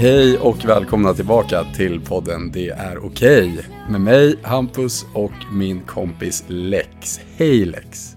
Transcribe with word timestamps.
Hej 0.00 0.38
och 0.38 0.64
välkomna 0.64 1.14
tillbaka 1.14 1.64
till 1.64 2.00
podden 2.00 2.52
Det 2.52 2.68
är 2.68 3.04
okej. 3.04 3.66
Med 3.90 4.00
mig, 4.00 4.36
Hampus 4.42 5.06
och 5.14 5.32
min 5.52 5.80
kompis 5.80 6.44
Lex. 6.46 7.20
Hej 7.36 7.64
Lex. 7.64 8.16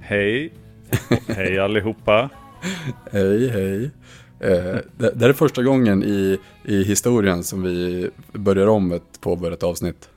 Hej. 0.00 0.52
Hej 1.28 1.58
allihopa. 1.58 2.30
hej, 3.12 3.48
hej. 3.48 3.90
Eh, 4.40 4.78
det, 4.96 5.10
det 5.14 5.20
här 5.20 5.28
är 5.28 5.32
första 5.32 5.62
gången 5.62 6.02
i, 6.02 6.38
i 6.64 6.84
historien 6.84 7.44
som 7.44 7.62
vi 7.62 8.10
börjar 8.32 8.66
om 8.66 8.92
ett 8.92 9.20
påbörjat 9.20 9.62
avsnitt. 9.62 10.08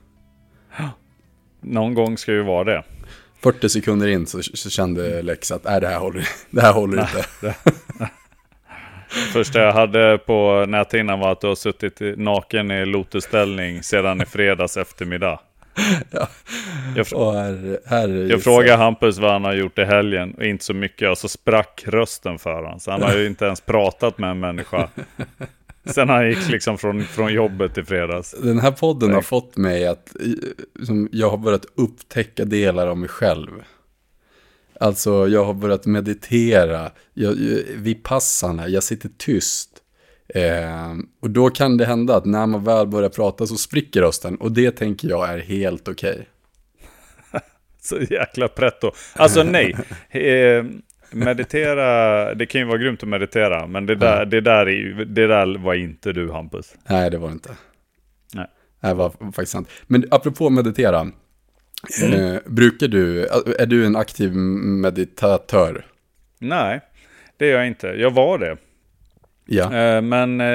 Någon 1.60 1.94
gång 1.94 2.18
ska 2.18 2.32
ju 2.32 2.42
vara 2.42 2.64
det. 2.64 2.84
40 3.40 3.68
sekunder 3.68 4.08
in 4.08 4.26
så, 4.26 4.42
så 4.42 4.70
kände 4.70 5.22
Lex 5.22 5.52
att 5.52 5.64
nej, 5.64 5.80
det 5.80 5.88
här 5.88 5.98
håller, 5.98 6.28
det 6.50 6.60
här 6.60 6.72
håller 6.72 7.00
inte. 7.00 7.54
Första 9.08 9.60
jag 9.62 9.72
hade 9.72 10.18
på 10.18 10.64
näthinnan 10.68 11.20
var 11.20 11.32
att 11.32 11.40
du 11.40 11.46
har 11.46 11.54
suttit 11.54 12.00
naken 12.16 12.70
i 12.70 12.86
lotusställning 12.86 13.82
sedan 13.82 14.22
i 14.22 14.26
fredags 14.26 14.76
eftermiddag. 14.76 15.40
Ja. 16.10 16.28
Jag, 16.96 17.06
fr- 17.06 17.32
här, 17.34 17.78
här 17.86 18.08
är 18.08 18.30
jag 18.30 18.42
frågade 18.42 18.76
Hampus 18.76 19.18
vad 19.18 19.32
han 19.32 19.44
har 19.44 19.54
gjort 19.54 19.78
i 19.78 19.84
helgen 19.84 20.34
och 20.34 20.44
inte 20.44 20.64
så 20.64 20.74
mycket 20.74 21.10
och 21.10 21.18
så 21.18 21.28
sprack 21.28 21.84
rösten 21.86 22.38
för 22.38 22.54
honom. 22.54 22.80
Så 22.80 22.90
han 22.90 23.02
har 23.02 23.16
ju 23.16 23.26
inte 23.26 23.44
ens 23.44 23.60
pratat 23.60 24.18
med 24.18 24.30
en 24.30 24.40
människa. 24.40 24.88
Sen 25.84 26.08
han 26.08 26.28
gick 26.28 26.48
liksom 26.48 26.78
från, 26.78 27.04
från 27.04 27.32
jobbet 27.32 27.78
i 27.78 27.84
fredags. 27.84 28.34
Den 28.42 28.58
här 28.58 28.70
podden 28.70 29.08
har 29.08 29.16
Nej. 29.16 29.24
fått 29.24 29.56
mig 29.56 29.86
att 29.86 30.16
jag 31.10 31.30
har 31.30 31.36
börjat 31.38 31.66
upptäcka 31.74 32.44
delar 32.44 32.86
av 32.86 32.96
mig 32.96 33.08
själv. 33.08 33.50
Alltså 34.80 35.28
jag 35.28 35.44
har 35.44 35.54
börjat 35.54 35.86
meditera, 35.86 36.90
jag, 37.14 37.40
jag, 37.40 37.62
vipassana, 37.76 38.68
jag 38.68 38.82
sitter 38.82 39.10
tyst. 39.18 39.70
Eh, 40.34 40.94
och 41.20 41.30
då 41.30 41.50
kan 41.50 41.76
det 41.76 41.84
hända 41.84 42.16
att 42.16 42.24
när 42.24 42.46
man 42.46 42.64
väl 42.64 42.86
börjar 42.86 43.08
prata 43.08 43.46
så 43.46 43.56
spricker 43.56 44.00
rösten. 44.00 44.36
Och 44.36 44.52
det 44.52 44.70
tänker 44.70 45.08
jag 45.08 45.28
är 45.30 45.38
helt 45.38 45.88
okej. 45.88 46.28
Så 47.80 47.98
jäkla 48.10 48.48
pretto. 48.48 48.90
Alltså 49.14 49.42
nej. 49.42 49.76
Eh, 50.10 50.64
meditera, 51.10 52.34
det 52.34 52.46
kan 52.46 52.60
ju 52.60 52.66
vara 52.66 52.78
grymt 52.78 53.02
att 53.02 53.08
meditera. 53.08 53.66
Men 53.66 53.86
det 53.86 53.94
där, 53.94 54.26
det 54.26 54.40
där, 54.40 54.68
är, 54.68 55.04
det 55.04 55.26
där 55.26 55.58
var 55.58 55.74
inte 55.74 56.12
du 56.12 56.30
Hampus. 56.30 56.74
Nej, 56.88 57.10
det 57.10 57.18
var 57.18 57.28
det 57.28 57.32
inte. 57.32 57.56
Nej. 58.34 58.46
Det 58.80 58.94
var 58.94 59.10
faktiskt 59.10 59.52
sant. 59.52 59.68
Men 59.86 60.04
apropå 60.10 60.50
meditera. 60.50 61.10
Eh, 62.02 62.36
brukar 62.46 62.88
du, 62.88 63.26
är 63.58 63.66
du 63.66 63.86
en 63.86 63.96
aktiv 63.96 64.34
meditatör? 64.34 65.86
Nej, 66.38 66.80
det 67.36 67.50
är 67.50 67.56
jag 67.56 67.66
inte. 67.66 67.86
Jag 67.86 68.10
var 68.10 68.38
det. 68.38 68.56
Ja. 69.46 69.64
Eh, 69.76 70.02
Men 70.02 70.40
eh, 70.40 70.46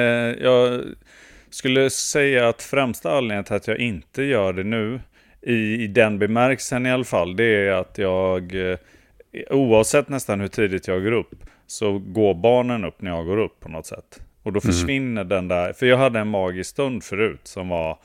jag 0.42 0.80
skulle 1.50 1.90
säga 1.90 2.48
att 2.48 2.62
främsta 2.62 3.16
anledningen 3.16 3.44
till 3.44 3.54
att 3.54 3.68
jag 3.68 3.78
inte 3.78 4.22
gör 4.22 4.52
det 4.52 4.64
nu, 4.64 5.00
i, 5.42 5.54
i 5.82 5.86
den 5.86 6.18
bemärkelsen 6.18 6.86
i 6.86 6.90
alla 6.92 7.04
fall, 7.04 7.36
det 7.36 7.44
är 7.44 7.72
att 7.72 7.98
jag, 7.98 8.70
eh, 8.70 8.78
oavsett 9.50 10.08
nästan 10.08 10.40
hur 10.40 10.48
tidigt 10.48 10.88
jag 10.88 11.02
går 11.02 11.12
upp, 11.12 11.34
så 11.66 11.98
går 11.98 12.34
barnen 12.34 12.84
upp 12.84 13.02
när 13.02 13.10
jag 13.10 13.26
går 13.26 13.38
upp 13.38 13.60
på 13.60 13.68
något 13.68 13.86
sätt. 13.86 14.20
Och 14.42 14.52
då 14.52 14.60
försvinner 14.60 15.24
den 15.24 15.48
där, 15.48 15.72
för 15.72 15.86
jag 15.86 15.96
hade 15.96 16.18
en 16.18 16.28
magisk 16.28 16.70
stund 16.70 17.04
förut 17.04 17.40
som 17.44 17.68
var 17.68 17.98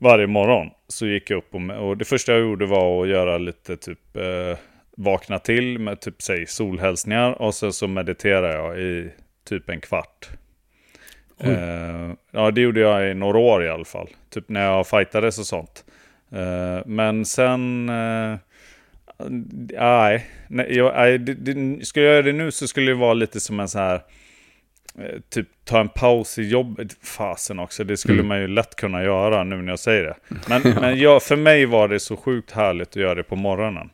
varje 0.00 0.26
morgon. 0.26 0.70
Så 0.88 1.06
gick 1.06 1.30
jag 1.30 1.38
upp 1.38 1.54
och, 1.54 1.88
och 1.88 1.96
det 1.96 2.04
första 2.04 2.32
jag 2.32 2.40
gjorde 2.40 2.66
var 2.66 3.02
att 3.02 3.08
göra 3.08 3.38
lite 3.38 3.76
typ 3.76 4.16
eh, 4.16 4.58
vakna 4.96 5.38
till 5.38 5.78
med 5.78 6.00
typ 6.00 6.22
säg 6.22 6.46
solhälsningar 6.46 7.42
och 7.42 7.54
sen 7.54 7.72
så 7.72 7.88
mediterade 7.88 8.54
jag 8.54 8.80
i 8.80 9.10
typ 9.48 9.68
en 9.68 9.80
kvart. 9.80 10.28
Eh, 11.40 12.10
ja, 12.30 12.50
det 12.50 12.60
gjorde 12.60 12.80
jag 12.80 13.10
i 13.10 13.14
några 13.14 13.38
år 13.38 13.64
i 13.64 13.68
alla 13.68 13.84
fall. 13.84 14.08
Typ 14.30 14.48
när 14.48 14.64
jag 14.64 14.86
fightades 14.86 15.38
och 15.38 15.46
sånt. 15.46 15.84
Eh, 16.32 16.86
men 16.86 17.24
sen... 17.24 17.88
Eh, 17.88 18.36
nej, 19.78 20.26
nej, 20.48 20.76
jag, 20.76 20.94
nej 20.94 21.18
det, 21.18 21.34
det, 21.34 21.84
skulle 21.86 22.06
jag 22.06 22.12
göra 22.12 22.22
det 22.22 22.32
nu 22.32 22.50
så 22.50 22.68
skulle 22.68 22.90
det 22.90 22.94
vara 22.94 23.14
lite 23.14 23.40
som 23.40 23.60
en 23.60 23.68
så 23.68 23.78
här... 23.78 24.00
eh, 24.98 25.20
Typ 25.30 25.48
ta 25.64 25.80
en 25.80 25.88
paus 25.88 26.38
i 26.38 26.42
jobbet. 26.42 26.92
Fasen 27.02 27.58
också, 27.58 27.84
det 27.84 27.96
skulle 27.96 28.22
man 28.22 28.40
ju 28.40 28.46
lätt 28.48 28.76
kunna 28.76 29.02
göra 29.02 29.44
nu 29.44 29.56
när 29.62 29.72
jag 29.72 29.78
säger 29.78 30.02
det. 30.02 30.16
Men, 30.48 30.62
men 30.80 30.98
jag, 30.98 31.22
för 31.22 31.36
mig 31.36 31.66
var 31.66 31.88
det 31.88 32.00
så 32.00 32.16
sjukt 32.16 32.50
härligt 32.50 32.88
att 32.88 32.96
göra 32.96 33.14
det 33.14 33.22
på 33.22 33.36
morgonen. 33.36 33.90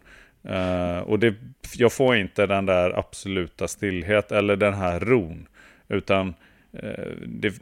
Eh, 0.49 0.99
och 0.99 1.19
det, 1.19 1.35
jag 1.77 1.93
får 1.93 2.17
inte 2.17 2.47
den 2.47 2.67
där 2.67 2.99
absoluta 2.99 3.69
stillhet 3.69 4.33
eller 4.33 4.57
den 4.57 4.75
här 4.75 5.01
ron. 5.01 5.47
Utan 5.89 6.35
eh, 6.83 7.07
det, 7.27 7.55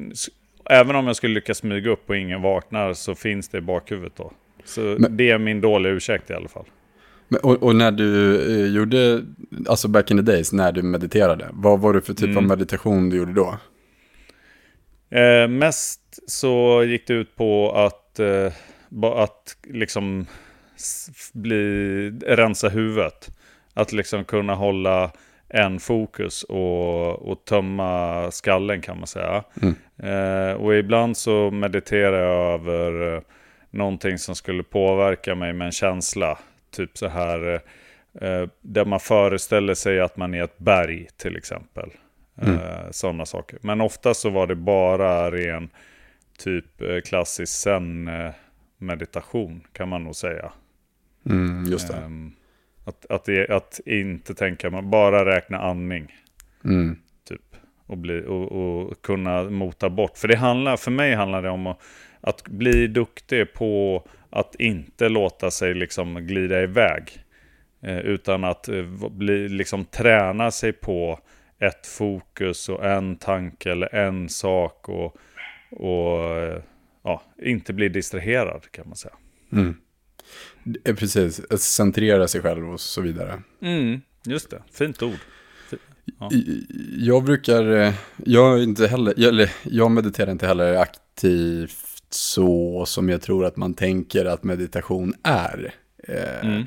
även 0.70 0.96
om 0.96 1.06
jag 1.06 1.16
skulle 1.16 1.34
lyckas 1.34 1.58
smyga 1.58 1.90
upp 1.90 2.10
och 2.10 2.16
ingen 2.16 2.42
vaknar 2.42 2.92
så 2.94 3.14
finns 3.14 3.48
det 3.48 3.58
i 3.58 3.60
bakhuvudet 3.60 4.16
då. 4.16 4.32
Så 4.64 4.80
Men- 4.80 5.16
det 5.16 5.30
är 5.30 5.38
min 5.38 5.60
dåliga 5.60 5.92
ursäkt 5.92 6.30
i 6.30 6.34
alla 6.34 6.48
fall. 6.48 6.64
Och, 7.42 7.62
och 7.62 7.76
när 7.76 7.90
du 7.92 8.40
eh, 8.60 8.66
gjorde, 8.76 9.22
alltså 9.68 9.88
back 9.88 10.10
in 10.10 10.16
the 10.16 10.22
days, 10.22 10.52
när 10.52 10.72
du 10.72 10.82
mediterade, 10.82 11.48
vad 11.52 11.80
var 11.80 11.92
det 11.92 12.00
för 12.00 12.14
typ 12.14 12.28
av 12.28 12.42
Mm. 12.42 12.46
meditation 12.46 13.10
du 13.10 13.16
gjorde 13.16 13.32
då? 13.32 13.58
Eh, 15.18 15.48
mest 15.48 16.00
så 16.26 16.84
gick 16.84 17.06
det 17.06 17.14
ut 17.14 17.36
på 17.36 17.72
att, 17.72 18.18
eh, 18.18 18.52
att 19.14 19.56
liksom 19.70 20.26
bli, 21.32 22.10
rensa 22.10 22.68
huvudet. 22.68 23.30
Att 23.74 23.92
liksom 23.92 24.24
kunna 24.24 24.54
hålla 24.54 25.10
en 25.48 25.80
fokus 25.80 26.42
och, 26.42 27.12
och 27.30 27.44
tömma 27.44 28.30
skallen 28.30 28.80
kan 28.80 28.98
man 28.98 29.06
säga. 29.06 29.44
Eh, 30.02 30.52
och 30.56 30.74
ibland 30.74 31.16
så 31.16 31.50
mediterar 31.50 32.22
jag 32.22 32.54
över 32.60 33.14
eh, 33.16 33.20
någonting 33.70 34.18
som 34.18 34.34
skulle 34.34 34.62
påverka 34.62 35.34
mig 35.34 35.52
med 35.52 35.66
en 35.66 35.72
känsla. 35.72 36.38
Typ 36.74 36.98
så 36.98 37.08
här, 37.08 37.54
eh, 37.54 38.28
eh, 38.28 38.48
där 38.60 38.84
man 38.84 39.00
föreställer 39.00 39.74
sig 39.74 40.00
att 40.00 40.16
man 40.16 40.34
är 40.34 40.42
ett 40.42 40.58
berg 40.58 41.08
till 41.16 41.36
exempel. 41.36 41.90
Eh, 42.42 42.90
Sådana 42.90 43.26
saker. 43.26 43.58
Men 43.62 43.80
ofta 43.80 44.14
så 44.14 44.30
var 44.30 44.46
det 44.46 44.54
bara 44.54 45.30
ren 45.30 45.70
typ 46.38 46.82
eh, 46.82 47.00
klassisk 47.00 47.52
zen 47.52 48.08
eh, 48.08 48.30
meditation 48.78 49.60
kan 49.72 49.88
man 49.88 50.04
nog 50.04 50.16
säga. 50.16 50.52
Mm, 51.26 51.64
just 51.64 51.88
det. 51.88 51.96
Ehm, 51.96 52.32
att, 52.84 53.06
att, 53.10 53.24
det, 53.24 53.48
att 53.48 53.80
inte 53.86 54.34
tänka, 54.34 54.70
man 54.70 54.90
bara 54.90 55.24
räkna 55.36 55.58
andning. 55.58 56.14
Mm. 56.64 56.96
Typ. 57.28 57.56
Och, 57.86 57.98
bli, 57.98 58.24
och, 58.26 58.52
och 58.52 59.02
kunna 59.02 59.42
mota 59.42 59.90
bort. 59.90 60.18
För 60.18 60.28
det 60.28 60.36
handlar, 60.36 60.76
för 60.76 60.90
mig 60.90 61.14
handlar 61.14 61.42
det 61.42 61.50
om 61.50 61.66
att, 61.66 61.78
att 62.20 62.48
bli 62.48 62.86
duktig 62.86 63.52
på 63.52 64.02
att 64.34 64.54
inte 64.58 65.08
låta 65.08 65.50
sig 65.50 65.74
liksom 65.74 66.14
glida 66.26 66.62
iväg. 66.62 67.24
Eh, 67.82 67.98
utan 67.98 68.44
att 68.44 68.68
eh, 68.68 68.84
bli, 69.10 69.48
liksom 69.48 69.84
träna 69.84 70.50
sig 70.50 70.72
på 70.72 71.20
ett 71.58 71.86
fokus 71.86 72.68
och 72.68 72.84
en 72.84 73.16
tanke 73.16 73.72
eller 73.72 73.94
en 73.94 74.28
sak. 74.28 74.88
Och, 74.88 75.16
och 75.70 76.36
eh, 76.36 76.62
ja, 77.02 77.22
inte 77.42 77.72
bli 77.72 77.88
distraherad 77.88 78.70
kan 78.70 78.88
man 78.88 78.96
säga. 78.96 79.14
Mm. 79.52 79.76
Precis, 80.84 81.40
centrera 81.58 82.28
sig 82.28 82.42
själv 82.42 82.72
och 82.72 82.80
så 82.80 83.00
vidare. 83.00 83.42
Mm, 83.62 84.00
just 84.26 84.50
det, 84.50 84.62
fint 84.72 85.02
ord. 85.02 85.18
Ja. 86.20 86.30
Jag 86.98 87.24
brukar, 87.24 87.92
jag 88.24 88.62
inte 88.62 88.86
heller, 88.86 89.14
jag, 89.16 89.28
eller, 89.28 89.50
jag 89.62 89.90
mediterar 89.90 90.30
inte 90.30 90.46
heller 90.46 90.74
aktivt 90.74 91.93
så 92.14 92.84
som 92.86 93.08
jag 93.08 93.22
tror 93.22 93.44
att 93.44 93.56
man 93.56 93.74
tänker 93.74 94.24
att 94.24 94.44
meditation 94.44 95.14
är. 95.22 95.74
Eh, 96.08 96.46
Mm. 96.48 96.62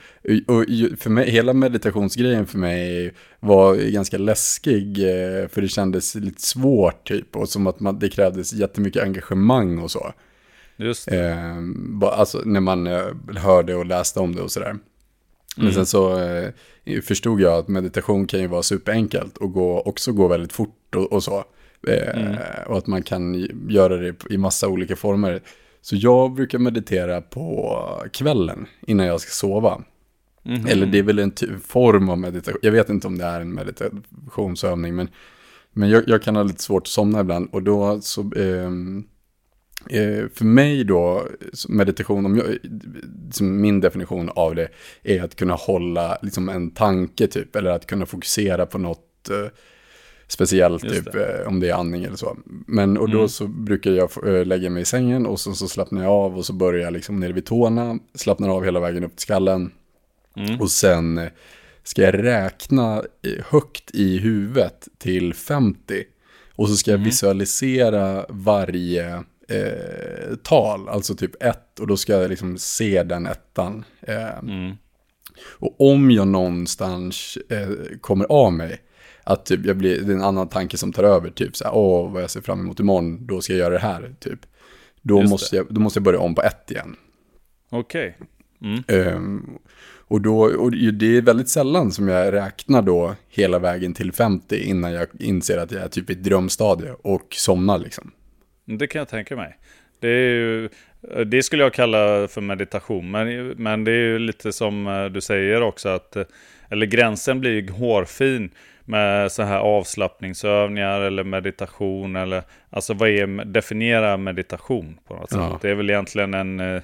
och- 0.47 0.99
för 0.99 1.09
mig, 1.09 1.29
hela 1.31 1.53
meditationsgrejen 1.53 2.45
för 2.47 2.57
mig 2.57 3.13
var 3.39 3.75
ganska 3.75 4.17
läskig, 4.17 4.99
eh, 4.99 5.47
för 5.47 5.61
det 5.61 5.67
kändes 5.67 6.15
lite 6.15 6.41
svårt 6.41 7.07
typ, 7.07 7.35
och 7.35 7.49
som 7.49 7.67
att 7.67 7.79
man, 7.79 7.99
det 7.99 8.09
krävdes 8.09 8.53
jättemycket 8.53 9.03
engagemang 9.03 9.79
och 9.79 9.91
så. 9.91 10.13
Just 10.77 11.05
det. 11.09 11.29
Eh, 11.29 11.57
alltså 12.19 12.41
när 12.45 12.59
man 12.59 12.87
hörde 13.37 13.75
och 13.75 13.85
läste 13.85 14.19
om 14.19 14.35
det 14.35 14.41
och 14.41 14.51
sådär. 14.51 14.75
Men 15.55 15.65
Mm. 15.65 15.73
sen 15.73 15.85
så 15.85 16.19
förstod 17.03 17.41
jag 17.41 17.53
att 17.53 17.67
meditation 17.67 18.27
kan 18.27 18.39
ju 18.39 18.47
vara 18.47 18.63
superenkelt 18.63 19.37
och 19.37 19.53
gå, 19.53 19.81
också 19.81 20.11
gå 20.11 20.27
väldigt 20.27 20.53
fort 20.53 20.95
och, 20.95 21.11
och 21.13 21.23
så. 21.23 21.43
Eh, 21.87 22.19
Mm. 22.21 22.35
Och 22.67 22.77
att 22.77 22.87
man 22.87 23.03
kan 23.03 23.47
göra 23.69 23.97
det 23.97 24.15
i 24.29 24.37
massa 24.37 24.67
olika 24.67 24.95
former. 24.95 25.41
Så 25.81 25.95
jag 25.95 26.33
brukar 26.33 26.59
meditera 26.59 27.21
på 27.21 27.77
kvällen 28.13 28.65
innan 28.87 29.05
jag 29.05 29.21
ska 29.21 29.31
sova. 29.31 29.81
Mhm. 30.43 30.65
Eller 30.67 30.85
det 30.85 30.99
är 30.99 31.03
väl 31.03 31.19
en 31.19 31.31
form 31.63 32.09
av 32.09 32.17
meditation. 32.17 32.59
Jag 32.61 32.71
vet 32.71 32.89
inte 32.89 33.07
om 33.07 33.17
det 33.17 33.25
är 33.25 33.41
en 33.41 33.53
meditationsövning. 33.53 34.95
Men, 34.95 35.09
men 35.73 35.89
jag, 35.89 36.03
jag 36.07 36.21
kan 36.23 36.35
ha 36.35 36.43
lite 36.43 36.63
svårt 36.63 36.83
att 36.83 36.87
somna 36.87 37.19
ibland. 37.19 37.49
Och 37.51 37.63
då 37.63 38.01
så... 38.01 38.21
ehm, 38.35 39.03
eh, 39.89 40.25
för 40.33 40.45
mig 40.45 40.83
då, 40.83 41.27
meditation, 41.69 42.25
om 42.25 42.37
jag, 42.37 42.45
min 43.41 43.79
definition 43.79 44.29
av 44.29 44.55
det 44.55 44.67
är 45.03 45.23
att 45.23 45.35
kunna 45.35 45.53
hålla 45.53 46.17
liksom 46.21 46.49
en 46.49 46.71
tanke 46.71 47.27
typ. 47.27 47.55
Eller 47.55 47.69
att 47.71 47.85
kunna 47.87 48.05
fokusera 48.05 48.65
på 48.65 48.77
något. 48.77 49.29
eh, 49.29 49.49
Speciellt 50.27 50.83
Just 50.83 50.95
typ 51.05 51.15
eh, 51.15 51.47
om 51.47 51.59
det 51.59 51.69
är 51.69 51.73
andning 51.73 52.03
eller 52.03 52.15
så. 52.15 52.37
Men 52.67 52.97
och 52.97 53.09
då 53.09 53.17
Mm. 53.17 53.29
så 53.29 53.47
brukar 53.47 53.91
jag 53.91 54.09
eh, 54.27 54.45
lägga 54.45 54.69
mig 54.69 54.81
i 54.81 54.85
sängen 54.85 55.25
och 55.25 55.39
så, 55.39 55.53
så 55.53 55.67
slappnar 55.67 56.03
jag 56.03 56.11
av 56.11 56.37
och 56.37 56.45
så 56.45 56.53
börjar 56.53 56.83
jag 56.83 56.93
liksom 56.93 57.19
nere 57.19 57.33
vid 57.33 57.45
tårna, 57.45 57.99
slappnar 58.15 58.49
av 58.49 58.63
hela 58.65 58.79
vägen 58.79 59.03
upp 59.03 59.15
till 59.15 59.21
skallen. 59.23 59.71
Mm. 60.35 60.61
Och 60.61 60.71
sen 60.71 61.17
eh, 61.17 61.27
ska 61.83 62.01
jag 62.01 62.23
räkna 62.23 63.03
högt 63.49 63.91
i 63.95 64.17
huvudet 64.17 64.87
till 64.97 65.33
50. 65.33 66.03
Och 66.55 66.69
så 66.69 66.75
ska 66.75 66.91
jag 66.91 66.97
Mm. 66.97 67.05
visualisera 67.05 68.25
varje 68.29 69.15
eh, 69.49 70.35
tal, 70.43 70.89
alltså 70.89 71.15
typ 71.15 71.43
ett. 71.43 71.79
Och 71.79 71.87
då 71.87 71.97
ska 71.97 72.13
jag 72.13 72.29
liksom 72.29 72.57
se 72.57 73.03
den 73.03 73.25
ettan. 73.25 73.85
Eh, 74.01 74.37
Mm. 74.39 74.75
och 75.59 75.81
om 75.91 76.11
jag 76.11 76.27
någonstans 76.27 77.37
eh, 77.49 77.69
kommer 78.01 78.25
av 78.25 78.53
mig, 78.53 78.81
att 79.27 79.45
typ 79.45 79.65
jag 79.65 79.77
blir, 79.77 80.01
det 80.01 80.11
är 80.11 80.15
en 80.15 80.21
annan 80.21 80.47
tanke 80.47 80.77
som 80.77 80.93
tar 80.93 81.03
över, 81.03 81.29
typ 81.29 81.55
så 81.55 81.63
här, 81.63 81.75
åh 81.75 82.11
vad 82.11 82.23
jag 82.23 82.29
ser 82.29 82.41
fram 82.41 82.59
emot 82.59 82.79
imorgon, 82.79 83.27
då 83.27 83.41
ska 83.41 83.53
jag 83.53 83.59
göra 83.59 83.73
det 83.73 83.79
här, 83.79 84.15
typ. 84.19 84.39
Då, 85.01 85.19
Just 85.19 85.31
måste 85.31 85.55
jag, 85.55 85.65
då 85.69 85.81
måste 85.81 85.97
jag 85.97 86.03
börja 86.03 86.19
om 86.19 86.35
på 86.35 86.41
ett 86.41 86.71
igen. 86.71 86.95
Okej. 87.69 88.17
Mm. 88.61 88.83
Ehm, 88.87 89.57
och, 90.07 90.21
då, 90.21 90.39
och 90.39 90.71
det 90.71 91.17
är 91.17 91.21
väldigt 91.21 91.49
sällan 91.49 91.91
som 91.91 92.07
jag 92.07 92.33
räknar 92.33 92.81
då 92.81 93.15
hela 93.29 93.59
vägen 93.59 93.93
till 93.93 94.11
50 94.11 94.57
innan 94.57 94.93
jag 94.93 95.07
inser 95.19 95.57
att 95.57 95.71
jag 95.71 95.83
är 95.83 95.87
typ 95.87 96.09
i 96.09 96.13
ett 96.13 96.23
drömstadie 96.23 96.95
och 97.01 97.27
somnar 97.29 97.77
liksom. 97.77 98.11
Det 98.65 98.87
kan 98.87 98.99
jag 98.99 99.09
tänka 99.09 99.35
mig. 99.35 99.57
Det, 99.99 100.07
ju, 100.07 100.69
det 101.25 101.43
skulle 101.43 101.63
jag 101.63 101.73
kalla 101.73 102.27
för 102.27 102.41
meditation. 102.41 103.11
Men, 103.11 103.47
men 103.47 103.83
det 103.83 103.91
är 103.91 104.05
ju 104.05 104.19
lite 104.19 104.51
som 104.51 104.87
eh, 104.87 105.05
du 105.05 105.21
säger 105.21 105.61
också 105.61 105.89
att 105.89 106.15
eh, 106.15 106.23
eller 106.69 106.85
gränsen 106.85 107.39
blir 107.39 107.51
ju 107.51 107.71
hårfin 107.71 108.49
med 108.87 109.31
så 109.31 109.43
här 109.43 109.59
avslappningsövningar 109.59 111.01
eller 111.01 111.23
meditation. 111.23 112.15
Eller, 112.15 112.43
alltså 112.69 112.93
vad 112.93 113.09
är, 113.09 113.45
definiera 113.45 114.17
meditation 114.17 114.99
på 115.07 115.15
något 115.15 115.29
sätt. 115.29 115.39
Ja. 115.39 115.59
Det 115.61 115.69
är 115.69 115.75
väl 115.75 115.89
egentligen 115.89 116.33
en, 116.33 116.59
eh, 116.59 116.81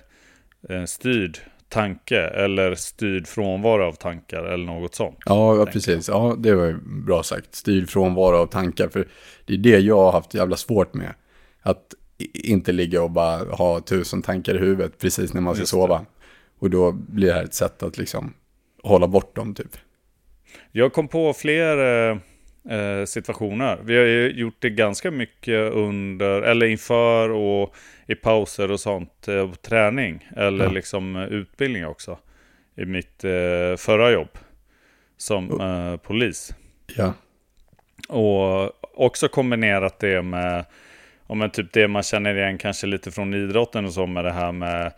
en 0.70 0.88
styrd 0.88 1.38
tanke 1.70 2.20
eller 2.20 2.76
styrd 2.76 3.28
frånvaro 3.28 3.84
av 3.84 3.94
tankar 3.94 4.44
eller 4.44 4.66
något 4.66 4.96
sånt. 4.96 5.18
Ja, 5.26 5.56
ja 5.58 5.66
precis. 5.66 6.10
Ja, 6.10 6.36
det 6.40 6.56
var 6.56 6.66
ju 6.66 6.78
bra 6.84 7.24
sagt. 7.24 7.56
Styrd 7.56 7.90
frånvaro 7.90 8.38
av 8.38 8.48
tankar. 8.48 8.88
För 8.88 9.08
det 9.46 9.54
är 9.54 9.58
det 9.58 9.80
jag 9.80 9.98
har 9.98 10.12
haft 10.12 10.34
jävla 10.34 10.56
svårt 10.56 10.94
med. 10.94 11.14
Att 11.62 11.94
inte 12.34 12.72
ligga 12.72 13.04
och 13.04 13.12
bara 13.12 13.56
ha 13.56 13.80
tusen 13.80 14.22
tankar 14.22 14.56
i 14.56 14.60
huvudet 14.60 15.00
precis 15.00 15.34
när 15.34 15.42
man 15.42 15.54
ska 15.54 15.62
Just 15.62 15.72
det. 15.72 15.78
sova. 15.78 16.06
Och 16.60 16.70
då 16.70 16.92
blir 16.92 17.28
det 17.28 17.34
här 17.34 17.44
ett 17.44 17.54
sätt 17.54 17.84
att 17.84 17.98
liksom 17.98 18.34
hålla 18.84 19.08
bort 19.08 19.36
dem 19.36 19.56
typ. 19.56 19.78
Jag 20.72 20.94
kom 20.94 21.08
på 21.08 21.34
fler 21.34 21.78
eh, 21.78 22.18
eh, 22.78 23.06
situationer. 23.06 23.80
Vi 23.84 23.98
har 23.98 24.04
ju 24.06 24.32
gjort 24.32 24.56
det 24.60 24.70
ganska 24.70 25.12
mycket 25.12 25.74
under, 25.74 26.42
eller 26.42 26.66
inför 26.66 27.30
och 27.30 27.76
i 28.08 28.16
pauser 28.16 28.72
och 28.72 28.80
sånt. 28.80 29.28
Eh, 29.28 29.50
på 29.50 29.56
träning 29.56 30.30
eller 30.36 30.66
Ja. 30.66 30.72
liksom 30.72 31.16
utbildning 31.16 31.86
också. 31.86 32.18
I 32.76 32.86
mitt 32.86 33.24
eh, 33.24 33.76
förra 33.78 34.12
jobb 34.12 34.38
som 35.18 35.62
eh, 35.62 35.98
polis. 35.98 36.56
Ja, 36.96 37.14
Och 38.10 38.72
också 39.06 39.28
kombinerat 39.28 40.00
det 40.00 40.22
med 40.22 40.66
om 41.28 41.50
typ 41.54 41.74
det 41.74 41.88
man 41.88 42.04
känner 42.04 42.36
igen 42.36 42.58
kanske 42.58 42.88
lite 42.88 43.12
från 43.12 43.34
idrotten 43.34 43.86
och 43.86 43.94
så 43.94 44.06
med 44.08 44.26
det 44.26 44.32
här 44.32 44.52
med 44.52 44.94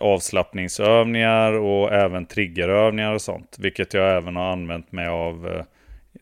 avslappningsövningar 0.00 1.52
och 1.52 1.92
även 1.92 2.26
triggerövningar 2.26 3.12
och 3.14 3.22
sånt. 3.22 3.56
Vilket 3.60 3.94
jag 3.94 4.16
även 4.16 4.36
har 4.36 4.52
använt 4.52 4.92
mig 4.92 5.06
av 5.06 5.46
eh, 5.48 5.64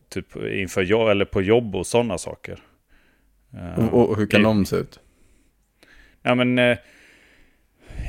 typ 0.09 0.35
inför 0.35 0.81
jobb 0.81 1.09
eller 1.09 1.25
på 1.25 1.41
jobb 1.41 1.75
och 1.75 1.87
sådana 1.87 2.17
saker. 2.17 2.59
Eh, 3.53 3.93
och, 3.93 4.09
och 4.09 4.17
hur 4.17 4.27
kan 4.27 4.41
i- 4.41 4.43
de 4.43 4.65
se 4.65 4.75
ut? 4.75 4.99
Ja 6.23 6.35
men 6.35 6.59
eh, 6.59 6.77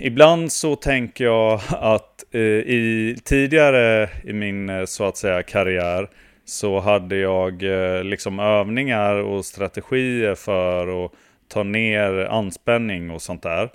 ibland 0.01 0.53
så 0.53 0.77
tänker 0.77 1.25
jag 1.25 1.61
att 1.71 2.25
eh, 2.35 2.41
i 2.41 3.17
tidigare 3.25 4.09
i 4.25 4.33
min 4.33 4.69
eh, 4.71 4.85
så 4.85 5.05
att 5.05 5.17
säga 5.17 5.43
karriär 5.43 6.09
så 6.45 6.81
hade 6.81 7.17
jag 7.17 7.63
eh, 7.63 8.05
liksom 8.05 8.39
övningar 8.41 9.15
och 9.15 9.45
strategier 9.45 10.35
för 10.35 11.05
att 11.05 11.13
ta 11.49 11.63
ner 11.63 12.13
anspänning 12.25 13.11
och 13.11 13.23
sånt 13.23 13.43
där. 13.43 13.71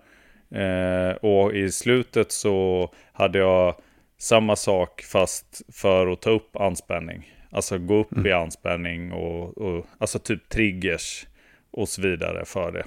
Eh, 0.55 1.11
och 1.15 1.53
i 1.55 1.71
slutet 1.71 2.31
så 2.31 2.89
hade 3.13 3.39
jag 3.39 3.75
samma 4.17 4.55
sak 4.55 5.01
fast 5.01 5.61
för 5.73 6.07
att 6.07 6.21
ta 6.21 6.29
upp 6.29 6.55
anspänning. 6.55 7.31
Alltså 7.51 7.77
gå 7.77 7.95
upp 7.95 8.25
i 8.25 8.31
anspänning 8.31 9.11
och, 9.11 9.57
och 9.57 9.85
alltså 9.97 10.19
typ 10.19 10.49
triggers 10.49 11.27
och 11.71 11.89
så 11.89 12.01
vidare 12.01 12.45
för 12.45 12.71
det. 12.71 12.85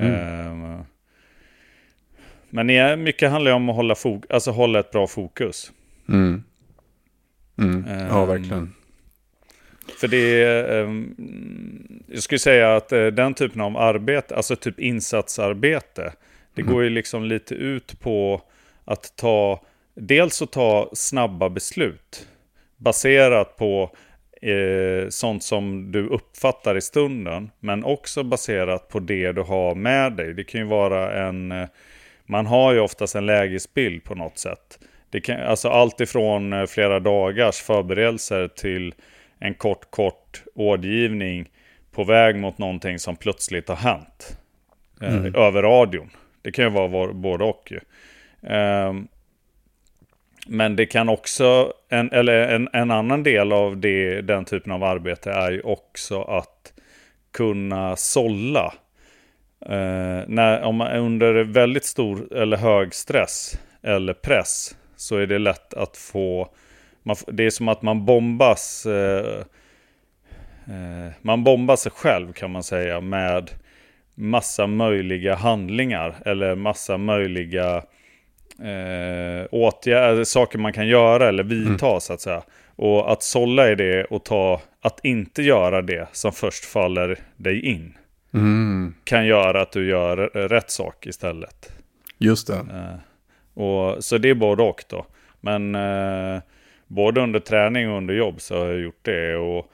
Eh, 0.00 0.80
Men 2.50 3.02
mycket 3.02 3.30
handlar 3.30 3.50
ju 3.50 3.54
om 3.54 3.68
att 3.68 3.76
hålla, 3.76 3.94
fok- 3.94 4.26
alltså 4.30 4.50
hålla 4.50 4.78
ett 4.80 4.90
bra 4.90 5.06
fokus. 5.06 5.72
Mm. 6.08 6.42
Mm. 7.58 7.84
Ja, 7.88 8.22
Ehm, 8.22 8.28
verkligen. 8.28 8.74
För 10.00 10.08
det 10.08 10.42
är, 10.42 10.82
ehm, 10.82 11.14
jag 12.06 12.22
skulle 12.22 12.38
säga 12.38 12.76
att 12.76 12.92
eh, 12.92 13.06
den 13.06 13.34
typen 13.34 13.60
av 13.60 13.76
arbete, 13.76 14.36
alltså 14.36 14.56
typ 14.56 14.80
insatsarbete, 14.80 16.12
det 16.58 16.72
går 16.72 16.84
ju 16.84 16.90
liksom 16.90 17.24
lite 17.24 17.54
ut 17.54 18.00
på 18.00 18.42
att 18.84 19.16
ta, 19.16 19.60
dels 19.94 20.42
att 20.42 20.52
ta 20.52 20.90
snabba 20.92 21.48
beslut 21.48 22.28
baserat 22.76 23.56
på 23.56 23.90
eh, 24.42 25.08
sånt 25.08 25.42
som 25.42 25.92
du 25.92 26.08
uppfattar 26.08 26.76
i 26.76 26.80
stunden, 26.80 27.50
men 27.60 27.84
också 27.84 28.22
baserat 28.22 28.88
på 28.88 28.98
det 28.98 29.32
du 29.32 29.42
har 29.42 29.74
med 29.74 30.12
dig. 30.12 30.34
Det 30.34 30.44
kan 30.44 30.60
ju 30.60 30.66
vara 30.66 31.26
en, 31.28 31.52
eh, 31.52 31.68
man 32.26 32.46
har 32.46 32.72
ju 32.72 32.80
oftast 32.80 33.14
en 33.14 33.26
lägesbild 33.26 34.04
på 34.04 34.14
något 34.14 34.38
sätt. 34.38 34.78
Det 35.10 35.20
kan, 35.20 35.40
alltså 35.40 35.68
allt 35.68 36.00
ifrån 36.00 36.52
eh, 36.52 36.66
flera 36.66 37.00
dagars 37.00 37.56
förberedelser 37.56 38.48
till 38.48 38.94
en 39.38 39.54
kort, 39.54 39.90
kort 39.90 40.42
rådgivning 40.56 41.50
på 41.92 42.04
väg 42.04 42.36
mot 42.36 42.58
någonting 42.58 42.98
som 42.98 43.16
plötsligt 43.16 43.68
har 43.68 43.76
hänt. 43.76 44.38
Eh, 45.00 45.26
Över 45.34 45.62
radion. 45.62 46.10
Det 46.48 46.52
kan 46.52 46.64
ju 46.64 46.70
vara 46.70 46.88
var- 46.88 47.12
både 47.12 47.44
och 47.44 47.72
ju. 47.72 47.80
Um, 48.54 49.08
men 50.46 50.76
det 50.76 50.86
kan 50.86 51.08
också, 51.08 51.72
en, 51.88 52.12
eller 52.12 52.48
en, 52.48 52.68
en 52.72 52.90
annan 52.90 53.22
del 53.22 53.52
av 53.52 53.76
det, 53.76 54.20
den 54.20 54.44
typen 54.44 54.72
av 54.72 54.84
arbete 54.84 55.30
är 55.30 55.50
ju 55.50 55.60
också 55.60 56.22
att 56.22 56.72
kunna 57.32 57.96
sålla. 57.96 58.74
Uh, 59.66 60.22
när, 60.26 60.62
om 60.62 60.76
man 60.76 60.86
är 60.86 60.98
under 60.98 61.44
väldigt 61.44 61.84
stor 61.84 62.36
eller 62.36 62.56
hög 62.56 62.94
stress 62.94 63.58
eller 63.82 64.12
press 64.12 64.76
så 64.96 65.16
är 65.16 65.26
det 65.26 65.38
lätt 65.38 65.74
att 65.74 65.96
få, 65.96 66.48
man, 67.02 67.16
det 67.26 67.46
är 67.46 67.50
som 67.50 67.68
att 67.68 67.82
man 67.82 68.04
bombas, 68.04 68.86
uh, 68.86 69.42
uh, 70.68 71.10
man 71.22 71.44
bombar 71.44 71.76
sig 71.76 71.92
själv 71.92 72.32
kan 72.32 72.50
man 72.50 72.62
säga 72.62 73.00
med 73.00 73.50
massa 74.18 74.66
möjliga 74.66 75.34
handlingar 75.34 76.14
eller 76.24 76.54
massa 76.54 76.98
möjliga 76.98 77.76
eh, 78.58 79.46
åtgärder, 79.50 80.24
saker 80.24 80.58
man 80.58 80.72
kan 80.72 80.86
göra 80.86 81.28
eller 81.28 81.42
vidta 81.42 82.00
så 82.00 82.12
att 82.12 82.20
säga. 82.20 82.42
Och 82.76 83.12
att 83.12 83.22
sålla 83.22 83.70
i 83.70 83.74
det 83.74 84.04
och 84.04 84.24
ta, 84.24 84.60
att 84.80 85.00
inte 85.02 85.42
göra 85.42 85.82
det 85.82 86.08
som 86.12 86.32
först 86.32 86.64
faller 86.64 87.18
dig 87.36 87.60
in 87.66 87.94
Mm. 88.34 88.94
kan 89.04 89.26
göra 89.26 89.62
att 89.62 89.72
du 89.72 89.88
gör 89.88 90.16
rätt 90.48 90.70
sak 90.70 91.06
istället. 91.06 91.72
Just 92.18 92.46
det. 92.46 92.54
Eh, 92.54 93.62
och, 93.62 94.04
så 94.04 94.18
det 94.18 94.28
är 94.30 94.34
både 94.34 94.62
och 94.62 94.84
då. 94.88 95.06
Men 95.40 95.74
eh, 95.74 96.40
både 96.86 97.20
under 97.20 97.40
träning 97.40 97.90
och 97.90 97.96
under 97.96 98.14
jobb 98.14 98.40
så 98.40 98.58
har 98.58 98.66
jag 98.66 98.80
gjort 98.80 99.00
det. 99.04 99.36
Och 99.36 99.70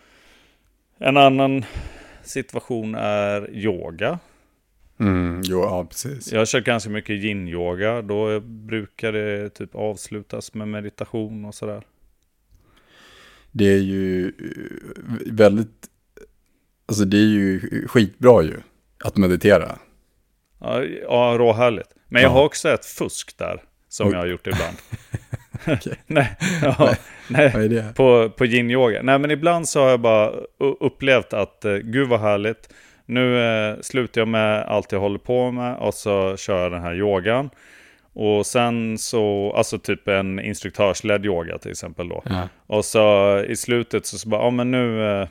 en 0.98 1.16
annan 1.16 1.64
situation 2.22 2.94
är 2.94 3.50
yoga. 3.50 4.18
Mm. 5.00 5.42
Jo, 5.44 5.60
ja, 5.60 5.84
precis. 5.90 6.32
Jag 6.32 6.48
kört 6.48 6.64
ganska 6.64 6.90
mycket 6.90 7.10
yin-yoga. 7.24 8.02
Då 8.02 8.40
brukar 8.40 9.12
det 9.12 9.50
typ 9.50 9.74
avslutas 9.74 10.54
med 10.54 10.68
meditation 10.68 11.44
och 11.44 11.54
sådär. 11.54 11.82
Det 13.52 13.64
är 13.64 13.78
ju 13.78 14.26
eh, 14.28 15.32
väldigt, 15.32 15.88
alltså 16.86 17.04
det 17.04 17.16
är 17.16 17.28
ju 17.28 17.60
skitbra 17.88 18.42
ju 18.42 18.56
att 19.04 19.16
meditera. 19.16 19.78
Ja, 20.60 20.82
ja 20.84 21.34
råhärligt. 21.38 21.88
Men 22.08 22.22
jag 22.22 22.28
Ja. 22.30 22.32
har 22.34 22.44
också 22.44 22.68
ett 22.68 22.84
fusk 22.86 23.38
där. 23.38 23.62
Som 23.88 24.06
Oj. 24.06 24.12
jag 24.12 24.18
har 24.20 24.26
gjort 24.26 24.46
ibland. 24.46 24.76
Nej, 26.06 26.36
ja, 26.62 26.94
nej. 27.28 27.68
Det? 27.68 27.92
på, 27.96 28.30
på 28.30 28.44
yin-yoga. 28.46 29.02
Nej, 29.02 29.18
men 29.18 29.30
ibland 29.30 29.68
så 29.68 29.80
har 29.80 29.90
jag 29.90 30.00
bara 30.00 30.32
upplevt 30.80 31.32
att 31.32 31.64
eh, 31.64 31.74
gud 31.74 32.08
vad 32.08 32.20
härligt. 32.20 32.68
Nu 33.06 33.38
eh, 33.38 33.80
slutar 33.80 34.20
jag 34.20 34.28
med 34.28 34.62
allt 34.62 34.92
jag 34.92 35.00
håller 35.00 35.18
på 35.18 35.50
med 35.50 35.76
och 35.76 35.94
så 35.94 36.36
kör 36.36 36.62
jag 36.62 36.72
den 36.72 36.82
här 36.82 36.94
yogan. 36.94 37.50
Och 38.12 38.46
sen 38.46 38.98
så, 38.98 39.52
alltså 39.56 39.78
typ 39.78 40.08
en 40.08 40.40
instruktörsledd 40.40 41.26
yoga 41.26 41.58
till 41.58 41.70
exempel 41.70 42.08
då. 42.08 42.22
Ja. 42.26 42.48
Och 42.66 42.84
så 42.84 43.38
i 43.48 43.56
slutet 43.56 44.06
så, 44.06 44.18
så 44.18 44.28
bara, 44.28 44.42
ja 44.42 44.50
men 44.50 44.70
nu, 44.70 45.06
eh, 45.06 45.28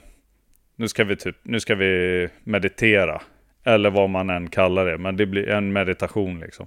nu 0.75 0.87
ska 0.87 1.03
vi 1.03 1.15
typ, 1.15 1.35
nu 1.43 1.59
ska 1.59 1.75
vi 1.75 2.29
meditera. 2.43 3.21
Eller 3.65 3.89
vad 3.89 4.09
man 4.09 4.29
än 4.29 4.49
kallar 4.49 4.85
det, 4.85 4.97
men 4.97 5.17
det 5.17 5.25
blir 5.25 5.49
en 5.49 5.73
meditation 5.73 6.39
liksom. 6.39 6.65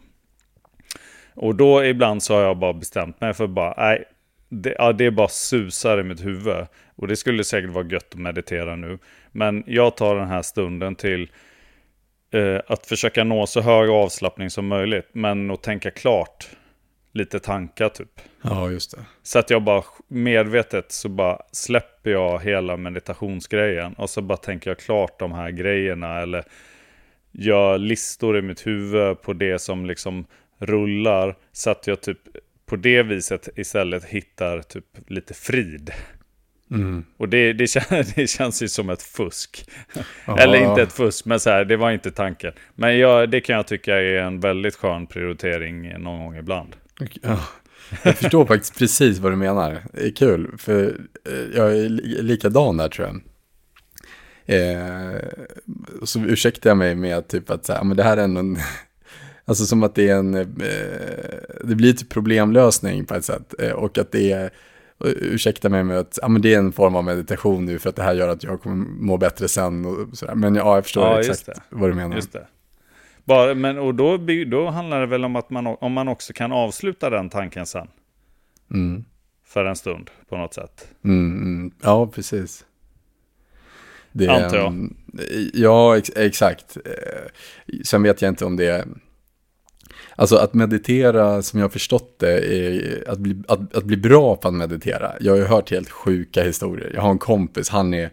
Och 1.35 1.55
då 1.55 1.85
ibland 1.85 2.23
så 2.23 2.35
har 2.35 2.43
jag 2.43 2.57
bara 2.59 2.73
bestämt 2.73 3.21
mig 3.21 3.35
för 3.35 3.47
bara, 3.47 3.75
nej, 3.77 4.05
det, 4.49 4.75
ja, 4.79 4.93
det 4.93 5.11
bara 5.11 5.29
susar 5.29 6.01
i 6.01 6.03
mitt 6.03 6.25
huvud. 6.25 6.67
Och 6.97 7.09
det 7.09 7.17
skulle 7.17 7.45
säkert 7.45 7.71
vara 7.71 7.87
gött 7.87 8.09
att 8.13 8.21
meditera 8.21 8.77
nu. 8.77 8.99
Men 9.33 9.65
jag 9.67 9.97
tar 9.97 10.17
den 10.17 10.29
här 10.29 10.43
stunden 10.43 10.95
till 10.95 11.31
eh, 12.31 12.61
att 12.67 12.87
försöka 12.87 13.25
nå 13.25 13.47
så 13.47 13.61
hög 13.61 13.91
avslappning 13.91 14.51
som 14.51 14.67
möjligt. 14.67 15.09
Men 15.13 15.51
att 15.51 15.63
tänka 15.63 15.91
klart 15.91 16.49
lite 17.13 17.39
tankar 17.39 17.89
typ. 17.89 18.21
Ja, 18.43 18.71
just 18.71 18.91
det. 18.97 19.05
Så 19.23 19.39
att 19.39 19.51
jag 19.51 19.63
bara 19.63 19.85
medvetet 20.09 20.93
så 20.93 21.09
bara 21.09 21.43
släpper 21.53 22.11
jag 22.11 22.43
hela 22.43 22.77
meditationsgrejen. 22.77 23.93
Och 23.93 24.11
så 24.11 24.23
bara 24.23 24.39
tänker 24.39 24.71
jag 24.71 24.79
klart 24.79 25.19
de 25.19 25.33
här 25.33 25.51
grejerna. 25.51 26.21
Eller 26.21 26.45
gör 27.33 27.79
listor 27.79 28.39
i 28.39 28.43
mitt 28.43 28.67
huvud 28.67 29.23
på 29.23 29.33
det 29.33 29.59
som 29.59 29.87
liksom 29.87 30.27
rullar. 30.59 31.37
Så 31.53 31.71
att 31.71 31.87
jag 31.87 32.01
typ 32.01 32.19
på 32.67 32.77
det 32.77 33.03
viset 33.03 33.49
istället 33.57 34.05
hittar 34.05 34.63
typ 34.63 34.85
lite 35.07 35.35
frid. 35.35 35.91
Mm. 36.71 37.05
Och 37.17 37.29
det, 37.29 37.53
det, 37.53 37.67
kän, 37.67 37.83
det 38.17 38.27
känns 38.27 38.63
ju 38.63 38.69
som 38.69 38.91
ett 38.91 39.03
fusk. 39.03 39.71
Eller 40.39 40.71
inte 40.71 40.83
ett 40.83 40.93
fusk, 40.93 41.25
men 41.25 41.41
så 41.41 41.51
här, 41.51 41.65
det 41.65 41.77
var 41.77 41.91
inte 41.91 42.11
tanken. 42.11 42.53
Men 42.75 42.99
jag, 42.99 43.31
det 43.31 43.41
kan 43.41 43.57
jag 43.57 43.67
tycka 43.67 43.97
är 43.97 44.15
en 44.15 44.41
väldigt 44.41 44.77
skön 44.77 45.07
prioritering 45.07 46.03
någon 46.03 46.19
gång 46.19 46.37
ibland. 46.37 46.77
Ja, 47.23 47.39
jag 48.03 48.17
förstår 48.17 48.47
faktiskt 48.47 48.79
precis 48.79 49.19
vad 49.19 49.33
du 49.33 49.37
menar. 49.37 49.79
Det 49.93 50.07
är 50.07 50.13
kul, 50.13 50.55
för 50.59 50.85
eh, 51.25 51.57
jag 51.57 51.77
är 51.77 51.89
likadan 52.23 52.77
där 52.77 52.89
tror 52.89 53.09
jag. 53.09 53.21
Eh, 54.47 55.21
så 56.03 56.21
ursäktar 56.21 56.71
jag 56.71 56.77
mig 56.77 56.95
med 56.95 57.29
typ 57.29 57.51
att 57.51 57.67
så 57.67 57.73
här, 57.73 57.85
men 57.85 57.97
det 57.97 58.03
här 58.03 58.17
är 58.17 58.23
en, 58.23 58.59
alltså 59.45 59.67
som 59.67 59.83
att 59.83 59.95
det 59.95 60.09
är 60.09 60.17
en, 60.17 60.35
eh, 60.35 60.47
det 61.65 61.75
blir 61.75 61.93
typ 61.93 62.09
problemlösning 62.09 63.05
på 63.05 63.15
ett 63.15 63.25
sätt. 63.25 63.55
Eh, 63.59 63.73
och 63.73 63.99
att 63.99 64.13
det 64.13 64.33
är, 64.33 64.51
ursäkta 65.05 65.69
mig 65.69 65.85
med 65.85 65.99
att 65.99 66.19
ja, 66.23 66.29
men 66.29 66.43
det 66.43 66.55
är 66.55 66.59
en 66.59 66.73
form 66.73 66.97
av 66.97 67.05
meditation 67.05 67.65
nu 67.65 67.79
för 67.79 67.91
att 67.91 67.97
det 67.97 68.03
här 68.03 68.15
gör 68.15 68.29
att 68.29 68.45
jag 68.45 68.63
kommer 68.63 68.77
må 68.87 69.17
bättre 69.17 69.49
sen 69.49 69.85
och 69.87 70.19
sådär. 70.19 70.35
Men 70.35 70.55
ja, 70.55 70.75
jag 70.75 70.85
förstår 70.85 71.05
Ja, 71.05 71.21
exakt 71.21 71.49
vad 71.71 71.91
du 71.91 71.95
menar. 71.95 72.17
Just 72.17 72.33
det. 72.33 72.47
Bara, 73.25 73.55
men, 73.55 73.79
och 73.79 73.95
då, 73.95 74.17
då 74.47 74.71
handlar 74.71 75.01
det 75.01 75.07
väl 75.07 75.25
om 75.25 75.37
att 75.37 75.51
man, 75.51 75.67
om 75.67 75.93
man 75.93 76.09
också 76.09 76.33
kan 76.33 76.53
avsluta 76.53 77.11
den 77.11 77.31
tanken 77.31 77.67
sen. 77.67 77.89
Mm. 78.71 79.05
För 79.45 79.65
en 79.65 79.77
stund 79.77 80.11
på 80.29 80.37
något 80.37 80.55
sätt. 80.55 80.89
Mm, 81.05 81.43
mm. 81.43 81.75
Ja, 81.83 82.07
precis. 82.07 82.65
Det, 84.13 84.29
Antar 84.29 84.57
jag. 84.57 84.91
Ja, 85.55 85.99
ex 85.99 86.11
exakt. 86.17 86.77
Eh, 86.77 87.73
Sen 87.85 88.03
vet 88.03 88.23
jag 88.23 88.29
inte 88.29 88.45
om 88.45 88.57
det. 88.57 88.87
Alltså 90.17 90.37
att 90.37 90.55
meditera, 90.55 91.43
som 91.43 91.61
jag 91.61 91.65
har 91.65 91.71
förstått 91.71 92.19
det, 92.19 92.57
är 92.57 93.05
att 93.09 93.19
bli, 93.19 93.43
att, 93.49 93.77
att 93.77 93.85
bli 93.85 93.97
bra 93.97 94.37
på 94.37 94.49
att 94.49 94.55
meditera. 94.55 95.13
Jag 95.21 95.33
har 95.33 95.39
ju 95.39 95.45
hört 95.45 95.71
helt 95.71 95.91
sjuka 95.91 96.45
historier. 96.45 96.91
Jag 96.95 97.03
har 97.03 97.11
en 97.11 97.19
kompis, 97.19 97.69
han, 97.69 97.95
är, 97.95 98.11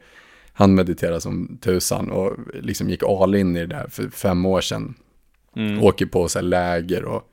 han 0.54 0.76
mediterar 0.76 1.20
som 1.20 1.58
tusan 1.62 2.12
och 2.12 2.38
liksom 2.54 2.90
gick 2.90 3.04
all 3.04 3.36
in 3.36 3.56
i 3.56 3.60
det 3.60 3.66
där 3.66 3.88
för 3.90 4.10
fem 4.10 4.46
år 4.46 4.62
sedan. 4.62 4.94
Mm. 5.56 5.84
Åker 5.84 6.06
på 6.06 6.28
så 6.28 6.42
läger 6.42 7.06
och 7.06 7.30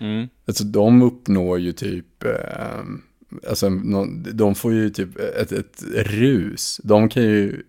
Mm. 0.00 0.28
Alltså 0.46 0.64
de 0.64 1.02
uppnår 1.02 1.58
ju 1.58 1.72
typ, 1.72 2.24
eh, 2.24 2.80
alltså 3.48 3.70
de 4.32 4.54
får 4.54 4.72
ju 4.72 4.90
typ 4.90 5.18
ett, 5.18 5.52
ett 5.52 5.82
rus. 5.96 6.80
De 6.84 7.08
kan 7.08 7.22
ju 7.22 7.62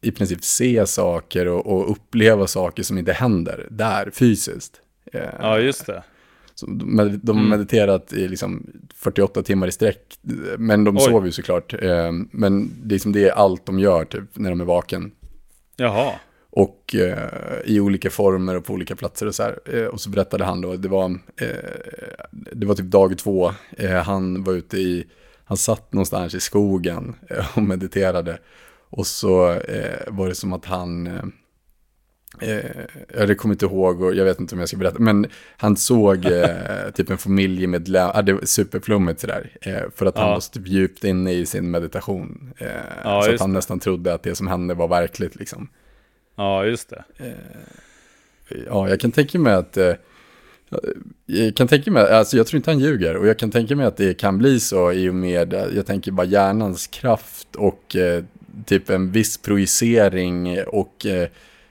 i 0.00 0.10
princip 0.10 0.44
se 0.44 0.86
saker 0.86 1.48
och, 1.48 1.66
och 1.66 1.90
uppleva 1.90 2.46
saker 2.46 2.82
som 2.82 2.98
inte 2.98 3.12
händer 3.12 3.66
där 3.70 4.10
fysiskt. 4.10 4.80
Eh, 5.12 5.20
Ja, 5.40 5.58
just 5.58 5.86
det. 5.86 6.02
de 6.66 6.98
har 7.26 7.30
Mm. 7.30 7.48
mediterat 7.48 8.12
i 8.12 8.28
liksom 8.28 8.66
48 8.94 9.42
timmar 9.42 9.66
i 9.66 9.72
sträck, 9.72 10.18
men 10.58 10.84
de 10.84 10.96
Oj. 10.96 11.02
sover 11.02 11.26
ju 11.26 11.32
såklart. 11.32 11.74
Eh, 11.82 12.12
men 12.30 12.70
det 12.82 12.92
är, 12.92 12.94
liksom, 12.94 13.12
det 13.12 13.28
är 13.28 13.32
allt 13.32 13.66
de 13.66 13.78
gör 13.78 14.04
typ 14.04 14.24
när 14.32 14.50
de 14.50 14.60
är 14.60 14.64
vaken. 14.64 15.10
Jaha. 15.76 16.12
Och 16.50 16.94
eh, 16.94 17.30
i 17.64 17.80
olika 17.80 18.10
former 18.10 18.54
och 18.56 18.64
på 18.64 18.72
olika 18.72 18.96
platser 18.96 19.26
och 19.26 19.34
så 19.34 19.42
här. 19.42 19.58
Eh, 19.64 19.84
och 19.84 20.00
så 20.00 20.10
berättade 20.10 20.44
han 20.44 20.60
då, 20.60 20.76
det 20.76 20.88
var, 20.88 21.10
eh, 21.40 21.46
det 22.32 22.66
var 22.66 22.74
typ 22.74 22.86
dag 22.86 23.18
två. 23.18 23.52
Eh, 23.76 23.90
han 24.02 24.44
var 24.44 24.52
ute 24.52 24.78
i, 24.78 25.04
han 25.44 25.56
satt 25.56 25.92
någonstans 25.92 26.34
i 26.34 26.40
skogen 26.40 27.14
och 27.56 27.62
mediterade. 27.62 28.38
Och 28.90 29.06
så 29.06 29.36
var 30.08 30.28
det 30.28 30.34
som 30.34 30.52
att 30.52 30.64
han, 30.64 31.06
jag 33.16 33.38
kommer 33.38 33.54
inte 33.54 33.64
ihåg 33.64 34.02
och 34.02 34.14
jag 34.14 34.24
vet 34.24 34.40
inte 34.40 34.54
om 34.54 34.58
jag 34.58 34.68
ska 34.68 34.76
berätta, 34.76 34.98
men 34.98 35.26
han 35.56 35.76
såg 35.76 36.24
eh, 36.26 36.48
typ 36.94 37.10
en 37.10 37.18
familjemedlem, 37.18 38.10
ah, 38.14 38.22
det 38.22 38.32
var 38.32 38.40
superflummigt 38.44 39.20
sådär, 39.20 39.50
eh, 39.60 39.82
för 39.94 40.06
att 40.06 40.18
han 40.18 40.26
Ja. 40.26 40.32
var 40.32 40.40
så 40.40 40.52
typ 40.52 40.68
djupt 40.68 41.04
inne 41.04 41.32
i 41.32 41.46
sin 41.46 41.70
meditation. 41.70 42.52
Eh, 42.58 42.66
Ja, 43.04 43.22
så 43.22 43.34
att 43.34 43.40
han 43.40 43.50
det. 43.50 43.54
nästan 43.54 43.80
trodde 43.80 44.14
att 44.14 44.22
det 44.22 44.34
som 44.34 44.46
hände 44.46 44.74
var 44.74 44.88
verkligt 44.88 45.36
liksom. 45.36 45.68
Ja, 46.36 46.64
just 46.64 46.90
det. 46.90 47.04
Ja, 48.66 48.88
jag 48.88 49.00
kan 49.00 49.12
tänka 49.12 49.38
mig 49.38 49.54
att... 49.54 49.76
Eh, 49.76 49.92
jag 51.26 51.56
kan 51.56 51.68
tänka 51.68 51.90
mig, 51.90 52.10
alltså 52.12 52.36
jag 52.36 52.46
tror 52.46 52.56
inte 52.56 52.70
han 52.70 52.80
ljuger 52.80 53.16
och 53.16 53.26
jag 53.26 53.38
kan 53.38 53.50
tänka 53.50 53.76
mig 53.76 53.86
att 53.86 53.96
det 53.96 54.14
kan 54.14 54.38
bli 54.38 54.60
så 54.60 54.92
i 54.92 55.08
och 55.08 55.14
med, 55.14 55.54
eh, 55.54 55.64
jag 55.74 55.86
tänker 55.86 56.12
bara 56.12 56.26
hjärnans 56.26 56.86
kraft 56.86 57.56
och 57.56 57.96
eh, 57.96 58.24
typ 58.66 58.90
en 58.90 59.10
viss 59.12 59.38
projicering 59.38 60.58
och 60.66 61.06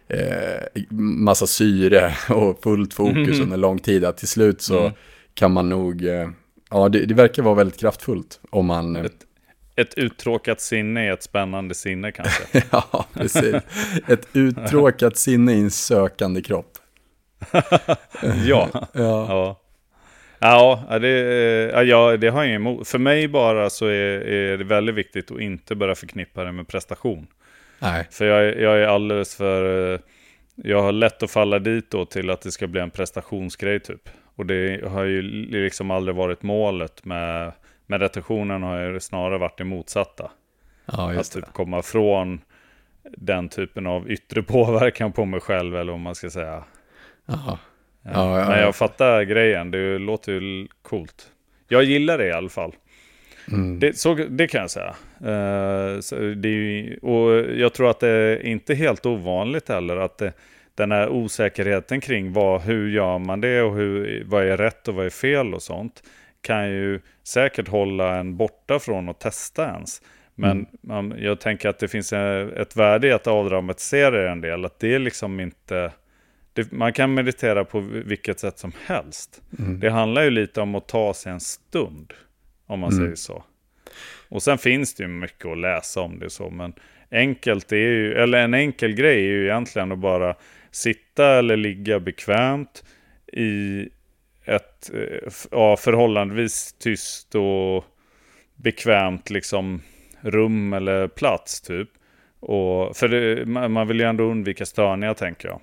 eh, 0.07 0.81
massa 0.99 1.47
syre 1.47 2.13
och 2.29 2.59
fullt 2.63 2.93
fokus 2.93 3.27
Mhm. 3.37 3.41
under 3.41 3.57
lång 3.57 3.79
tid. 3.79 4.05
Att 4.05 4.17
till 4.17 4.27
slut 4.27 4.61
så 4.61 4.79
Mm. 4.79 4.91
kan 5.33 5.51
man 5.51 5.69
nog, 5.69 6.05
eh, 6.05 6.29
ja 6.71 6.89
det, 6.89 7.05
det 7.05 7.13
verkar 7.13 7.43
vara 7.43 7.55
väldigt 7.55 7.79
kraftfullt 7.79 8.39
om 8.49 8.65
man, 8.65 8.95
eh, 8.95 9.05
Ett, 9.05 9.11
ett 9.75 9.93
uttråkat 9.97 10.61
sinne 10.61 11.07
är 11.07 11.13
ett 11.13 11.23
spännande 11.23 11.75
sinne 11.75 12.11
kanske. 12.11 12.63
ja 12.71 13.05
precis, 13.13 13.55
ett 14.07 14.27
uttråkat 14.33 15.17
sinne 15.17 15.53
i 15.53 15.59
en 15.59 15.71
sökande 15.71 16.41
kropp. 16.41 16.71
ja. 18.45 18.69
Ja. 18.73 18.89
Ja. 18.93 19.61
Ja, 20.39 20.99
det, 20.99 21.09
ja, 21.87 22.17
det 22.17 22.27
har 22.29 22.43
jag 22.43 22.53
emot. 22.55 22.87
För 22.87 22.97
mig 22.99 23.27
bara 23.27 23.69
så 23.69 23.85
är, 23.85 24.19
är 24.27 24.57
det 24.57 24.63
väldigt 24.63 24.95
viktigt 24.95 25.31
att 25.31 25.39
inte 25.39 25.75
börja 25.75 25.95
förknippa 25.95 26.43
det 26.43 26.51
med 26.51 26.67
prestation. 26.67 27.27
Nej. 27.85 28.07
För 28.11 28.25
jag, 28.25 28.59
jag 28.61 28.79
är 28.79 28.87
alldeles 28.87 29.35
för... 29.35 29.93
eh, 29.93 29.99
Jag 30.55 30.81
har 30.81 30.91
lätt 30.91 31.23
att 31.23 31.31
falla 31.31 31.59
dit 31.59 31.91
då 31.91 32.05
till 32.05 32.29
att 32.29 32.41
det 32.41 32.51
ska 32.51 32.67
bli 32.67 32.81
en 32.81 32.91
prestationsgrej 32.91 33.79
typ. 33.79 34.09
Och 34.35 34.45
det 34.45 34.85
har 34.89 35.03
ju 35.03 35.21
liksom 35.51 35.91
aldrig 35.91 36.15
varit 36.15 36.43
målet 36.43 37.05
med 37.05 37.51
meditationen 37.87 38.63
har 38.63 38.79
ju 38.79 38.99
snarare 38.99 39.37
varit 39.37 39.57
det 39.57 39.63
motsatta. 39.63 40.31
Ja, 40.85 41.09
Att 41.09 41.15
just 41.15 41.33
det. 41.33 41.41
typ 41.41 41.53
komma 41.53 41.81
från 41.81 42.41
den 43.17 43.49
typen 43.49 43.87
av 43.87 44.09
yttre 44.11 44.43
påverkan 44.53 45.11
på 45.11 45.25
mig 45.25 45.39
själv 45.39 45.75
eller 45.75 45.91
vad 45.91 46.01
man 46.01 46.15
ska 46.15 46.29
säga. 46.29 46.63
Jaha. 47.25 47.37
Ja. 47.47 47.57
Ja, 48.13 48.39
ja, 48.39 48.47
Men 48.49 48.59
ja. 48.59 48.65
jag 48.65 48.75
fattar 48.75 49.23
grejen, 49.23 49.71
det 49.71 49.97
låter 49.99 50.31
ju 50.31 50.67
coolt. 50.81 51.31
Jag 51.67 51.83
gillar 51.83 52.17
det 52.17 52.27
i 52.27 52.31
alla 52.31 52.49
fall. 52.49 52.73
Mm. 53.51 53.79
Det, 53.79 53.97
så, 53.97 54.13
det 54.13 54.47
kan 54.47 54.61
jag 54.61 54.71
säga. 54.71 54.95
Så 56.01 56.15
det 56.15 56.49
ju, 56.49 56.97
och 56.97 57.31
jag 57.59 57.73
tror 57.73 57.89
att 57.89 57.99
det 57.99 58.09
är 58.09 58.45
inte 58.45 58.75
helt 58.75 59.05
ovanligt 59.05 59.69
heller 59.69 59.97
att 59.97 60.17
det, 60.17 60.33
den 60.75 60.91
här 60.91 61.09
osäkerheten 61.09 62.01
kring 62.01 62.33
vad, 62.33 62.61
hur 62.61 62.89
gör 62.89 63.19
man 63.19 63.41
det 63.41 63.61
och 63.61 63.75
hur, 63.75 64.23
vad 64.25 64.43
är 64.47 64.57
rätt 64.57 64.87
och 64.87 64.95
vad 64.95 65.05
är 65.05 65.09
fel 65.09 65.53
och 65.53 65.61
sånt 65.61 66.03
kan 66.41 66.69
ju 66.69 66.99
säkert 67.23 67.67
hålla 67.67 68.15
en 68.15 68.37
borta 68.37 68.79
från 68.79 69.09
att 69.09 69.19
testa 69.19 69.65
ens. 69.65 70.01
Men 70.35 70.51
Mm. 70.51 70.67
man, 70.81 71.13
jag 71.19 71.39
tänker 71.39 71.69
att 71.69 71.79
det 71.79 71.87
finns 71.87 72.13
ett 72.13 72.75
värde 72.75 73.07
i 73.07 73.11
att 73.11 73.27
avdramatisera 73.27 74.21
det 74.21 74.29
en 74.29 74.41
del. 74.41 74.65
Att 74.65 74.79
det 74.79 74.93
är 74.95 74.99
liksom 74.99 75.39
inte... 75.39 75.91
Det, 76.53 76.71
man 76.71 76.93
kan 76.93 77.13
meditera 77.13 77.65
på 77.65 77.79
vilket 77.79 78.39
sätt 78.39 78.59
som 78.59 78.71
helst. 78.85 79.41
Mm. 79.59 79.79
Det 79.79 79.89
handlar 79.89 80.23
ju 80.23 80.29
lite 80.29 80.61
om 80.61 80.75
att 80.75 80.87
ta 80.87 81.13
sig 81.13 81.31
en 81.31 81.39
stund, 81.39 82.13
om 82.65 82.79
man 82.79 82.91
Mm. 82.93 83.03
säger 83.05 83.15
så. 83.15 83.43
Och 84.29 84.43
sen 84.43 84.57
finns 84.57 84.93
det 84.93 85.03
ju 85.03 85.09
mycket 85.09 85.45
att 85.45 85.57
läsa 85.57 86.01
om 86.01 86.19
det 86.19 86.29
så, 86.29 86.49
men 86.49 86.73
enkelt 87.11 87.71
är 87.71 87.75
ju, 87.75 88.13
eller 88.13 88.37
en 88.37 88.53
enkel 88.53 88.93
grej 88.93 89.17
är 89.17 89.31
ju 89.31 89.43
egentligen 89.45 89.91
att 89.91 89.99
bara 89.99 90.35
sitta 90.71 91.25
eller 91.39 91.57
ligga 91.57 91.99
bekvämt 91.99 92.83
i 93.33 93.89
ett 94.45 94.91
eh, 94.93 95.31
ja, 95.51 95.77
förhållandevis 95.77 96.73
tyst 96.73 97.35
och 97.35 97.85
bekvämt 98.55 99.29
liksom 99.29 99.81
rum 100.21 100.73
eller 100.73 101.07
plats 101.07 101.61
typ. 101.61 101.89
Och, 102.39 102.97
för 102.97 103.07
det, 103.07 103.45
man 103.45 103.71
man 103.71 103.87
vill 103.87 103.99
ju 103.99 104.05
ändå 104.05 104.23
undvika 104.23 104.65
störningar 104.65 105.13
tänker 105.13 105.47
jag. 105.47 105.61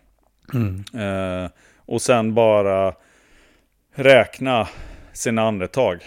Mm. 0.55 0.85
Eh, 0.95 1.51
och 1.77 2.03
sen 2.03 2.35
bara 2.35 2.95
räkna 3.95 4.69
sina 5.13 5.43
andetag. 5.43 6.03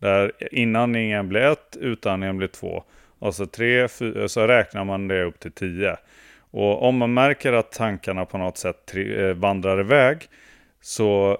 Där 0.00 0.32
inandningen 0.52 1.28
blir 1.28 1.40
ett, 1.40 1.76
utandningen 1.80 2.36
blir 2.36 2.48
två. 2.48 2.84
Och 3.18 3.34
så 3.34 3.46
tre, 3.46 3.88
fyra, 3.88 4.28
så 4.28 4.46
räknar 4.46 4.84
man 4.84 5.08
det 5.08 5.22
upp 5.22 5.40
till 5.40 5.52
tio. 5.52 5.96
Och 6.50 6.82
om 6.82 6.96
man 6.96 7.14
märker 7.14 7.52
att 7.52 7.72
tankarna 7.72 8.24
på 8.24 8.38
något 8.38 8.58
sätt 8.58 8.94
eh, 8.96 9.34
vandrar 9.34 9.80
iväg 9.80 10.18
så, 10.80 11.38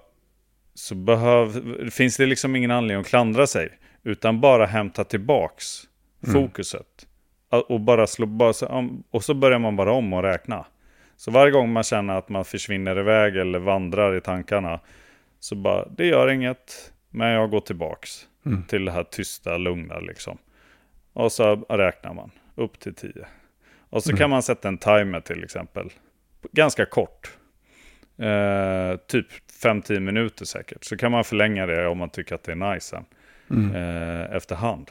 så 0.74 0.94
behöv, 0.94 1.60
finns 1.90 2.16
det 2.16 2.26
liksom 2.26 2.56
ingen 2.56 2.70
anledning 2.70 3.00
att 3.00 3.06
klandra 3.06 3.46
sig. 3.46 3.68
Utan 4.02 4.40
bara 4.40 4.66
hämta 4.66 5.04
tillbaks 5.04 5.82
fokuset. 6.32 7.06
Och, 7.68 7.80
bara 7.80 8.06
slå, 8.06 8.26
bara, 8.26 8.52
och 9.10 9.24
så 9.24 9.34
börjar 9.34 9.58
man 9.58 9.76
bara 9.76 9.92
om 9.92 10.12
och 10.12 10.22
räkna. 10.22 10.66
Så 11.16 11.30
varje 11.30 11.52
gång 11.52 11.72
man 11.72 11.82
känner 11.82 12.14
att 12.14 12.28
man 12.28 12.44
försvinner 12.44 12.98
iväg 12.98 13.36
eller 13.36 13.58
vandrar 13.58 14.16
i 14.16 14.20
tankarna 14.20 14.80
så 15.40 15.54
bara, 15.54 15.88
det 15.88 16.06
gör 16.06 16.30
inget, 16.30 16.92
men 17.10 17.28
jag 17.28 17.50
går 17.50 17.60
tillbaks 17.60 18.26
till 18.68 18.85
det 18.85 18.92
här 18.92 19.04
tysta, 19.04 19.56
lugna 19.59 19.99
liksom. 20.00 20.38
Och 21.12 21.32
så 21.32 21.56
räknar 21.56 22.14
man 22.14 22.30
upp 22.54 22.80
till 22.80 22.94
10. 22.94 23.12
Och 23.90 24.02
så 24.02 24.16
kan 24.16 24.30
man 24.30 24.42
sätta 24.42 24.68
en 24.68 24.78
timer 24.78 25.20
till 25.20 25.44
exempel. 25.44 25.90
Ganska 26.52 26.87
kort. 26.87 27.30
Eh, 28.18 28.97
typ 29.06 29.26
5-10 29.62 30.00
minuter 30.00 30.44
säkert. 30.44 30.85
Så 30.85 30.97
kan 30.97 31.12
man 31.12 31.25
förlänga 31.25 31.66
det 31.66 31.87
om 31.87 31.99
man 31.99 32.11
tycker 32.11 32.35
att 32.35 32.44
det 32.44 32.52
är 32.52 32.75
nice 32.75 32.87
sen. 32.87 33.04
Eh, 33.75 34.37
efterhand. 34.37 34.90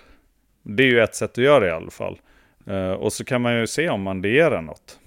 Det 0.64 0.84
är 0.84 0.88
ju 0.88 1.00
ett 1.02 1.16
sätt 1.16 1.32
att 1.32 1.38
göra 1.38 1.60
det 1.60 1.68
i 1.68 1.72
alla 1.72 1.92
fall. 1.92 2.20
Eh, 2.68 2.92
och 2.92 3.14
så 3.14 3.26
kan 3.26 3.42
man 3.42 3.56
ju 3.60 3.68
se 3.68 3.90
om 3.90 4.02
man 4.02 4.24
ger 4.24 4.62
något. 4.62 5.00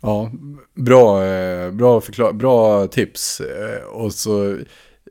Ja, 0.00 0.30
bra, 0.74 1.24
eh, 1.26 1.70
bra, 1.70 2.00
förklar- 2.00 2.32
bra 2.32 2.86
tips. 2.86 3.40
Eh, 3.40 3.84
Och 3.84 4.12
så, 4.12 4.58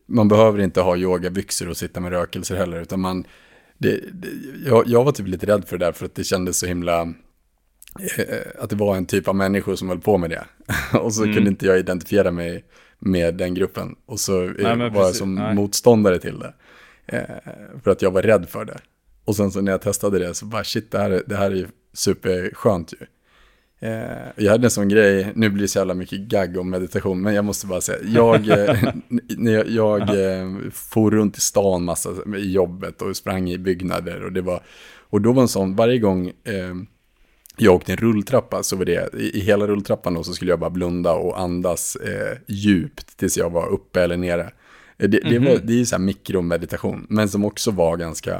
man 0.06 0.28
behöver 0.28 0.60
inte 0.60 0.82
ha 0.82 0.98
yogabyxor 0.98 1.70
och 1.70 1.78
sitta 1.78 2.00
med 2.00 2.12
rökelser 2.12 2.56
heller, 2.56 2.82
utan 2.82 3.00
man, 3.00 3.26
det, 3.78 4.00
det, 4.14 4.28
jag, 4.66 4.88
jag 4.88 5.04
var 5.04 5.12
typ 5.12 5.28
lite 5.28 5.46
rädd 5.46 5.66
för 5.68 5.78
det 5.78 5.86
där, 5.86 5.92
för 5.92 6.06
att 6.06 6.16
det 6.16 6.24
kändes 6.24 6.60
så 6.60 6.66
himla, 6.66 7.02
eh, 8.18 8.38
att 8.60 8.70
det 8.70 8.76
var 8.76 8.96
en 8.98 9.06
typ 9.06 9.28
av 9.28 9.36
människor 9.36 9.76
som 9.76 9.90
höll 9.90 10.00
på 10.00 10.18
med 10.18 10.30
det. 10.30 10.46
och 11.00 11.14
så 11.14 11.24
kunde 11.24 11.50
inte 11.50 11.66
jag 11.66 11.80
identifiera 11.80 12.32
mig 12.32 12.66
med 13.00 13.36
den 13.36 13.54
gruppen. 13.54 13.96
Och 14.06 14.20
så 14.20 14.44
eh, 14.44 14.52
Nej, 14.60 14.76
var 14.78 14.84
jag 14.86 14.94
precis. 14.94 15.18
som 15.18 15.36
Nej. 15.36 15.56
motståndare 15.56 16.20
till 16.20 16.40
det. 16.40 16.54
Eh, 17.06 17.54
för 17.84 17.92
att 17.92 18.02
jag 18.02 18.12
var 18.12 18.22
rädd 18.22 18.50
för 18.50 18.66
det. 18.66 18.80
Och 19.26 19.36
sen 19.36 19.52
så 19.52 19.62
när 19.62 19.72
jag 19.72 19.82
testade 19.82 20.20
det 20.20 20.34
så 20.34 20.46
bara 20.46 20.64
shit, 20.64 20.92
det 20.92 20.98
här, 21.00 21.10
är- 21.12 21.24
det 21.28 21.36
här 21.36 21.52
är 21.52 21.56
ju 21.56 21.68
superskönt 21.94 22.94
ju. 22.94 23.06
Eh, 23.84 24.28
jag 24.44 24.52
hade 24.52 24.68
en 24.68 24.72
sån 24.72 24.88
grej, 24.90 25.32
nu 25.36 25.50
blir 25.50 25.62
det 25.62 25.68
så 25.68 25.80
jävla 25.80 25.94
mycket 25.94 26.20
gagg 26.20 26.58
om 26.58 26.70
meditation, 26.70 27.22
men 27.22 27.34
jag 27.34 27.46
måste 27.46 27.68
bara 27.68 27.82
säga, 27.82 27.98
jag, 28.14 28.48
eh, 28.50 28.84
jag, 29.54 29.70
jag 29.70 30.02
eh, 30.02 30.50
for 30.72 31.12
runt 31.12 31.38
i 31.38 31.42
stan 31.42 31.84
massa 31.84 32.10
i 32.38 32.52
jobbet 32.52 33.02
och 33.02 33.16
sprang 33.18 33.50
i 33.50 33.58
byggnader 33.58 34.24
och 34.24 34.32
det 34.32 34.42
var, 34.42 34.64
och 35.10 35.22
då 35.22 35.32
var 35.32 35.42
en 35.42 35.48
sån, 35.48 35.76
varje 35.76 36.00
gång 36.00 36.28
eh, 36.28 36.74
jag 37.58 37.76
åkte 37.76 37.92
en 37.92 37.98
rulltrappa 37.98 38.64
så 38.64 38.76
var 38.76 38.86
det, 38.86 39.14
i, 39.14 39.38
i 39.38 39.40
hela 39.40 39.68
rulltrappan 39.68 40.14
då 40.14 40.24
så 40.24 40.34
skulle 40.34 40.52
jag 40.52 40.60
bara 40.60 40.70
blunda 40.70 41.14
och 41.14 41.40
andas 41.40 41.96
eh, 41.96 42.38
djupt 42.48 43.18
tills 43.18 43.38
jag 43.38 43.50
var 43.50 43.68
uppe 43.70 44.02
eller 44.02 44.18
nere. 44.18 44.52
Det, 44.98 45.08
det, 45.08 45.40
var, 45.40 45.58
det 45.64 45.74
är 45.74 45.78
ju 45.78 45.86
så 45.86 45.96
här 45.96 46.04
mikromeditation, 46.04 47.06
men 47.10 47.30
som 47.30 47.46
också 47.46 47.72
var 47.72 47.98
ganska 47.98 48.34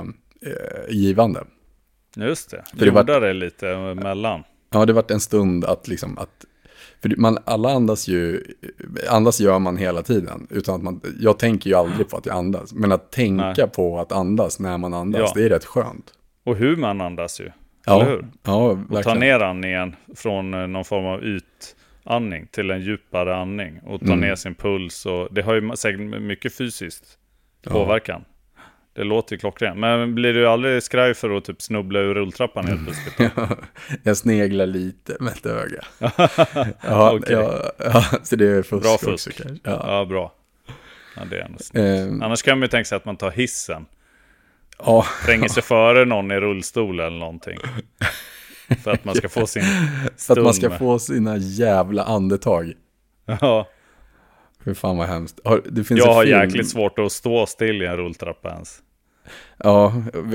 eh, 0.46 0.90
givande. 0.96 1.44
Just 2.16 2.52
det. 2.52 2.64
För 2.78 2.86
det 2.86 2.92
var- 2.92 3.02
Jorda 3.02 3.20
det 3.20 3.34
lite 3.34 3.70
emellan. 3.70 4.44
Ja, 4.74 4.86
det 4.86 4.94
varit 4.94 5.12
en 5.12 5.20
stund 5.20 5.66
att 5.66 5.88
liksom 5.88 6.18
att, 6.18 6.46
för 7.02 7.14
man, 7.18 7.38
alla 7.46 7.70
andas 7.72 8.08
ju, 8.08 8.44
andas 9.10 9.40
gör 9.40 9.60
man 9.60 9.78
hela 9.78 10.02
tiden, 10.04 10.48
utan 10.50 10.76
att 10.76 10.84
man, 10.84 11.02
jag 11.20 11.40
tänker 11.40 11.70
ju 11.70 11.76
aldrig 11.76 12.10
på 12.10 12.18
att 12.18 12.26
jag 12.26 12.36
andas, 12.36 12.74
men 12.74 12.92
att 12.92 13.12
tänka 13.12 13.54
Nej. 13.58 13.68
på 13.76 14.00
att 14.00 14.12
andas 14.12 14.60
när 14.60 14.78
man 14.78 14.94
andas, 14.94 15.22
Ja. 15.22 15.32
det 15.36 15.46
är 15.46 15.50
rätt 15.50 15.66
skönt. 15.66 16.14
Och 16.46 16.56
hur 16.56 16.76
man 16.76 17.02
andas 17.02 17.40
ju. 17.42 17.52
Ja, 17.86 18.02
Eller 18.02 18.12
hur? 18.12 18.26
ja 18.44 18.70
Och 18.72 18.78
ta 18.88 18.94
verkligen. 18.96 19.20
ner 19.20 19.40
andningen 19.40 19.96
från 20.16 20.54
eh, 20.54 20.68
någon 20.68 20.86
form 20.86 21.06
av 21.06 21.22
ytandning 21.24 22.48
till 22.52 22.72
en 22.72 22.82
djupare 22.82 23.36
andning. 23.36 23.80
Och 23.86 24.00
ta 24.00 24.06
Mm. 24.06 24.20
ner 24.20 24.36
sin 24.36 24.56
puls. 24.56 25.06
Och 25.06 25.28
det 25.34 25.42
har 25.42 25.54
ju 25.54 25.76
säkert 25.76 26.22
mycket 26.22 26.56
fysiskt 26.58 27.18
påverkan. 27.68 28.26
Det 28.96 29.04
låter 29.04 29.36
ju 29.36 29.40
klockrent. 29.40 29.80
Men 29.80 30.16
blir 30.16 30.34
du 30.34 30.48
aldrig 30.48 30.84
skraj 30.84 31.14
för 31.14 31.38
att 31.38 31.46
typ 31.46 31.62
snubbla 31.62 32.00
ur 32.00 32.14
rulltrappan 32.14 32.68
helt 32.68 32.84
plötsligt? 32.86 33.32
jag 34.04 34.18
sneglar 34.18 34.66
lite 34.66 35.18
med 35.20 35.34
ett 35.34 35.46
öga. 35.46 35.84
ja, 36.82 37.12
Okej. 37.14 37.36
ja, 37.36 37.72
ja, 37.78 38.04
så 38.24 38.36
det 38.36 38.48
är 38.48 38.64
fusk 38.64 38.84
Bra 38.84 38.94
också 38.94 39.06
fusk. 39.12 39.38
kanske. 39.38 39.58
Ja. 39.64 39.84
Ja, 39.88 40.06
bra. 40.06 40.34
Ja, 41.16 41.22
det 41.30 41.38
är 41.38 41.46
ändå 41.46 41.58
snyggt. 41.60 41.86
Eh, 42.22 42.26
Annars 42.26 42.42
kan 42.42 42.58
man 42.60 42.62
ju 42.66 42.68
tänka 42.68 42.86
sig 42.86 42.96
att 42.96 43.06
man 43.06 43.18
tar 43.18 43.32
hissen. 43.32 43.86
ja, 44.86 45.06
Tränger 45.26 45.48
sig 45.48 45.64
före 45.64 46.06
någon 46.06 46.32
i 46.32 46.36
rullstol 46.40 47.00
eller 47.00 47.18
någonting. 47.18 47.58
För 48.84 48.92
att 48.92 49.06
man 49.06 49.16
ska 49.16 49.30
få 49.30 49.48
sin 49.48 49.64
så 50.18 50.34
att 50.34 50.44
man 50.44 50.54
stund 50.54 50.72
ska 50.72 50.80
få 50.80 51.00
sina 51.00 51.38
jävla 51.38 52.04
andetag. 52.04 52.74
Ja, 53.26 53.68
Hur 54.66 54.74
fan 54.74 54.98
vad 54.98 55.08
hemskt. 55.08 55.40
Det 55.66 55.84
finns 55.84 56.00
jag 56.00 56.14
har 56.14 56.24
film. 56.24 56.40
jäkligt 56.40 56.70
svårt 56.70 57.00
att 57.00 57.12
stå 57.12 57.46
still 57.46 57.82
i 57.82 57.86
en 57.86 57.98
rulltrappa 57.98 58.50
ens. 58.50 58.80
Ja, 59.58 59.94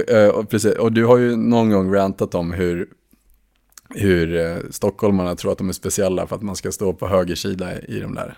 eh, 0.08 0.28
och 0.28 0.50
precis. 0.50 0.74
Och 0.74 0.92
du 0.92 1.04
har 1.06 1.16
ju 1.18 1.36
någon 1.36 1.70
gång 1.70 1.94
rantat 1.94 2.34
om 2.34 2.52
hur, 2.52 2.88
hur 3.94 4.36
eh, 4.36 4.56
stockholmarna 4.70 5.36
tror 5.36 5.52
att 5.52 5.58
de 5.58 5.68
är 5.68 5.72
speciella 5.72 6.26
för 6.26 6.36
att 6.36 6.42
man 6.42 6.56
ska 6.56 6.72
stå 6.72 6.92
på 6.92 7.08
höger 7.08 7.34
sida 7.34 7.80
i 7.80 8.00
de 8.00 8.14
där. 8.14 8.34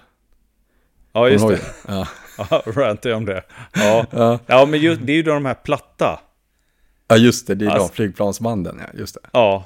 Ja, 1.12 1.28
just 1.28 1.48
det. 1.48 1.60
Ja. 1.88 2.08
Ja, 2.50 2.62
rantar 2.66 3.10
jag 3.10 3.16
om 3.16 3.24
det. 3.24 3.42
Ja, 3.74 4.06
Ja. 4.10 4.38
ja 4.46 4.66
men 4.66 4.80
just, 4.80 5.00
det 5.06 5.12
är 5.12 5.16
ju 5.16 5.22
då 5.22 5.34
de 5.34 5.44
här 5.44 5.54
platta. 5.54 6.20
ja, 7.08 7.16
just 7.16 7.46
det. 7.46 7.54
Det 7.54 7.64
är 7.66 7.70
Alltså- 7.70 7.88
de 7.88 7.94
flygplansbanden, 7.94 8.80
ja. 8.80 8.98
Just 9.00 9.14
det. 9.14 9.20
Ja, 9.32 9.64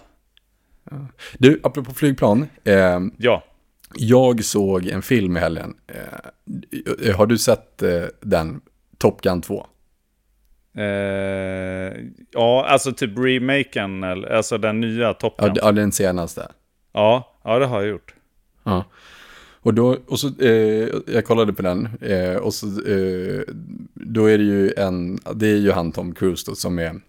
Du, 1.38 1.60
apropå 1.62 1.94
flygplan. 1.94 2.46
Eh, 2.64 3.00
ja. 3.16 3.44
Jag 3.96 4.44
såg 4.44 4.86
en 4.86 5.02
film 5.02 5.36
i 5.36 5.40
helgen. 5.40 5.74
Eh, 5.86 7.16
har 7.16 7.26
du 7.26 7.38
sett 7.38 7.82
eh, 7.82 8.04
den? 8.20 8.60
Top 8.98 9.20
Gun 9.20 9.42
2? 9.42 9.66
Eh, 10.76 11.92
ja, 12.30 12.66
alltså 12.68 12.92
typ 12.92 13.18
remaken, 13.18 14.04
alltså 14.04 14.58
den 14.58 14.80
nya 14.80 15.14
Top 15.14 15.36
Gun. 15.40 15.52
ja, 15.54 15.72
den 15.72 15.92
senaste. 15.92 16.48
Ja, 16.92 17.38
ja, 17.44 17.58
det 17.58 17.66
har 17.66 17.80
jag 17.80 17.90
gjort. 17.90 18.14
Ja. 18.64 18.84
Och 19.64 19.74
då, 19.74 19.96
och 20.06 20.20
så, 20.20 20.28
eh, 20.40 20.88
jag 21.06 21.24
kollade 21.24 21.52
på 21.52 21.62
den, 21.62 21.88
eh, 22.00 22.36
och 22.36 22.54
så, 22.54 22.66
eh, 22.66 23.42
då 23.94 24.26
är 24.26 24.38
det 24.38 24.44
ju 24.44 24.72
en, 24.76 25.18
det 25.34 25.46
är 25.46 25.56
ju 25.56 25.72
han 25.72 25.92
Tom 25.92 26.14
Cruise 26.14 26.44
då, 26.50 26.54
som 26.54 26.78
är 26.78 27.00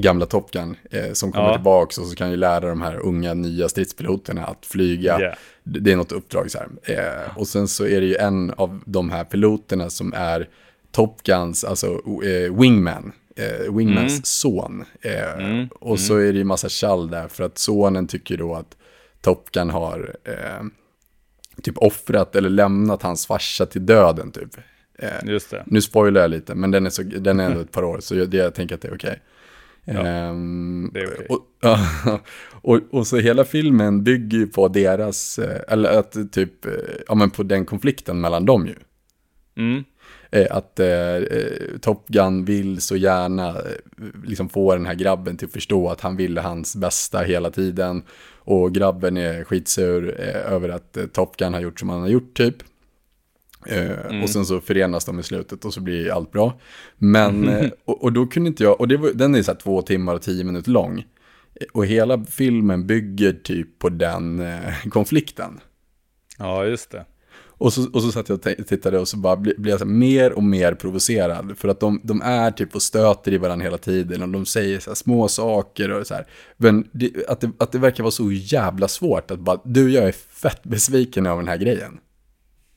gamla 0.00 0.26
Top 0.26 0.50
Gun, 0.50 0.76
eh, 0.90 1.12
som 1.12 1.32
kommer 1.32 1.46
Ja. 1.48 1.54
tillbaka 1.54 2.00
och 2.00 2.06
så 2.06 2.16
kan 2.16 2.30
ju 2.30 2.36
lära 2.36 2.68
de 2.68 2.82
här 2.82 2.96
unga 2.96 3.34
nya 3.34 3.68
stridspiloterna 3.68 4.44
att 4.46 4.66
flyga. 4.66 5.20
Yeah. 5.20 5.34
Det 5.62 5.92
är 5.92 5.96
något 5.96 6.12
uppdrag 6.12 6.50
så 6.50 6.58
här. 6.58 6.68
Eh, 6.82 7.38
och 7.38 7.48
sen 7.48 7.68
så 7.68 7.86
är 7.86 8.00
det 8.00 8.06
ju 8.06 8.16
en 8.16 8.50
av 8.50 8.80
de 8.86 9.10
här 9.10 9.24
piloterna 9.24 9.90
som 9.90 10.12
är 10.16 10.48
Top 10.92 11.22
Guns, 11.22 11.64
alltså 11.64 11.86
eh, 12.24 12.54
Wingman. 12.60 13.12
Eh, 13.36 13.74
Wingmans 13.76 14.12
Mm. 14.12 14.22
son. 14.24 14.84
Eh, 15.00 15.66
och 15.80 16.00
så 16.00 16.16
är 16.16 16.32
det 16.32 16.38
ju 16.38 16.44
massa 16.44 16.68
tjall 16.68 17.10
där 17.10 17.28
för 17.28 17.44
att 17.44 17.58
sonen 17.58 18.06
tycker 18.06 18.36
då 18.36 18.54
att 18.54 18.76
Top 19.20 19.50
Gun 19.50 19.70
har 19.70 20.16
eh, 20.24 20.64
typ 21.62 21.78
offrat 21.78 22.36
eller 22.36 22.50
lämnat 22.50 23.02
hans 23.02 23.26
farsa 23.26 23.66
till 23.66 23.86
döden 23.86 24.32
typ. 24.32 24.50
Just 25.24 25.50
det. 25.50 25.62
nu 25.66 25.82
spoilar 25.82 26.20
jag 26.20 26.30
lite, 26.30 26.54
men 26.54 26.70
den 26.70 26.86
är, 26.86 26.90
så, 26.90 27.02
den 27.02 27.40
är 27.40 27.44
ändå 27.44 27.60
ett 27.60 27.72
par 27.72 27.84
år, 27.84 28.00
så 28.00 28.14
det, 28.14 28.36
jag 28.36 28.54
tänker 28.54 28.74
att 28.74 28.80
det 28.80 28.88
är 28.88 28.94
okej. 28.94 29.20
Ja, 29.84 30.06
Ehm, 30.06 30.90
det 30.94 31.00
är 31.00 31.06
okej. 31.06 31.26
och, 31.28 31.40
och, 32.74 32.80
och 32.90 33.06
så 33.06 33.16
hela 33.16 33.44
filmen 33.44 34.04
bygger 34.04 34.38
ju 34.38 34.46
på 34.46 34.68
deras, 34.68 35.38
eh, 35.38 35.60
eller 35.68 35.98
att 35.98 36.16
typ, 36.32 36.64
eh, 36.66 36.72
ja 37.08 37.14
men 37.14 37.30
på 37.30 37.42
den 37.42 37.64
konflikten 37.64 38.20
mellan 38.20 38.46
dem 38.46 38.66
ju. 38.66 38.74
Mm. 39.56 39.84
Eh, 40.30 40.46
Att 40.56 40.80
eh, 40.80 41.18
Top 41.80 42.08
Gun 42.08 42.44
vill 42.44 42.80
så 42.80 42.96
gärna 42.96 43.56
liksom 44.24 44.48
få 44.48 44.74
den 44.74 44.86
här 44.86 44.94
grabben 44.94 45.36
till 45.36 45.46
att 45.46 45.52
förstå 45.52 45.88
att 45.88 46.00
han 46.00 46.16
ville 46.16 46.40
hans 46.40 46.76
bästa 46.76 47.18
hela 47.18 47.50
tiden. 47.50 48.02
Och 48.38 48.74
grabben 48.74 49.16
är 49.16 49.44
skitsur 49.44 50.16
eh, 50.20 50.52
över 50.52 50.68
att 50.68 50.96
eh, 50.96 51.06
Top 51.06 51.36
Gun 51.36 51.54
har 51.54 51.60
gjort 51.60 51.80
som 51.80 51.88
han 51.88 52.00
har 52.00 52.08
gjort 52.08 52.34
typ. 52.36 52.56
Eh, 53.66 54.22
Och 54.22 54.30
sen 54.30 54.46
så 54.46 54.60
förenas 54.60 55.04
de 55.04 55.20
i 55.20 55.22
slutet 55.22 55.64
och 55.64 55.74
så 55.74 55.80
blir 55.80 56.10
allt 56.12 56.32
bra. 56.32 56.60
Men, 56.98 57.48
eh, 57.48 57.70
och, 57.84 58.02
och 58.04 58.12
då 58.12 58.26
kunde 58.26 58.48
inte 58.48 58.62
jag, 58.62 58.80
och 58.80 58.92
var, 58.92 59.12
den 59.14 59.34
är 59.34 59.42
så 59.42 59.52
här 59.52 59.58
två 59.58 59.82
timmar 59.82 60.14
och 60.14 60.22
tio 60.22 60.44
minuter 60.44 60.70
lång. 60.70 60.98
Eh, 60.98 61.66
Och 61.72 61.86
hela 61.86 62.24
filmen 62.24 62.86
bygger 62.86 63.32
typ 63.32 63.78
på 63.78 63.88
den 63.88 64.42
konflikten. 64.90 65.60
Ja, 66.38 66.64
just 66.64 66.90
det. 66.90 67.04
Och 67.56 67.72
så, 67.72 67.90
och 67.92 68.02
så 68.02 68.12
satt 68.12 68.28
jag 68.28 68.36
och 68.58 68.66
tittade 68.66 68.98
och 68.98 69.08
så 69.08 69.16
bara 69.16 69.36
bli- 69.36 69.54
blev 69.58 69.70
jag 69.70 69.80
så 69.80 69.86
mer 69.86 70.32
och 70.32 70.42
mer 70.42 70.74
provocerad. 70.74 71.58
För 71.58 71.68
att 71.68 71.80
de, 71.80 72.00
de 72.04 72.22
är 72.22 72.50
typ 72.50 72.74
och 72.74 72.82
stöter 72.82 73.32
i 73.32 73.38
varandra 73.38 73.64
hela 73.64 73.78
tiden 73.78 74.22
och 74.22 74.28
de 74.28 74.46
säger 74.46 74.78
så 74.80 74.94
små 74.94 75.28
saker 75.28 75.90
och 75.90 76.06
så 76.06 76.14
här. 76.14 76.26
Men 76.56 76.88
det, 76.92 77.10
att, 77.28 77.40
det, 77.40 77.50
att 77.58 77.72
det 77.72 77.78
verkar 77.78 78.02
vara 78.02 78.10
så 78.10 78.32
jävla 78.32 78.88
svårt 78.88 79.30
att 79.30 79.38
bara, 79.40 79.60
du 79.64 79.90
jag 79.92 80.04
är 80.04 80.12
fett 80.12 80.62
besviken 80.62 81.26
över 81.26 81.36
den 81.36 81.48
här 81.48 81.56
grejen. 81.58 81.98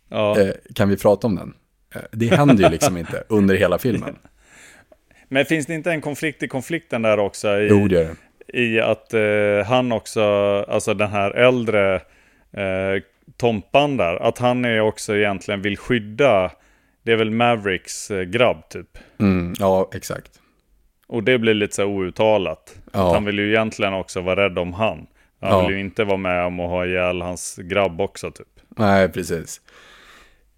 Ja. 0.09 0.39
Eh, 0.39 0.51
kan 0.75 0.89
vi 0.89 0.97
prata 0.97 1.27
om 1.27 1.35
den? 1.35 1.53
Eh, 1.95 2.01
det 2.11 2.27
händer 2.35 2.63
ju 2.63 2.69
liksom 2.69 2.97
inte 2.97 3.23
under 3.29 3.55
hela 3.55 3.77
filmen. 3.77 4.15
Men 5.29 5.45
finns 5.45 5.65
det 5.65 5.73
inte 5.73 5.91
en 5.91 6.01
konflikt 6.01 6.43
i 6.43 6.47
konflikten 6.47 7.01
där 7.01 7.19
också? 7.19 7.47
I, 7.59 7.67
Jo, 7.69 7.87
det 7.87 7.99
är 7.99 8.03
det. 8.05 8.15
I 8.59 8.79
att 8.79 9.13
eh, 9.13 9.69
han 9.69 9.91
också, 9.91 10.23
alltså 10.67 10.93
den 10.93 11.09
här 11.11 11.31
äldre 11.31 11.95
eh, 12.51 13.03
Tompan 13.37 13.97
där, 13.97 14.15
att 14.15 14.37
han 14.37 14.65
är 14.65 14.79
också 14.79 15.15
egentligen 15.15 15.61
vill 15.61 15.77
skydda, 15.77 16.51
det 17.03 17.11
är 17.11 17.15
väl 17.15 17.31
Mavericks 17.31 18.11
grabb 18.27 18.69
typ. 18.69 18.97
Mm, 19.19 19.53
ja, 19.59 19.89
exakt. 19.93 20.31
Och 21.07 21.23
det 21.23 21.37
blir 21.39 21.53
lite 21.53 21.75
så 21.75 21.85
outtalat. 21.85 22.75
Ja. 22.93 23.13
Han 23.13 23.25
vill 23.25 23.39
ju 23.39 23.49
egentligen 23.49 23.93
också 23.93 24.21
vara 24.21 24.43
rädd 24.45 24.57
om 24.59 24.73
han. 24.73 25.07
Han 25.41 25.49
Ja. 25.51 25.61
vill 25.61 25.75
ju 25.75 25.79
inte 25.79 26.03
vara 26.03 26.17
med 26.17 26.45
om 26.45 26.59
att 26.59 26.69
ha 26.69 26.85
ihjäl 26.85 27.21
hans 27.21 27.55
grabb 27.55 28.01
också 28.01 28.31
typ. 28.31 28.47
Nej, 28.69 29.09
precis. 29.09 29.61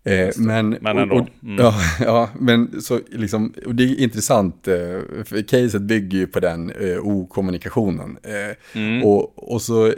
Eh, 0.03 0.29
men, 0.37 0.69
Men 0.81 0.95
och- 0.97 1.01
ändå. 1.03 1.15
Och, 1.15 1.27
Mm. 1.43 1.55
ja, 1.65 1.73
ja, 1.99 2.29
men 2.39 2.81
så 2.81 2.99
liksom, 3.09 3.53
och 3.65 3.75
det 3.75 3.83
är 3.83 3.99
intressant, 3.99 4.67
eh, 4.67 4.75
för 5.25 5.47
caset 5.47 5.81
bygger 5.81 6.17
ju 6.17 6.27
på 6.27 6.39
den 6.39 6.71
eh, 6.71 6.97
okommunikationen. 7.07 8.17
Eh, 8.23 8.79
Mm. 8.81 9.03
och, 9.03 9.51
och, 9.53 9.61
så, 9.61 9.87
eh, 9.87 9.93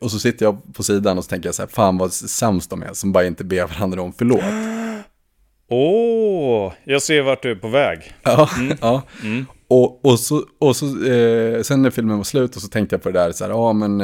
och 0.00 0.10
så 0.10 0.18
sitter 0.18 0.46
jag 0.46 0.74
på 0.74 0.82
sidan 0.82 1.18
och 1.18 1.24
så 1.24 1.28
tänker 1.28 1.48
jag 1.48 1.54
så 1.54 1.62
här, 1.62 1.68
fan 1.68 1.98
vad 1.98 2.12
sämst 2.12 2.70
de 2.70 2.82
är 2.82 2.92
som 2.92 3.12
bara 3.12 3.26
inte 3.26 3.44
ber 3.44 3.66
varandra 3.66 4.02
om 4.02 4.12
förlåt. 4.18 4.40
Åh, 5.68 6.72
jag 6.84 7.02
ser 7.02 7.22
vart 7.22 7.42
du 7.42 7.50
är 7.50 7.54
på 7.54 7.68
väg. 7.68 8.12
Ja, 8.22 8.48
ja. 8.80 9.02
Mm. 9.24 9.46
Och, 9.68 10.04
och 10.04 10.20
så, 10.20 10.42
och 10.58 10.76
så 10.76 10.86
eh, 11.06 11.62
sen 11.62 11.82
när 11.82 11.90
filmen 11.90 12.16
var 12.16 12.24
slut 12.24 12.56
och 12.56 12.62
så 12.62 12.68
tänkte 12.68 12.94
jag 12.94 13.02
på 13.02 13.10
det 13.10 13.18
där 13.18 13.32
så 13.32 13.44
här, 13.44 13.50
ja 13.50 13.72
men, 13.72 14.02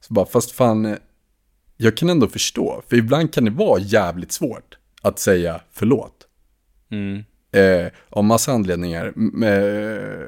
så 0.00 0.14
bara, 0.14 0.26
fast 0.26 0.50
fan, 0.52 0.96
jag 1.82 1.96
kan 1.96 2.10
ändå 2.10 2.28
förstå, 2.28 2.82
för 2.88 2.96
ibland 2.96 3.34
kan 3.34 3.44
det 3.44 3.50
vara 3.50 3.80
jävligt 3.80 4.32
svårt 4.32 4.78
att 5.02 5.18
säga 5.18 5.60
förlåt. 5.72 6.14
Mm. 6.90 7.24
Eh, 7.52 7.92
av 8.08 8.24
massa 8.24 8.52
anledningar, 8.52 9.12
eh, 9.44 10.26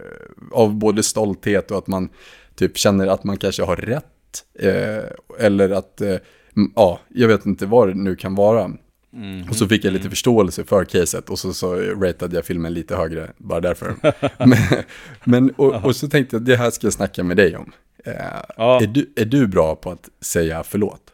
av 0.52 0.74
både 0.74 1.02
stolthet 1.02 1.70
och 1.70 1.78
att 1.78 1.86
man 1.86 2.08
typ 2.54 2.78
känner 2.78 3.06
att 3.06 3.24
man 3.24 3.36
kanske 3.36 3.62
har 3.62 3.76
rätt, 3.76 4.44
eh, 4.58 5.04
eller 5.46 5.70
att, 5.70 6.00
eh, 6.00 6.16
ja, 6.74 7.00
jag 7.08 7.28
vet 7.28 7.46
inte 7.46 7.66
vad 7.66 7.88
det 7.88 7.94
nu 7.94 8.16
kan 8.16 8.34
vara. 8.34 8.70
Mm. 9.14 9.48
Och 9.48 9.56
så 9.56 9.68
fick 9.68 9.84
jag 9.84 9.92
lite 9.92 10.10
förståelse 10.10 10.64
för 10.64 10.84
caset 10.84 11.30
och 11.30 11.38
så, 11.38 11.54
så 11.54 11.74
ratade 11.76 12.36
jag 12.36 12.44
filmen 12.44 12.74
lite 12.74 12.96
högre, 12.96 13.30
bara 13.38 13.60
därför. 13.60 13.94
men, 14.46 14.84
men 15.24 15.50
och, 15.50 15.84
och 15.84 15.96
så 15.96 16.08
tänkte 16.08 16.36
jag, 16.36 16.42
det 16.42 16.56
här 16.56 16.70
ska 16.70 16.86
jag 16.86 16.94
snacka 16.94 17.24
med 17.24 17.36
dig 17.36 17.56
om. 17.56 17.72
Eh, 18.04 18.14
Ja. 18.56 18.82
är, 18.82 18.86
du, 18.86 19.12
är 19.16 19.24
du 19.24 19.46
bra 19.46 19.76
på 19.76 19.90
att 19.90 20.08
säga 20.20 20.62
förlåt? 20.62 21.12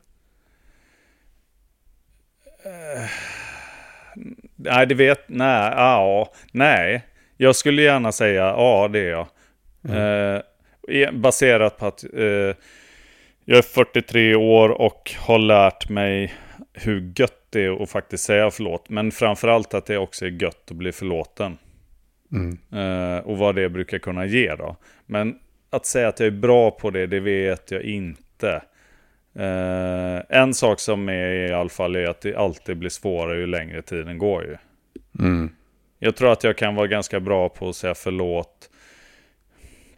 Nej, 4.56 4.86
det 4.86 4.94
vet... 4.94 5.28
Nej, 5.28 5.72
ja, 5.76 6.32
nej. 6.52 7.02
Jag 7.36 7.56
skulle 7.56 7.82
gärna 7.82 8.12
säga 8.12 8.42
ja, 8.42 8.88
det 8.92 8.98
är 8.98 9.10
jag. 9.10 9.26
Eh, 9.88 10.40
e- 10.88 11.12
baserat 11.12 11.78
på 11.78 11.86
att 11.86 12.04
eh, 12.14 12.54
jag 13.44 13.58
är 13.58 13.62
43 13.62 14.34
år 14.34 14.68
och 14.68 15.14
har 15.18 15.38
lärt 15.38 15.88
mig 15.88 16.34
hur 16.72 17.12
gött 17.16 17.46
det 17.50 17.64
är 17.64 17.82
att 17.82 17.90
faktiskt 17.90 18.24
säga 18.24 18.50
förlåt. 18.50 18.88
Men 18.88 19.12
framförallt 19.12 19.74
att 19.74 19.86
det 19.86 19.98
också 19.98 20.26
är 20.26 20.42
gött 20.42 20.70
att 20.70 20.76
bli 20.76 20.92
förlåten. 20.92 21.58
Mm. 22.32 22.58
Eh, 22.72 23.18
och 23.18 23.38
vad 23.38 23.54
det 23.54 23.68
brukar 23.68 23.98
kunna 23.98 24.26
ge 24.26 24.54
då. 24.54 24.76
Men 25.06 25.38
att 25.70 25.86
säga 25.86 26.08
att 26.08 26.20
jag 26.20 26.26
är 26.26 26.30
bra 26.30 26.70
på 26.70 26.90
det, 26.90 27.06
det 27.06 27.20
vet 27.20 27.70
jag 27.70 27.82
inte. 27.82 28.62
Eh, 29.34 30.22
en 30.38 30.54
sak 30.54 30.80
som 30.80 31.08
är 31.08 31.50
i 31.50 31.52
alla 31.52 31.68
fall 31.68 31.96
är 31.96 32.04
att 32.10 32.20
det 32.20 32.36
alltid 32.36 32.76
blir 32.78 32.90
svårare 32.90 33.38
ju 33.38 33.46
längre 33.46 33.82
tiden 33.82 34.18
går 34.18 34.44
ju. 34.44 34.56
Mm. 35.18 35.50
Jag 35.98 36.16
tror 36.16 36.32
att 36.32 36.44
jag 36.44 36.56
kan 36.58 36.74
vara 36.74 36.86
ganska 36.86 37.20
bra 37.20 37.48
på 37.48 37.68
att 37.68 37.76
säga 37.76 37.94
förlåt 37.94 38.70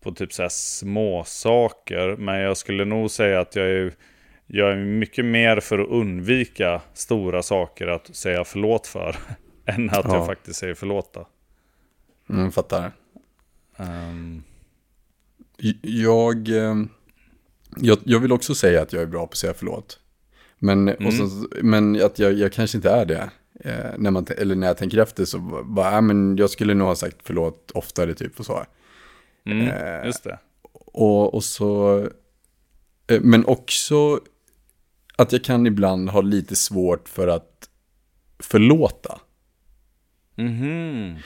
på 0.02 0.12
typ 0.12 0.32
så 0.32 0.42
här 0.42 0.48
små 0.48 1.24
saker. 1.24 2.16
Men 2.16 2.40
jag 2.40 2.56
skulle 2.56 2.84
nog 2.84 3.10
säga 3.10 3.40
att 3.40 3.56
jag 3.56 3.66
är, 3.70 3.92
jag 4.46 4.72
är 4.72 4.76
mycket 4.76 5.24
mer 5.24 5.60
för 5.60 5.78
att 5.78 5.88
undvika 5.88 6.80
stora 6.94 7.42
saker 7.42 7.86
att 7.86 8.16
säga 8.16 8.44
förlåt 8.44 8.86
för. 8.86 9.16
än 9.66 9.90
att 9.90 10.04
Ja. 10.04 10.14
jag 10.14 10.26
faktiskt 10.26 10.58
säger 10.58 10.74
förlåt 10.74 11.14
då. 11.14 11.28
Mm, 12.30 12.52
fattar. 12.52 12.92
Ehm, 13.76 14.42
Jag, 15.82 16.48
eh, 16.48 16.74
jag, 17.76 17.98
jag 18.04 18.20
vill 18.20 18.32
också 18.32 18.54
säga 18.54 18.82
att 18.82 18.92
jag 18.92 19.02
är 19.02 19.06
bra 19.06 19.26
på 19.26 19.32
att 19.32 19.36
säga 19.36 19.54
förlåt. 19.56 19.98
Men, 20.58 20.88
och 20.88 21.12
så, 21.12 21.48
men 21.62 22.04
att 22.04 22.18
jag, 22.18 22.32
jag 22.32 22.52
kanske 22.52 22.78
inte 22.78 22.90
är 22.90 23.06
det. 23.06 23.30
Eh, 23.64 23.90
när 23.98 24.10
man, 24.10 24.26
eller 24.38 24.54
när 24.54 24.66
jag 24.66 24.76
tänker 24.76 24.98
efter 24.98 25.24
så 25.24 25.38
bara, 25.64 25.96
äh, 25.96 26.00
men 26.02 26.36
jag 26.36 26.50
skulle 26.50 26.74
nog 26.74 26.88
ha 26.88 26.94
sagt 26.94 27.16
förlåt 27.22 27.70
oftare 27.74 28.14
typ 28.14 28.40
och 28.40 28.46
så. 28.46 28.64
mm, 29.46 29.68
Eh, 29.68 30.06
just 30.06 30.24
det. 30.24 30.38
Och, 30.72 31.34
och 31.34 31.44
så, 31.44 31.98
eh, 33.06 33.20
men 33.20 33.44
också 33.44 34.20
att 35.16 35.32
jag 35.32 35.44
kan 35.44 35.66
ibland 35.66 36.08
ha 36.10 36.20
lite 36.20 36.56
svårt 36.56 37.08
för 37.08 37.28
att 37.28 37.68
förlåta. 38.38 39.20
Mhm. 40.34 41.16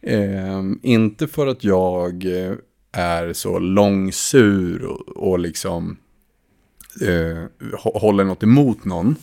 Eh, 0.00 0.62
inte 0.82 1.28
för 1.28 1.46
att 1.46 1.64
jag 1.64 2.24
eh, 2.24 2.54
är 2.92 3.32
så 3.32 3.58
långsur 3.58 4.84
och, 4.84 5.08
och 5.08 5.38
liksom 5.38 5.96
eh, 7.02 7.44
hå- 7.78 7.98
håller 7.98 8.24
något 8.24 8.42
emot 8.42 8.84
någon. 8.84 9.16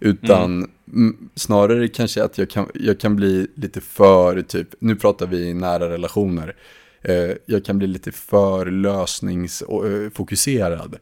Utan 0.00 0.70
mm, 0.92 1.28
snarare 1.34 1.88
kanske 1.88 2.24
att 2.24 2.38
jag 2.38 2.50
kan, 2.50 2.66
jag 2.74 3.00
kan 3.00 3.16
bli 3.16 3.46
lite 3.54 3.80
för, 3.80 4.42
typ, 4.42 4.68
nu 4.78 4.96
pratar 4.96 5.26
vi 5.26 5.54
nära 5.54 5.88
relationer. 5.90 6.56
Eh, 7.02 7.30
jag 7.46 7.64
kan 7.64 7.78
bli 7.78 7.86
lite 7.86 8.12
för 8.12 8.66
lösningsfokuserad. 8.66 10.96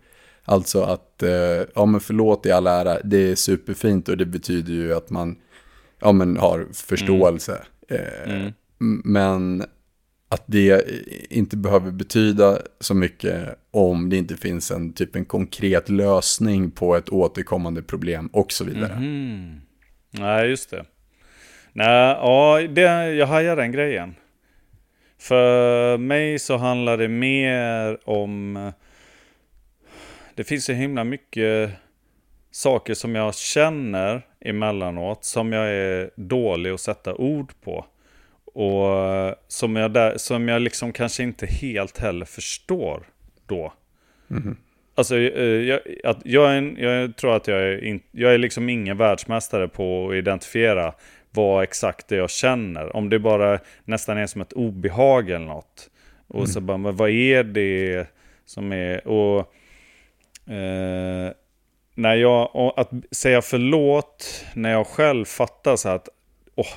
Alltså 0.45 0.83
att, 0.83 1.23
eh, 1.23 1.31
ja 1.75 1.87
men 1.87 2.01
förlåt 2.01 2.47
i 2.47 2.51
all 2.51 2.67
ära, 2.67 2.99
det 3.05 3.31
är 3.31 3.35
superfint 3.35 4.09
och 4.09 4.17
det 4.17 4.27
betyder 4.27 4.73
ju 4.73 4.95
att 4.95 5.11
man, 5.11 5.37
ja 6.01 6.13
men 6.13 6.37
har 6.37 6.67
förståelse. 6.73 7.63
Eh, 7.89 8.31
Mm. 8.31 8.53
M- 8.81 9.03
Men 9.05 9.65
att 10.37 10.45
det 10.47 10.85
inte 11.31 11.57
behöver 11.57 11.91
betyda 11.91 12.59
så 12.81 12.95
mycket 12.95 13.59
om 13.71 14.11
det 14.11 14.17
inte 14.17 14.37
finns 14.37 14.71
en 14.71 14.93
typ 14.93 15.17
en 15.17 15.25
konkret 15.25 15.89
lösning 15.89 16.71
på 16.71 16.97
ett 16.97 17.09
återkommande 17.09 17.83
problem 17.83 18.27
och 18.27 18.53
så 18.53 18.65
vidare. 18.65 18.93
Mm. 18.93 19.61
Nej, 20.11 20.49
just 20.49 20.71
det. 20.71 20.85
Nej, 21.73 22.17
ja, 22.21 22.61
det, 22.71 22.81
jag 23.15 23.27
hajar 23.27 23.57
den 23.57 23.73
grejen. 23.73 24.15
För 25.19 25.99
mig 25.99 26.39
så 26.39 26.57
handlar 26.57 26.97
det 26.97 27.09
mer 27.09 27.99
om... 28.09 28.73
Det 30.35 30.45
finns 30.45 30.65
så 30.65 30.73
himla 30.73 31.05
mycket 31.05 31.71
saker 32.51 32.95
som 32.95 33.15
jag 33.15 33.35
känner 33.35 34.23
emellanåt 34.41 35.25
som 35.25 35.53
jag 35.53 35.69
är 35.69 36.11
dålig 36.17 36.71
att 36.71 36.81
sätta 36.81 37.15
ord 37.15 37.53
på. 37.65 37.87
Och 38.57 39.35
som 39.49 39.77
jag, 39.77 39.93
där, 39.93 40.17
som 40.17 40.49
jag 40.49 40.63
liksom 40.63 40.93
kanske 40.93 41.23
inte 41.23 41.47
helt 41.47 41.99
heller 41.99 42.27
förstår 42.27 43.03
då. 43.47 43.73
Alltså, 44.95 45.17
eh, 45.17 45.45
jag, 45.45 45.81
att 46.05 46.19
jag, 46.25 46.53
är 46.53 46.57
en, 46.57 46.77
jag 46.79 47.17
tror 47.17 47.37
att 47.37 47.49
jag 47.49 47.61
är, 47.61 47.85
in, 47.85 48.01
jag 48.11 48.35
är 48.35 48.39
liksom 48.39 48.69
ingen 48.69 48.97
världsmästare 48.97 49.69
på 49.69 50.09
att 50.09 50.15
identifiera 50.15 50.95
vad 51.31 51.63
exakt 51.63 52.09
det 52.09 52.17
jag 52.17 52.31
känner. 52.31 52.97
Om 52.97 53.09
det 53.09 53.19
bara 53.19 53.59
nästan 53.85 54.19
är 54.19 54.27
som 54.27 54.41
ett 54.41 54.53
obehag 54.53 55.31
eller 55.31 55.47
något. 55.47 55.91
Och 56.29 56.49
så 56.49 56.61
bara, 56.61 56.77
men 56.77 56.97
vad 56.97 57.11
är 57.11 57.45
det 57.45 58.07
som 58.47 58.73
är... 58.73 59.09
Och, 59.09 59.39
eh, 60.53 61.33
när 61.95 62.15
jag, 62.15 62.51
att 62.77 62.91
säga 63.11 63.43
förlåt 63.43 64.45
när 64.55 64.71
jag 64.71 64.87
själv 64.87 65.25
fattar 65.25 65.77
så 65.77 65.89
att 65.89 66.09
åh, 66.55 66.75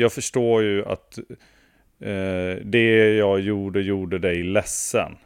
jag 0.00 0.12
förstår 0.12 0.62
ju 0.62 0.84
att 0.84 1.18
eh, 2.00 2.64
det 2.64 3.16
jag 3.16 3.40
gjorde 3.40 3.80
gjorde 3.80 4.18
dig 4.18 4.42
ledsen. 4.42 5.16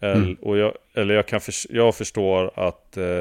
El, 0.00 0.36
och 0.40 0.58
jag, 0.58 0.72
eller 0.94 1.14
jag, 1.14 1.26
kan 1.26 1.40
förs- 1.40 1.66
jag 1.70 1.94
förstår 1.94 2.50
att 2.54 2.96
eh, 2.96 3.20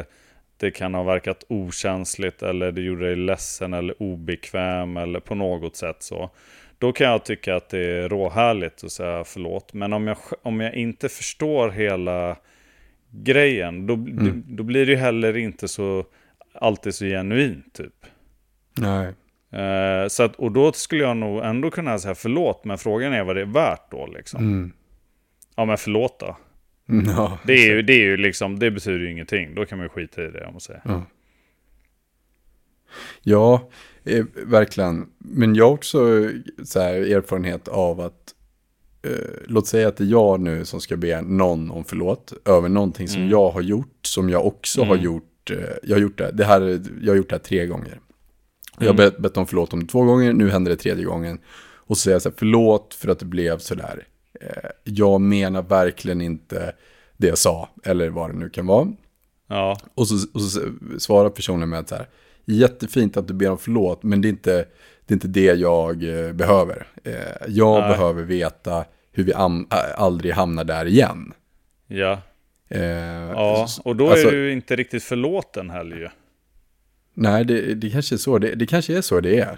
det 0.58 0.72
kan 0.72 0.94
ha 0.94 1.04
verkat 1.04 1.44
okänsligt 1.48 2.44
eller 2.44 2.72
det 2.72 2.82
gjorde 2.82 3.06
dig 3.06 3.16
ledsen 3.16 3.74
eller 3.74 4.02
obekväm 4.04 4.98
eller 4.98 5.20
på 5.20 5.36
något 5.36 5.76
sätt 5.76 5.98
så. 6.00 6.30
Då 6.78 6.92
kan 6.92 7.08
jag 7.08 7.26
tycka 7.26 7.56
att 7.56 7.70
det 7.70 7.80
är 7.80 8.10
råhärligt 8.10 8.84
att 8.84 8.92
säga 8.92 9.24
förlåt. 9.24 9.74
Men 9.74 9.94
om 9.94 10.08
jag, 10.08 10.18
om 10.42 10.60
jag 10.60 10.74
inte 10.74 11.10
förstår 11.10 11.70
hela 11.70 12.38
grejen, 13.12 13.88
då, 13.88 13.96
då, 13.96 14.32
då 14.46 14.64
blir 14.64 14.86
det 14.86 14.92
ju 14.92 14.98
heller 14.98 15.38
inte 15.38 15.68
så 15.68 16.06
alltid 16.54 16.96
så 16.96 17.06
genuint 17.06 17.74
typ. 17.74 18.06
Nej. 18.78 19.14
Eh, 19.52 20.08
så 20.08 20.24
att, 20.24 20.36
och 20.36 20.52
då 20.52 20.72
skulle 20.74 21.04
jag 21.04 21.18
nog 21.18 21.44
ändå 21.44 21.72
kunna 21.72 22.00
säga 22.00 22.16
förlåt, 22.16 22.66
men 22.66 22.78
frågan 22.78 23.14
är 23.14 23.24
vad 23.24 23.36
det 23.36 23.42
är 23.42 23.46
värt 23.46 23.92
då 23.92 24.08
liksom. 24.08 24.40
Mm. 24.44 24.72
Ja 25.56 25.66
men 25.66 25.78
förlåt 25.78 26.20
då. 26.20 26.38
Mm, 26.90 27.06
Ja. 27.10 27.40
Det, 27.46 27.54
är 27.54 27.76
ju, 27.76 27.82
det 27.82 27.94
är 27.94 28.04
ju 28.04 28.18
liksom, 28.18 28.60
det 28.60 28.72
betyder 28.72 29.00
ju 29.00 29.12
ingenting. 29.12 29.56
Då 29.56 29.66
kan 29.66 29.78
man 29.78 29.86
ju 29.86 29.90
skita 29.90 30.24
i 30.24 30.28
det 30.28 30.46
om 30.46 30.54
man 30.54 30.60
säger. 30.62 30.82
Ja, 30.86 31.04
ja 33.22 33.70
eh, 34.04 34.26
verkligen. 34.46 35.10
Men 35.18 35.56
jag 35.56 35.66
har 35.66 35.72
också 35.74 36.30
så 36.64 36.80
här, 36.80 36.94
erfarenhet 36.94 37.68
av 37.68 38.02
att 38.02 38.36
eh, 39.08 39.12
låt 39.48 39.68
säga 39.68 39.88
att 39.88 39.98
det 39.98 40.04
är 40.04 40.08
jag 40.08 40.40
nu 40.40 40.66
som 40.66 40.82
ska 40.82 40.98
be 40.98 41.22
någon 41.22 41.72
om 41.72 41.84
förlåt 41.84 42.34
över 42.46 42.70
någonting 42.70 43.08
som 43.08 43.20
Mm. 43.22 43.32
jag 43.32 43.50
har 43.50 43.62
gjort, 43.62 44.00
som 44.06 44.30
jag 44.30 44.46
också 44.46 44.82
har 44.84 44.94
Mm. 44.94 45.06
gjort, 45.06 45.52
eh, 45.52 45.58
jag 45.84 45.96
har 45.96 46.02
gjort 46.02 46.18
det, 46.18 46.32
det 46.32 46.46
här, 46.46 46.82
jag 47.02 47.12
har 47.12 47.18
gjort 47.18 47.30
det 47.30 47.36
här 47.36 47.44
tre 47.44 47.66
gånger. 47.66 48.00
Jag 48.82 48.94
har 48.94 49.00
Mm. 49.00 49.10
bett, 49.10 49.18
bett 49.20 49.38
om 49.38 49.48
förlåt 49.48 49.74
om 49.74 49.88
två 49.88 50.04
gånger, 50.04 50.34
nu 50.34 50.50
händer 50.50 50.72
det 50.72 50.78
tredje 50.78 51.06
gången. 51.06 51.40
Och 51.76 51.98
så 51.98 52.02
säger 52.02 52.16
jag 52.16 52.22
så 52.22 52.30
här, 52.30 52.36
förlåt 52.38 52.94
för 52.94 53.08
att 53.10 53.20
det 53.20 53.26
blev 53.26 53.58
sådär. 53.58 54.08
Eh, 54.42 54.70
jag 54.84 55.22
menar 55.22 55.62
verkligen 55.62 56.22
inte 56.22 56.74
det 57.18 57.28
jag 57.28 57.38
sa, 57.38 57.70
eller 57.86 58.10
vad 58.10 58.30
det 58.30 58.38
nu 58.38 58.50
kan 58.50 58.66
vara. 58.68 58.88
Ja, 59.48 59.78
Och 59.96 60.08
så, 60.08 60.16
och 60.34 60.42
så 60.42 60.62
svarar 61.00 61.30
personen 61.30 61.70
med 61.70 61.80
att 61.80 61.90
så 61.90 61.96
här, 61.96 62.08
jättefint 62.46 63.18
att 63.18 63.28
du 63.28 63.34
ber 63.34 63.52
om 63.52 63.58
förlåt, 63.58 64.04
men 64.04 64.22
det 64.22 64.28
är 64.28 64.30
inte 64.30 64.66
det, 65.06 65.14
är 65.14 65.16
inte 65.16 65.28
det 65.28 65.42
jag 65.60 66.04
eh, 66.28 66.34
behöver. 66.34 66.88
Eh, 67.04 67.14
jag 67.48 67.80
Nej. 67.82 67.90
behöver 67.90 68.24
veta 68.24 68.86
hur 69.12 69.24
vi 69.24 69.34
aldrig 69.96 70.34
hamnar 70.34 70.64
där 70.64 70.86
igen. 70.86 71.34
ja. 71.88 72.22
Eh, 72.70 72.82
Ja, 72.82 73.66
så- 73.68 73.82
och 73.82 73.96
då 73.96 74.10
alltså, 74.10 74.28
är 74.28 74.32
du 74.32 74.52
inte 74.52 74.76
riktigt 74.76 75.04
förlåten 75.04 75.70
heller 75.70 75.98
ju. 75.98 76.10
Nej, 77.14 77.46
det, 77.46 77.74
det 77.74 77.90
kanske 77.90 78.16
är 78.16 78.18
så 78.18 78.38
det, 78.38 78.56
det 78.56 78.66
kanske 78.68 78.98
är 78.98 79.02
så 79.02 79.20
det 79.20 79.40
är. 79.40 79.58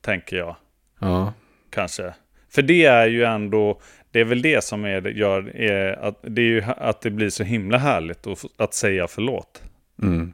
Tänker 0.00 0.36
jag. 0.36 0.56
Ja, 0.98 1.32
Kanske. 1.70 2.14
För 2.48 2.62
det 2.62 2.84
är 2.84 3.06
ju 3.06 3.24
ändå, 3.24 3.80
det 4.10 4.20
är 4.20 4.24
väl 4.24 4.42
det 4.42 4.64
som 4.64 4.84
är, 4.84 5.02
gör, 5.08 5.56
är 5.56 5.92
att, 5.92 6.18
det 6.22 6.42
är 6.42 6.46
ju 6.46 6.62
att 6.62 7.00
det 7.00 7.10
blir 7.10 7.30
så 7.30 7.42
himla 7.44 7.78
härligt 7.78 8.26
att, 8.26 8.44
att 8.56 8.74
säga 8.74 9.08
förlåt. 9.08 9.62
mm. 10.02 10.32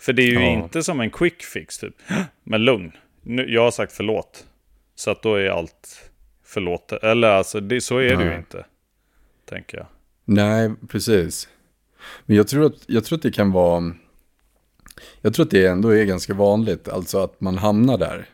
För 0.00 0.12
det 0.12 0.22
är 0.22 0.26
ju 0.26 0.40
Ja. 0.40 0.50
inte 0.64 0.82
som 0.82 1.00
en 1.00 1.10
quick 1.10 1.42
fix 1.42 1.78
typ. 1.78 1.94
Men 2.44 2.64
lugn, 2.64 2.92
nu, 3.22 3.50
jag 3.50 3.62
har 3.62 3.70
sagt 3.70 3.92
förlåt. 3.92 4.46
Så 4.94 5.10
att 5.10 5.22
då 5.22 5.34
är 5.34 5.48
allt 5.50 6.10
förlåtet. 6.44 7.02
Eller 7.02 7.28
alltså, 7.28 7.60
det, 7.60 7.80
så 7.80 7.98
är 7.98 8.16
det 8.16 8.22
ju 8.22 8.28
Nej. 8.28 8.36
inte. 8.38 8.64
Tänker 9.48 9.78
jag. 9.78 9.86
Nej, 10.24 10.70
precis. 10.88 11.48
Men 12.26 12.36
jag 12.36 12.48
tror, 12.48 12.66
att, 12.66 12.74
jag 12.86 13.04
tror 13.04 13.16
att 13.16 13.22
det 13.22 13.32
kan 13.32 13.52
vara... 13.52 13.94
Jag 15.20 15.34
tror 15.34 15.44
att 15.46 15.50
det 15.50 15.66
ändå 15.66 15.88
är 15.88 16.04
ganska 16.04 16.34
vanligt, 16.34 16.88
alltså 16.88 17.18
att 17.18 17.40
man 17.40 17.58
hamnar 17.58 17.98
där. 17.98 18.28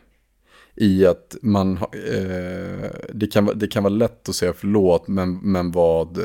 I 0.75 1.05
att 1.05 1.35
man... 1.41 1.77
Eh, 1.77 2.89
det, 3.13 3.27
kan, 3.33 3.45
vara- 3.45 3.55
det 3.55 3.67
kan 3.67 3.83
vara 3.83 3.93
lätt 3.93 4.29
att 4.29 4.35
säga 4.35 4.53
förlåt, 4.53 5.07
men, 5.07 5.37
men 5.37 5.71
vad... 5.71 6.19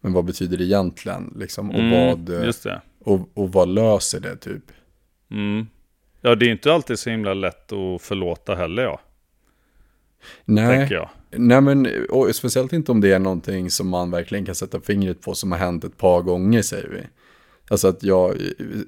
Men 0.00 0.12
vad 0.12 0.24
betyder 0.24 0.56
det 0.58 0.64
egentligen? 0.64 1.34
Liksom, 1.36 1.70
och, 1.70 1.76
vad, 1.76 2.28
Mm, 2.28 2.52
det. 2.64 2.80
och, 3.04 3.28
och 3.34 3.52
vad 3.52 3.68
löser 3.68 4.20
det 4.20 4.36
typ? 4.36 4.64
Mm. 5.30 5.66
Ja, 6.20 6.34
det 6.34 6.46
är 6.46 6.50
inte 6.50 6.72
alltid 6.72 6.98
så 6.98 7.10
himla 7.10 7.34
lätt 7.34 7.72
att 7.72 8.02
förlåta 8.02 8.54
heller 8.54 8.82
ja. 8.82 9.00
Nej, 10.44 10.98
nej 11.30 11.60
men 11.60 11.88
speciellt 12.32 12.72
inte 12.72 12.92
om 12.92 13.00
det 13.00 13.12
är 13.12 13.18
någonting 13.18 13.70
som 13.70 13.88
man 13.88 14.10
verkligen 14.10 14.46
kan 14.46 14.54
sätta 14.54 14.80
fingret 14.80 15.20
på 15.22 15.34
som 15.34 15.52
har 15.52 15.58
hänt 15.58 15.84
ett 15.84 15.96
par 15.98 16.22
gånger 16.22 16.62
säger 16.62 16.88
vi. 16.88 17.00
Alltså 17.72 17.88
att 17.88 18.02
jag, 18.02 18.30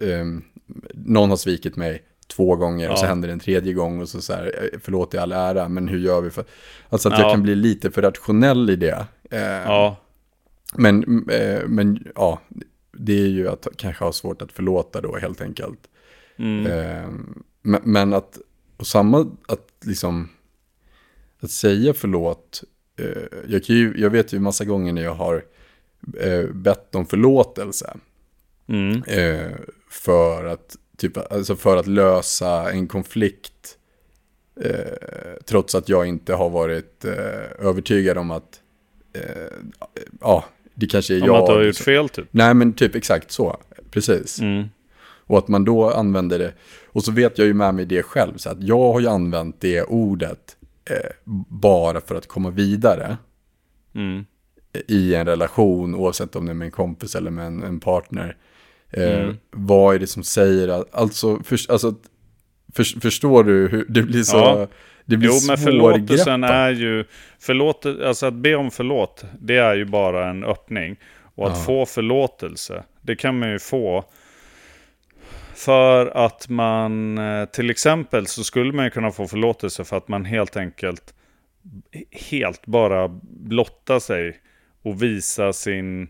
eh, 0.00 0.08
eh, 0.08 0.26
någon 0.94 1.30
har 1.30 1.36
svikit 1.36 1.76
mig 1.76 2.02
två 2.26 2.56
gånger 2.56 2.90
och 2.90 2.98
så 2.98 3.04
Ja. 3.04 3.08
händer 3.08 3.28
det 3.28 3.32
en 3.32 3.40
tredje 3.40 3.72
gång 3.72 4.00
och 4.00 4.08
så 4.08 4.22
så 4.22 4.32
här, 4.32 4.68
eh, 4.72 4.78
förlåt 4.82 5.14
i 5.14 5.18
all 5.18 5.32
ära, 5.32 5.68
men 5.68 5.88
hur 5.88 5.98
gör 5.98 6.20
vi 6.20 6.30
för... 6.30 6.44
Alltså 6.88 7.08
att 7.08 7.18
Ja. 7.18 7.24
jag 7.24 7.32
kan 7.32 7.42
bli 7.42 7.54
lite 7.54 7.90
för 7.90 8.02
rationell 8.02 8.70
i 8.70 8.76
det. 8.76 9.06
Eh, 9.30 9.40
Ja, 9.42 9.96
Men, 10.76 11.24
eh, 11.30 11.62
men 11.66 12.06
ja, 12.14 12.40
det 12.92 13.12
är 13.22 13.26
ju 13.28 13.48
att 13.48 13.66
kanske 13.76 14.04
ha 14.04 14.12
svårt 14.12 14.42
att 14.42 14.52
förlåta 14.52 15.00
då 15.00 15.16
helt 15.16 15.40
enkelt. 15.40 15.78
mm. 16.36 16.66
Eh, 16.66 17.08
men, 17.62 17.80
men 17.84 18.12
att, 18.14 18.38
och 18.76 18.86
samma, 18.86 19.30
att 19.48 19.68
liksom, 19.84 20.28
att 21.40 21.50
säga 21.50 21.94
förlåt, 21.94 22.62
eh, 22.98 23.22
jag, 23.48 23.62
ju, 23.70 23.94
jag 24.00 24.10
vet 24.10 24.32
ju 24.32 24.38
massa 24.38 24.64
gånger 24.64 24.92
när 24.92 25.02
jag 25.02 25.14
har 25.14 25.44
bett 26.52 26.94
om 26.94 27.06
förlåtelse. 27.06 27.96
Mm. 28.68 29.02
Eh, 29.06 29.56
för, 29.90 30.44
att, 30.44 30.76
typ, 30.96 31.32
alltså 31.32 31.56
för 31.56 31.76
att 31.76 31.86
lösa 31.86 32.70
en 32.70 32.86
konflikt. 32.86 33.78
Eh, 34.60 35.40
trots 35.46 35.74
att 35.74 35.88
jag 35.88 36.06
inte 36.06 36.34
har 36.34 36.50
varit 36.50 37.04
eh, 37.04 37.66
övertygad 37.66 38.18
om 38.18 38.30
att, 38.30 38.60
eh, 39.12 39.56
ja, 40.20 40.44
det 40.74 40.86
kanske 40.86 41.14
är 41.14 41.22
Om 41.22 41.26
jag. 41.26 41.36
att 41.36 41.46
du 41.46 41.52
har 41.52 41.62
gjort 41.62 41.76
fel 41.76 42.08
typ. 42.08 42.26
Nej, 42.30 42.54
men 42.54 42.72
typ 42.72 42.94
exakt 42.94 43.30
så. 43.30 43.56
Precis. 43.90 44.40
Mm. 44.40 44.68
Och 45.26 45.38
att 45.38 45.48
man 45.48 45.64
då 45.64 45.90
använder 45.90 46.38
det. 46.38 46.52
Och 46.86 47.04
så 47.04 47.12
vet 47.12 47.38
jag 47.38 47.46
ju 47.46 47.54
med 47.54 47.74
mig 47.74 47.84
det 47.86 48.02
själv. 48.02 48.36
Så 48.36 48.50
att 48.50 48.62
jag 48.62 48.92
har 48.92 49.00
ju 49.00 49.08
använt 49.08 49.60
det 49.60 49.82
ordet 49.82 50.56
eh, 50.90 51.10
bara 51.48 52.00
för 52.00 52.14
att 52.14 52.26
komma 52.28 52.50
vidare 52.50 53.16
Mm. 53.94 54.24
I 54.88 55.14
en 55.14 55.26
relation. 55.26 55.94
Oavsett 55.94 56.36
om 56.36 56.46
det 56.46 56.52
är 56.52 56.54
med 56.54 56.66
en 56.66 56.70
kompis 56.70 57.14
eller 57.14 57.30
med 57.30 57.46
en, 57.46 57.62
en 57.62 57.80
partner. 57.80 58.36
Eh, 58.90 59.20
Mm. 59.20 59.36
Vad 59.50 59.94
är 59.94 59.98
det 59.98 60.06
som 60.06 60.24
säger 60.24 60.68
att, 60.68 60.94
alltså, 60.94 61.42
för, 61.44 61.58
alltså 61.72 61.94
för, 62.74 63.00
förstår 63.00 63.44
du 63.44 63.68
hur 63.68 63.86
det 63.88 64.02
blir 64.02 64.22
så, 64.22 64.36
Ja. 64.36 64.66
det 65.04 65.16
blir 65.16 65.28
Jo, 65.28 65.34
men 65.48 65.58
förlåtelsen 65.58 66.44
är 66.44 66.70
ju... 66.70 67.04
Förlåt, 67.38 67.86
alltså 67.86 68.26
att 68.26 68.34
be 68.34 68.54
om 68.54 68.70
förlåt, 68.70 69.24
det 69.40 69.56
är 69.56 69.74
ju 69.74 69.84
bara 69.84 70.30
en 70.30 70.44
öppning. 70.44 70.96
Och 71.34 71.46
att 71.46 71.56
Ja. 71.58 71.62
få 71.64 71.86
förlåtelse, 71.86 72.84
det 73.00 73.16
kan 73.16 73.38
man 73.38 73.50
ju 73.50 73.58
få. 73.58 74.04
För 75.54 76.06
att 76.06 76.48
man, 76.48 77.18
eh, 77.18 77.44
till 77.44 77.70
exempel 77.70 78.26
så 78.26 78.44
skulle 78.44 78.72
man 78.72 78.84
ju 78.84 78.90
kunna 78.90 79.10
få 79.10 79.26
förlåtelse 79.26 79.84
för 79.84 79.96
att 79.96 80.08
man 80.08 80.24
helt 80.24 80.56
enkelt 80.56 81.14
helt 82.30 82.66
bara 82.66 83.08
blottar 83.22 83.98
sig 83.98 84.40
och 84.84 85.02
visar 85.02 85.52
sin... 85.52 86.08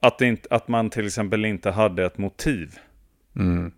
Att, 0.00 0.20
inte, 0.20 0.48
att 0.50 0.68
man 0.68 0.90
till 0.90 1.06
exempel 1.06 1.44
inte 1.44 1.70
hade 1.70 2.04
ett 2.06 2.18
motiv 2.18 2.74
Mm. 3.36 3.72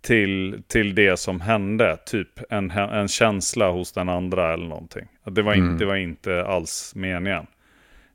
till, 0.00 0.62
till 0.68 0.94
det 0.94 1.16
som 1.16 1.40
hände. 1.40 1.96
Typ 2.06 2.28
en, 2.52 2.70
en 2.70 3.08
känsla 3.08 3.70
hos 3.70 3.92
den 3.92 4.08
andra 4.08 4.52
eller 4.54 4.66
någonting. 4.66 5.06
Det 5.24 5.42
var, 5.42 5.52
Mm. 5.54 5.70
inte, 5.70 5.84
det 5.84 5.88
var 5.88 5.96
inte 5.96 6.44
alls 6.44 6.92
meningen. 6.96 7.46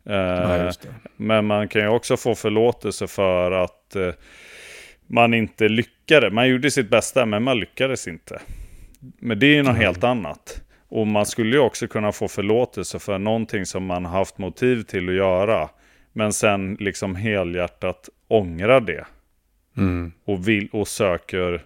Eh, 0.06 0.13
det. 0.13 0.74
men 1.17 1.46
man 1.46 1.67
kan 1.67 1.82
ju 1.82 1.88
också 1.88 2.17
få 2.17 2.36
förlåtelse 2.36 3.08
för 3.08 3.52
att 3.52 3.96
eh, 3.96 4.10
man 5.08 5.34
inte 5.34 5.70
lyckades. 5.70 6.34
Man 6.34 6.50
gjorde 6.50 6.72
sitt 6.72 6.89
bästa 6.89 7.26
men 7.26 7.43
man 7.43 7.60
lyckades 7.60 8.08
inte. 8.08 8.41
Men 9.20 9.39
det 9.39 9.46
är 9.48 9.54
ju 9.56 9.62
något 9.63 9.70
Mm. 9.70 9.82
helt 9.82 10.04
annat. 10.04 10.62
Och 10.89 11.08
man 11.08 11.26
skulle 11.26 11.56
ju 11.56 11.62
också 11.62 11.88
kunna 11.88 12.12
få 12.12 12.28
förlåtelse 12.28 13.00
för 13.00 13.17
någonting 13.17 13.65
som 13.65 13.86
man 13.86 14.06
haft 14.06 14.38
motiv 14.38 14.84
till 14.84 15.10
att 15.10 15.15
göra. 15.15 15.69
Men 16.13 16.34
sen 16.34 16.78
liksom 16.80 17.15
helhjärtat 17.15 18.10
ångrar 18.28 18.80
det 18.82 19.06
Mm. 19.78 20.12
och, 20.26 20.47
vill, 20.47 20.69
och 20.71 20.88
söker 20.88 21.62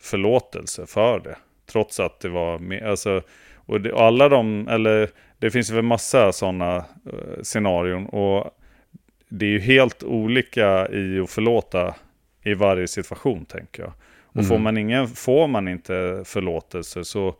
förlåtelse 0.00 0.86
för 0.86 1.20
det. 1.20 1.36
Trots 1.66 2.00
att 2.00 2.20
det 2.20 2.28
var 2.28 2.58
med, 2.58 2.82
alltså, 2.82 3.22
och, 3.56 3.80
det, 3.80 3.94
alla 3.94 4.28
de, 4.28 4.68
eller 4.68 5.08
det 5.38 5.50
finns 5.50 5.70
väl 5.70 5.82
massa 5.82 6.32
sådana 6.32 6.76
eh, 6.76 7.42
scenarion 7.42 8.06
och 8.06 8.50
det 9.28 9.46
är 9.46 9.50
ju 9.50 9.58
helt 9.60 10.02
olika 10.02 10.88
i 10.88 11.20
att 11.20 11.30
förlåta 11.30 11.94
i 12.42 12.54
varje 12.54 12.88
situation 12.88 13.44
tänker 13.44 13.82
jag. 13.82 13.92
Och 14.22 14.46
får, 14.46 14.54
Mm. 14.54 14.62
man 14.64 14.76
ingen, 14.78 15.08
får 15.08 15.46
man 15.46 15.68
inte 15.68 16.22
förlåtelse 16.24 17.04
så, 17.04 17.34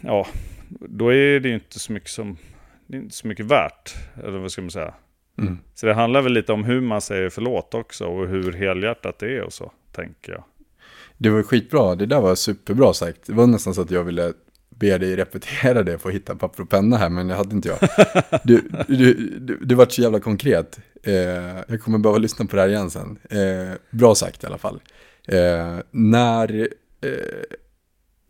ja, 0.00 0.26
då 0.68 1.08
är 1.08 1.40
det 1.40 1.48
ju 1.48 1.54
inte 1.54 1.78
så 1.78 1.92
mycket 1.92 2.10
som, 2.10 2.36
det 2.86 2.96
är 2.96 3.00
inte 3.00 3.14
så 3.14 3.26
mycket 3.26 3.46
värt. 3.46 3.94
Eller 4.24 4.38
vad 4.38 4.52
ska 4.52 4.62
man 4.62 4.70
säga? 4.70 4.94
Mm. 5.38 5.58
Så 5.74 5.86
det 5.86 5.94
handlar 5.94 6.22
väl 6.22 6.32
lite 6.32 6.52
om 6.52 6.64
hur 6.64 6.80
man 6.80 7.00
säger 7.00 7.30
förlåt 7.30 7.74
också 7.74 8.04
och 8.04 8.28
hur 8.28 8.52
helhjärtat 8.52 9.18
det 9.18 9.36
är 9.36 9.42
och 9.42 9.52
så, 9.52 9.72
tänker 9.92 10.32
jag. 10.32 10.44
Det 11.18 11.30
var 11.30 11.42
skitbra, 11.42 11.94
det 11.94 12.06
där 12.06 12.20
var 12.20 12.34
superbra 12.34 12.92
sagt. 12.92 13.26
Det 13.26 13.32
var 13.32 13.46
nästan 13.46 13.74
så 13.74 13.82
att 13.82 13.90
jag 13.90 14.04
ville 14.04 14.32
be 14.80 14.98
dig 14.98 15.16
repetera 15.16 15.82
det 15.82 15.98
för 15.98 16.08
att 16.08 16.14
hitta 16.14 16.36
papper 16.36 16.62
och 16.62 16.70
penna 16.70 16.96
här, 16.96 17.08
men 17.08 17.28
det 17.28 17.34
hade 17.34 17.56
inte 17.56 17.68
jag. 17.68 17.78
Du, 18.44 18.70
du, 18.88 19.14
du, 19.38 19.56
det 19.56 19.74
var 19.74 19.86
så 19.86 20.02
jävla 20.02 20.20
konkret. 20.20 20.78
Eh, 21.02 21.14
jag 21.68 21.80
kommer 21.82 21.98
behöva 21.98 22.18
lyssna 22.18 22.44
på 22.44 22.56
det 22.56 22.62
här 22.62 22.68
igen 22.68 22.90
sen. 22.90 23.18
Eh, 23.30 23.76
bra 23.90 24.14
sagt 24.14 24.44
i 24.44 24.46
alla 24.46 24.58
fall. 24.58 24.80
Eh, 25.28 25.78
när, 25.90 26.68
eh, 27.00 27.08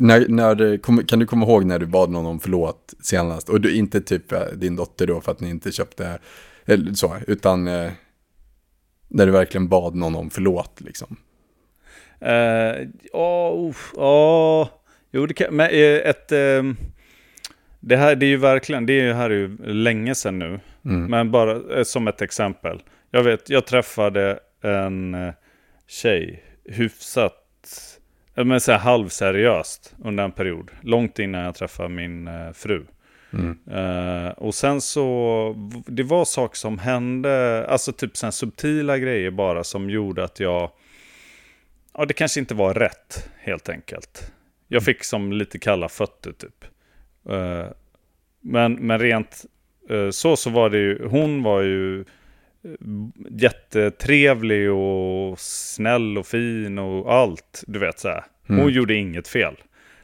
när, 0.00 0.28
när, 0.28 0.78
kan 1.06 1.18
du 1.18 1.26
komma 1.26 1.46
ihåg 1.46 1.64
när 1.64 1.78
du 1.78 1.86
bad 1.86 2.10
någon 2.10 2.26
om 2.26 2.40
förlåt 2.40 2.94
senast? 3.02 3.48
Och 3.48 3.60
du, 3.60 3.76
inte 3.76 4.00
typ 4.00 4.32
eh, 4.32 4.46
din 4.56 4.76
dotter 4.76 5.06
då 5.06 5.20
för 5.20 5.32
att 5.32 5.40
ni 5.40 5.50
inte 5.50 5.72
köpte, 5.72 6.18
eller 6.66 6.92
så, 6.92 7.16
utan 7.26 7.68
eh, 7.68 7.90
när 9.08 9.26
du 9.26 9.32
verkligen 9.32 9.68
bad 9.68 9.94
någon 9.94 10.16
om 10.16 10.30
förlåt 10.30 10.80
liksom. 10.80 11.16
Eh, 12.20 12.88
Ja, 13.12 13.52
uh, 13.52 14.02
uh, 14.02 14.68
jo 15.10 15.26
det 15.26 15.34
kan, 15.34 15.56
men 15.56 15.70
eh, 15.70 16.10
ett... 16.10 16.32
ehm, 16.32 16.76
det 17.80 17.96
här 17.96 18.16
det 18.16 18.26
är 18.26 18.30
ju 18.30 18.36
verkligen, 18.36 18.86
det 18.86 18.92
är 18.92 19.04
ju 19.04 19.12
här 19.12 19.30
är 19.30 19.34
ju 19.34 19.56
länge 19.64 20.14
sedan 20.14 20.38
nu. 20.38 20.60
Mm. 20.84 21.04
Men 21.10 21.30
bara 21.30 21.84
som 21.84 22.08
ett 22.08 22.22
exempel. 22.22 22.82
Jag 23.10 23.22
vet, 23.22 23.50
jag 23.50 23.66
träffade 23.66 24.38
en 24.62 25.16
tjej, 25.86 26.44
hyfsat, 26.64 27.99
men 28.44 28.60
så 28.60 28.72
här 28.72 28.78
halvseriöst 28.78 29.94
under 30.04 30.24
en 30.24 30.32
period. 30.32 30.70
Långt 30.82 31.18
innan 31.18 31.40
jag 31.40 31.54
träffade 31.54 31.88
min 31.88 32.28
eh, 32.28 32.52
fru. 32.52 32.84
Mm. 33.32 33.58
Eh, 33.70 34.30
och 34.30 34.54
sen 34.54 34.80
så, 34.80 35.54
det 35.86 36.02
var 36.02 36.24
saker 36.24 36.56
som 36.56 36.78
hände, 36.78 37.66
alltså 37.68 37.92
typ 37.92 38.22
här 38.22 38.30
subtila 38.30 38.98
grejer 38.98 39.30
bara 39.30 39.64
som 39.64 39.90
gjorde 39.90 40.24
att 40.24 40.40
jag, 40.40 40.70
ja 41.94 42.04
det 42.04 42.14
kanske 42.14 42.40
inte 42.40 42.54
var 42.54 42.74
rätt 42.74 43.28
helt 43.38 43.68
enkelt. 43.68 44.32
Jag 44.68 44.84
fick 44.84 45.04
som 45.04 45.32
lite 45.32 45.58
kalla 45.58 45.88
fötter 45.88 46.32
typ. 46.32 46.64
Eh, 47.28 47.66
men, 48.40 48.72
men 48.72 48.98
rent 48.98 49.44
eh, 49.90 50.10
så 50.10 50.36
så 50.36 50.50
var 50.50 50.70
det 50.70 50.78
ju, 50.78 51.06
hon 51.06 51.42
var 51.42 51.60
ju 51.60 52.04
jättetrevlig 53.30 54.70
och 54.70 55.38
snäll 55.40 56.18
och 56.18 56.26
fin 56.26 56.78
och 56.78 57.14
allt. 57.14 57.64
Du 57.66 57.78
vet 57.78 57.98
så 57.98 58.08
här. 58.08 58.24
Hon 58.46 58.58
Mm. 58.58 58.70
gjorde 58.70 58.94
inget 58.94 59.28
fel. 59.28 59.54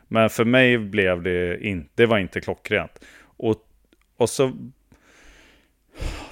Men 0.09 0.31
för 0.31 0.45
mig 0.45 0.79
blev 0.79 1.23
det 1.23 1.66
inte, 1.66 1.90
det 1.95 2.07
var 2.07 2.19
inte 2.19 2.40
klockrent. 2.40 3.05
Och, 3.23 3.57
och 4.16 4.31
så, 4.31 4.53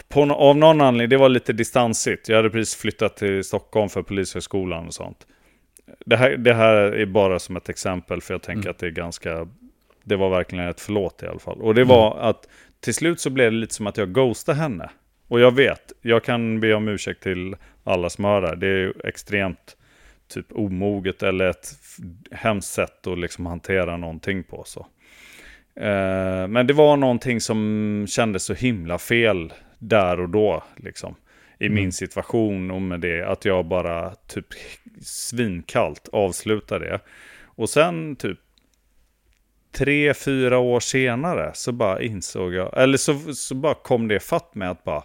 på, 0.09 0.23
av 0.33 0.57
någon 0.57 0.81
anledning, 0.81 1.09
det 1.09 1.17
var 1.17 1.29
lite 1.29 1.53
distansigt. 1.53 2.29
Jag 2.29 2.37
hade 2.37 2.51
precis 2.51 2.77
flyttat 2.77 3.17
till 3.17 3.45
Stockholm 3.45 3.89
för 3.89 4.03
Polishögskolan 4.03 4.87
och 4.87 4.95
sånt. 4.95 5.27
Det 6.07 6.17
här, 6.17 6.37
det 6.37 6.55
här 6.55 6.75
är 6.77 7.07
bara 7.07 7.39
som 7.39 7.57
ett 7.57 7.69
exempel, 7.69 8.21
för 8.21 8.35
jag 8.35 8.43
tänker 8.43 8.71
att 8.71 8.79
det 8.79 8.87
är 8.87 8.91
ganska, 8.91 9.49
det 10.05 10.17
var 10.17 10.31
verkligen 10.31 10.69
ett 10.69 10.81
förlåt 10.81 11.23
i 11.23 11.27
alla 11.27 11.39
fall. 11.39 11.61
Och 11.61 11.75
det 11.75 11.85
var 11.85 12.19
att 12.19 12.49
till 12.81 12.95
slut 12.95 13.21
så 13.21 13.31
blev 13.31 13.53
det 13.53 13.59
lite 13.59 13.75
som 13.75 13.87
att 13.87 13.97
jag 13.97 14.13
ghostade 14.13 14.59
henne. 14.59 14.91
Och 15.29 15.41
jag 15.41 15.55
vet, 15.55 15.93
jag 16.01 16.25
kan 16.25 16.61
be 16.61 16.75
om 16.75 16.89
ursäkt 16.89 17.23
till 17.23 17.57
alla 17.85 18.11
som 18.11 18.25
hör 18.25 18.41
det. 18.41 18.57
Det 18.57 18.67
är 18.67 18.79
ju 18.79 18.93
extremt 19.05 19.77
typ 20.29 20.47
omoget 20.53 21.23
eller 21.23 21.45
ett 21.45 21.69
hemskt 22.31 22.73
sätt 22.73 23.07
att 23.07 23.19
liksom 23.19 23.47
hantera 23.47 23.97
någonting 23.97 24.45
på. 24.45 24.63
Så. 24.67 24.87
Eh, 25.81 26.49
men 26.49 26.67
det 26.67 26.73
var 26.73 26.97
någonting 26.97 27.41
som 27.41 28.07
kändes 28.09 28.45
så 28.45 28.55
himla 28.55 28.99
fel 28.99 29.53
där 29.79 30.21
och 30.21 30.29
då. 30.29 30.63
Liksom, 30.77 31.15
I 31.59 31.69
min 31.69 31.93
situation 31.93 32.71
och 32.71 32.83
med 32.83 33.01
det. 33.01 33.23
Att 33.23 33.45
jag 33.45 33.67
bara 33.67 34.15
typ 34.15 34.47
svinkallt 35.03 36.09
avslutade 36.13 36.87
det. 36.87 37.01
Och 37.45 37.71
sen 37.71 38.17
typ 38.17 38.39
tre, 39.75 40.15
fyra 40.15 40.59
år 40.59 40.81
senare 40.81 41.51
så 41.55 41.73
bara 41.73 42.03
insåg 42.03 42.55
jag, 42.55 42.83
eller 42.83 42.99
så, 42.99 43.35
så 43.35 43.55
bara 43.55 43.75
kom 43.75 44.09
det 44.09 44.21
fatt 44.21 44.55
med 44.55 44.71
att 44.71 44.85
bara, 44.85 45.03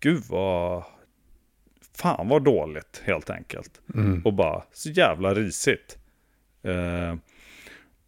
gud 0.00 0.22
vad, 0.28 0.84
fan 1.96 2.28
vad 2.28 2.44
dåligt 2.44 3.02
helt 3.04 3.30
enkelt. 3.30 3.80
Mm. 3.94 4.22
Och 4.24 4.32
bara, 4.32 4.62
så 4.72 4.90
jävla 4.90 5.34
risigt. 5.34 5.98
Eh, 6.62 7.14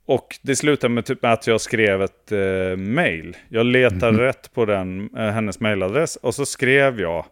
och 0.07 0.38
det 0.43 0.57
slutade 0.57 0.95
med, 0.95 1.05
typ 1.05 1.25
att 1.25 1.47
jag 1.47 1.61
skrev 1.61 2.03
ett 2.03 2.33
eh, 2.33 2.77
mail. 2.77 3.37
Jag 3.49 3.67
letade 3.67 4.27
rätt 4.27 4.55
på 4.55 4.65
den, 4.65 5.17
eh, 5.17 5.31
hennes 5.31 5.61
mailadress 5.61 6.17
och 6.17 6.35
så 6.35 6.47
skrev 6.47 7.01
jag 7.01 7.27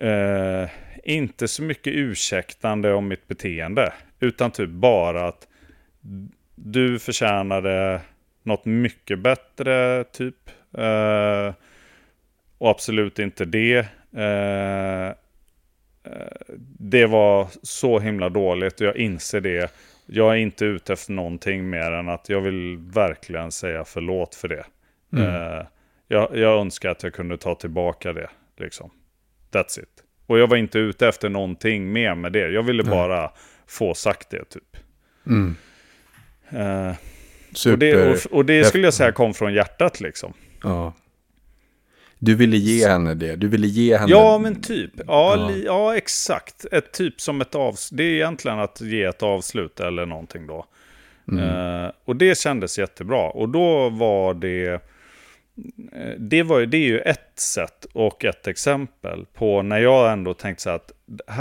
eh, 0.00 0.68
inte 1.04 1.48
så 1.48 1.62
mycket 1.62 1.92
ursäktande 1.92 2.92
om 2.92 3.08
mitt 3.08 3.28
beteende. 3.28 3.92
Utan 4.20 4.50
typ 4.50 4.70
bara 4.70 5.28
att 5.28 5.48
du 6.54 6.98
förtjänade 6.98 8.00
något 8.42 8.64
mycket 8.64 9.18
bättre, 9.18 10.04
typ. 10.04 10.50
Eh, 10.78 11.54
och 12.58 12.70
absolut 12.70 13.18
inte 13.18 13.44
det. 13.44 13.86
Eh, 14.16 15.08
eh, 16.12 16.54
det 16.78 17.06
var 17.06 17.48
så 17.62 17.98
himla 17.98 18.28
dåligt 18.28 18.80
och 18.80 18.86
jag 18.86 18.96
inser 18.96 19.40
det. 19.40 19.72
Jag 20.06 20.32
är 20.32 20.36
inte 20.36 20.64
ute 20.64 20.92
efter 20.92 21.12
någonting 21.12 21.70
mer 21.70 21.92
än 21.92 22.08
att 22.08 22.28
jag 22.28 22.40
vill 22.40 22.76
verkligen 22.76 23.52
säga 23.52 23.84
förlåt 23.84 24.34
för 24.34 24.48
det. 24.48 24.64
Eh, 25.22 25.66
jag, 26.08 26.36
jag 26.36 26.60
önskar 26.60 26.90
att 26.90 27.02
jag 27.02 27.12
kunde 27.12 27.38
ta 27.38 27.54
tillbaka 27.54 28.12
det. 28.12 28.30
Liksom. 28.56 28.90
That's 29.50 29.80
it. 29.80 29.88
Och 30.26 30.38
jag 30.38 30.46
var 30.46 30.56
inte 30.56 30.78
ute 30.78 31.08
efter 31.08 31.28
någonting 31.28 31.92
mer 31.92 32.14
med 32.14 32.32
det. 32.32 32.50
Jag 32.50 32.62
ville 32.62 32.82
bara 32.82 33.30
få 33.66 33.94
sagt 33.94 34.30
det 34.30 34.44
typ. 34.44 34.76
Mm. 35.26 35.56
Eh, 36.48 36.92
Super. 37.52 37.72
och, 37.72 37.78
det, 37.78 38.10
och, 38.10 38.32
och 38.32 38.44
det 38.44 38.64
skulle 38.64 38.84
jag 38.84 38.94
säga 38.94 39.12
kom 39.12 39.34
från 39.34 39.54
hjärtat 39.54 40.00
liksom. 40.00 40.32
Ja. 40.62 40.92
Du 42.18 42.34
ville 42.34 42.56
ge 42.56 42.88
henne 42.88 43.14
det. 43.14 43.36
Du 43.36 43.48
ville 43.48 43.66
ge 43.66 43.96
henne... 43.96 44.10
Ja, 44.10 44.38
men 44.38 44.60
typ. 44.60 44.90
Ja, 44.96 45.04
Ja. 45.06 45.48
Li, 45.48 45.64
ja 45.64 45.96
exakt. 45.96 46.64
Ett 46.72 46.92
typ 46.92 47.20
som 47.20 47.40
ett 47.40 47.54
avslut. 47.54 47.98
Det 47.98 48.04
är 48.04 48.14
egentligen 48.14 48.58
att 48.58 48.80
ge 48.80 49.04
ett 49.04 49.22
avslut 49.22 49.80
eller 49.80 50.06
någonting 50.06 50.46
då. 50.46 50.66
Eh, 51.40 51.90
och 52.04 52.16
det 52.16 52.38
kändes 52.38 52.78
jättebra. 52.78 53.30
Och 53.30 53.48
då 53.48 53.88
var 53.88 54.34
det... 54.34 54.80
eh, 55.92 56.14
Det, 56.18 56.42
var, 56.42 56.58
ju- 56.58 56.66
det 56.66 56.76
är 56.76 56.86
ju 56.88 56.98
ett 57.00 57.38
sätt 57.38 57.86
och 57.92 58.24
ett 58.24 58.46
exempel 58.46 59.26
på 59.34 59.62
när 59.62 59.78
jag 59.78 60.12
ändå 60.12 60.34
tänkte 60.34 60.62
så 60.62 60.70
att 60.70 60.92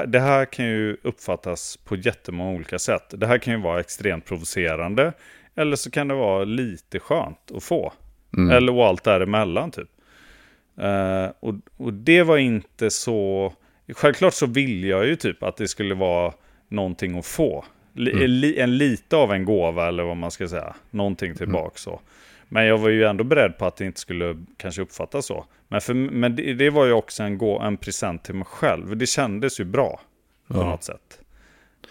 det 0.07 0.19
här- 0.19 0.45
kan 0.45 0.65
ju 0.65 0.97
uppfattas 1.03 1.77
på 1.77 1.95
jättemånga 1.95 2.51
olika 2.55 2.79
sätt. 2.79 3.03
Det 3.17 3.27
här 3.27 3.37
kan 3.37 3.53
ju 3.53 3.59
vara 3.59 3.79
extremt 3.79 4.25
provocerande. 4.25 5.13
Eller 5.55 5.75
så 5.75 5.91
kan 5.91 6.07
det 6.07 6.13
vara 6.13 6.43
lite 6.43 6.99
skönt 6.99 7.51
att 7.55 7.63
få. 7.63 7.93
Eller 8.51 8.73
och 8.73 8.85
allt 8.85 9.03
däremellan 9.03 9.71
typ. 9.71 9.89
Eh, 10.81 11.27
och, 11.39 11.53
och 11.77 11.93
det 11.93 12.23
var 12.23 12.37
inte 12.37 12.89
så... 12.89 13.53
Självklart 13.93 14.33
så 14.33 14.45
ville 14.45 14.87
jag 14.87 15.05
ju 15.07 15.15
typ 15.15 15.43
att 15.43 15.57
det 15.57 15.67
skulle 15.67 15.95
vara 15.95 16.33
någonting 16.67 17.17
att 17.19 17.25
få. 17.25 17.65
Li, 17.93 18.27
li, 18.27 18.59
en 18.59 18.77
lite 18.77 19.15
av 19.15 19.33
en 19.33 19.45
gåva 19.45 19.87
eller 19.87 20.03
vad 20.03 20.17
man 20.17 20.31
ska 20.31 20.47
säga. 20.47 20.75
Någonting 20.91 21.35
tillbaka 21.35 21.71
så. 21.77 22.01
Men 22.53 22.65
jag 22.65 22.77
var 22.77 22.89
ju 22.89 23.03
ändå 23.03 23.23
beredd 23.23 23.57
på 23.57 23.65
att 23.65 23.75
det 23.75 23.85
inte 23.85 23.99
skulle 23.99 24.45
kanske 24.57 24.81
uppfattas 24.81 25.25
så. 25.25 25.45
Men, 25.67 25.81
för, 25.81 25.93
men 25.93 26.35
det, 26.35 26.53
det 26.53 26.69
var 26.69 26.85
ju 26.85 26.91
också 26.91 27.23
en, 27.23 27.37
gå, 27.37 27.59
en 27.59 27.77
present 27.77 28.23
till 28.23 28.35
mig 28.35 28.45
själv. 28.45 28.97
Det 28.97 29.05
kändes 29.07 29.59
ju 29.59 29.63
bra 29.63 30.01
på 30.47 30.57
Ja. 30.57 30.63
något 30.69 30.83
sätt. 30.83 31.19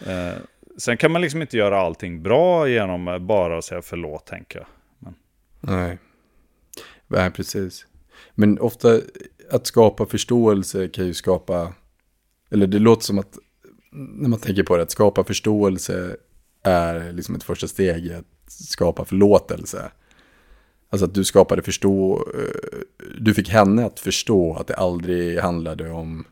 Eh, 0.06 0.42
sen 0.76 0.96
kan 0.96 1.12
man 1.12 1.22
liksom 1.22 1.42
inte 1.42 1.56
göra 1.56 1.80
allting 1.80 2.22
bra 2.22 2.68
genom 2.68 3.26
bara 3.26 3.58
att 3.58 3.64
säga 3.64 3.82
förlåt, 3.82 4.26
tänker 4.26 4.58
jag. 4.58 4.66
Nej. 5.60 5.98
Nej, 7.06 7.30
precis. 7.30 7.86
Men 8.34 8.58
ofta 8.60 9.00
att 9.50 9.66
skapa 9.66 10.06
förståelse 10.06 10.88
kan 10.88 11.06
ju 11.06 11.14
skapa, 11.14 11.72
eller 12.50 12.66
det 12.66 12.78
låter 12.78 13.04
som 13.04 13.18
att 13.18 13.38
när 13.92 14.28
man 14.28 14.40
tänker 14.40 14.62
på 14.62 14.76
det, 14.76 14.82
att 14.82 14.90
skapa 14.90 15.24
förståelse 15.24 16.16
är 16.62 17.12
liksom 17.12 17.34
ett 17.34 17.42
första 17.42 17.68
steg 17.68 18.06
i 18.06 18.14
att 18.14 18.24
skapa 18.48 19.04
förlåtelse. 19.04 19.90
Alltså 20.92 21.04
att 21.04 21.14
du 21.14 21.24
skapade 21.24 21.62
förstå, 21.62 22.26
eh, 22.34 22.78
du 23.20 23.34
fick 23.34 23.48
henne 23.48 23.86
att 23.86 24.00
förstå 24.00 24.54
att 24.54 24.66
det 24.66 24.74
aldrig 24.74 25.38
handlade 25.38 25.90
om, 25.90 26.24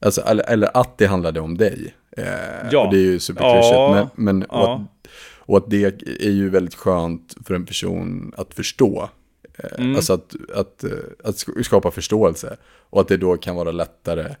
alltså, 0.00 0.20
eller, 0.20 0.44
eller 0.44 0.76
att 0.76 0.98
det 0.98 1.06
handlade 1.06 1.40
om 1.40 1.56
dig. 1.58 1.94
Eh, 2.16 2.24
Ja. 2.70 2.86
Och 2.86 2.92
det 2.94 2.98
är 2.98 3.02
ju 3.04 3.18
superklyschigt, 3.18 3.72
Ja. 3.74 4.10
men, 4.14 4.24
men 4.24 4.42
och, 4.42 4.58
Ja. 4.58 4.74
att, 4.74 5.08
och 5.38 5.56
att 5.58 5.70
det 5.70 5.84
är 6.26 6.30
ju 6.30 6.48
väldigt 6.50 6.74
skönt 6.74 7.36
för 7.46 7.54
en 7.54 7.66
person 7.66 8.32
att 8.36 8.54
förstå. 8.54 9.10
Eh, 9.58 9.78
Mm. 9.78 9.96
Alltså 9.96 10.12
att, 10.12 10.34
att, 10.54 10.84
att 11.24 11.34
sk- 11.34 11.62
skapa 11.62 11.90
förståelse. 11.90 12.56
Och 12.90 13.00
att 13.00 13.08
det 13.08 13.16
då 13.16 13.36
kan 13.36 13.56
vara 13.56 13.70
lättare 13.70 14.34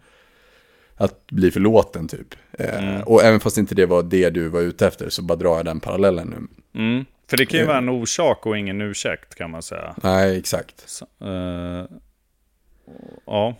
att 0.98 1.26
bli 1.26 1.50
förlåten 1.50 2.08
typ. 2.08 2.34
Eh, 2.58 2.84
Mm. 2.84 3.02
Och 3.02 3.22
även 3.22 3.40
fast 3.40 3.58
inte 3.58 3.74
det 3.74 3.86
var 3.86 4.02
det 4.02 4.30
du 4.30 4.48
var 4.48 4.60
ute 4.60 4.86
efter 4.86 5.08
så 5.08 5.22
bara 5.22 5.36
drar 5.36 5.56
jag 5.56 5.64
den 5.64 5.80
parallellen 5.80 6.28
nu. 6.28 6.80
Mm. 6.80 7.04
För 7.30 7.36
det 7.36 7.46
kan 7.46 7.60
ju 7.60 7.66
vara 7.66 7.78
en 7.78 7.88
orsak 7.88 8.46
och 8.46 8.58
ingen 8.58 8.80
ursäkt 8.80 9.34
kan 9.34 9.50
man 9.50 9.62
säga. 9.62 9.94
Nej, 10.02 10.38
exakt. 10.38 10.82
Så, 10.86 11.06
eh, 11.24 11.84
ja. 13.26 13.54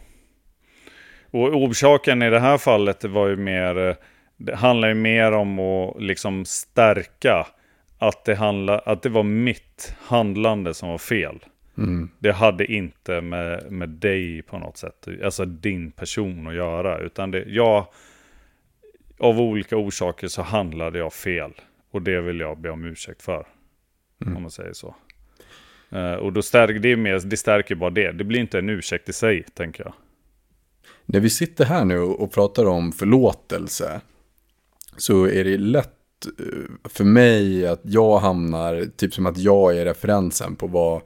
Och 1.31 1.55
orsaken 1.55 2.23
i 2.23 2.31
det 2.31 2.41
här 2.41 2.59
fallet 2.59 3.05
var 3.05 3.29
ju 3.29 3.37
mer, 3.37 3.89
eh, 3.89 3.95
det 4.37 4.57
handlar 4.57 4.89
ju 4.89 4.95
mer 4.95 5.33
om 5.33 5.59
att 5.59 6.03
liksom 6.03 6.45
stärka 6.45 7.47
att 7.99 8.25
det, 8.25 8.35
handla, 8.35 8.79
att 8.79 9.03
det 9.03 9.09
var 9.09 9.23
mitt 9.23 9.95
handlande 10.01 10.75
som 10.75 10.89
var 10.89 10.99
fel. 10.99 11.45
Mm. 11.79 12.09
Det 12.19 12.33
hade 12.33 12.73
inte 12.73 13.21
med, 13.21 13.73
med 13.73 13.89
dig 13.89 14.43
på 14.43 14.59
något 14.59 14.77
sätt, 14.77 15.09
alltså 15.25 15.45
din 15.45 15.91
person 15.91 16.47
att 16.47 16.55
göra. 16.55 16.99
Utan 16.99 17.31
det, 17.31 17.45
jag, 17.47 17.87
av 19.19 19.41
olika 19.41 19.77
orsaker 19.77 20.29
så 20.29 20.43
handlade 20.43 20.99
jag 20.99 21.13
fel. 21.13 21.53
Och 21.91 22.03
det 22.03 22.21
vill 22.21 22.41
jag 22.41 22.61
be 22.61 22.71
om 22.71 22.85
ursäkt 22.85 23.23
för. 23.23 23.47
Om 24.27 24.43
man 24.43 24.51
säger 24.51 24.73
så. 24.73 24.95
Eh, 25.91 26.13
och 26.13 26.33
då 26.33 26.43
stärker 26.43 26.79
det, 26.79 26.97
mer, 26.97 27.21
det 27.25 27.37
stärker 27.37 27.75
bara 27.75 27.91
det. 27.91 28.13
Det 28.13 28.25
blir 28.25 28.41
inte 28.41 28.59
en 28.59 28.69
ursäkt 28.69 29.09
i 29.09 29.13
sig, 29.13 29.43
tänker 29.55 29.85
jag. 29.85 29.93
När 31.07 31.21
vi 31.21 31.31
sitter 31.31 31.65
här 31.65 31.85
nu 31.85 31.99
och 31.99 32.33
pratar 32.33 32.67
om 32.67 32.93
förlåtelse 32.93 34.01
så 34.97 35.27
är 35.27 35.45
det 35.45 35.59
lätt 35.59 36.27
eh, 36.39 36.89
för 36.89 37.05
mig 37.05 37.67
att 37.67 37.81
jag 37.83 38.19
hamnar, 38.19 38.85
typ 38.97 39.15
som 39.15 39.27
att 39.27 39.39
jag 39.39 39.77
är 39.77 39.85
referensen 39.85 40.57
på 40.57 40.67
vad, 40.67 41.03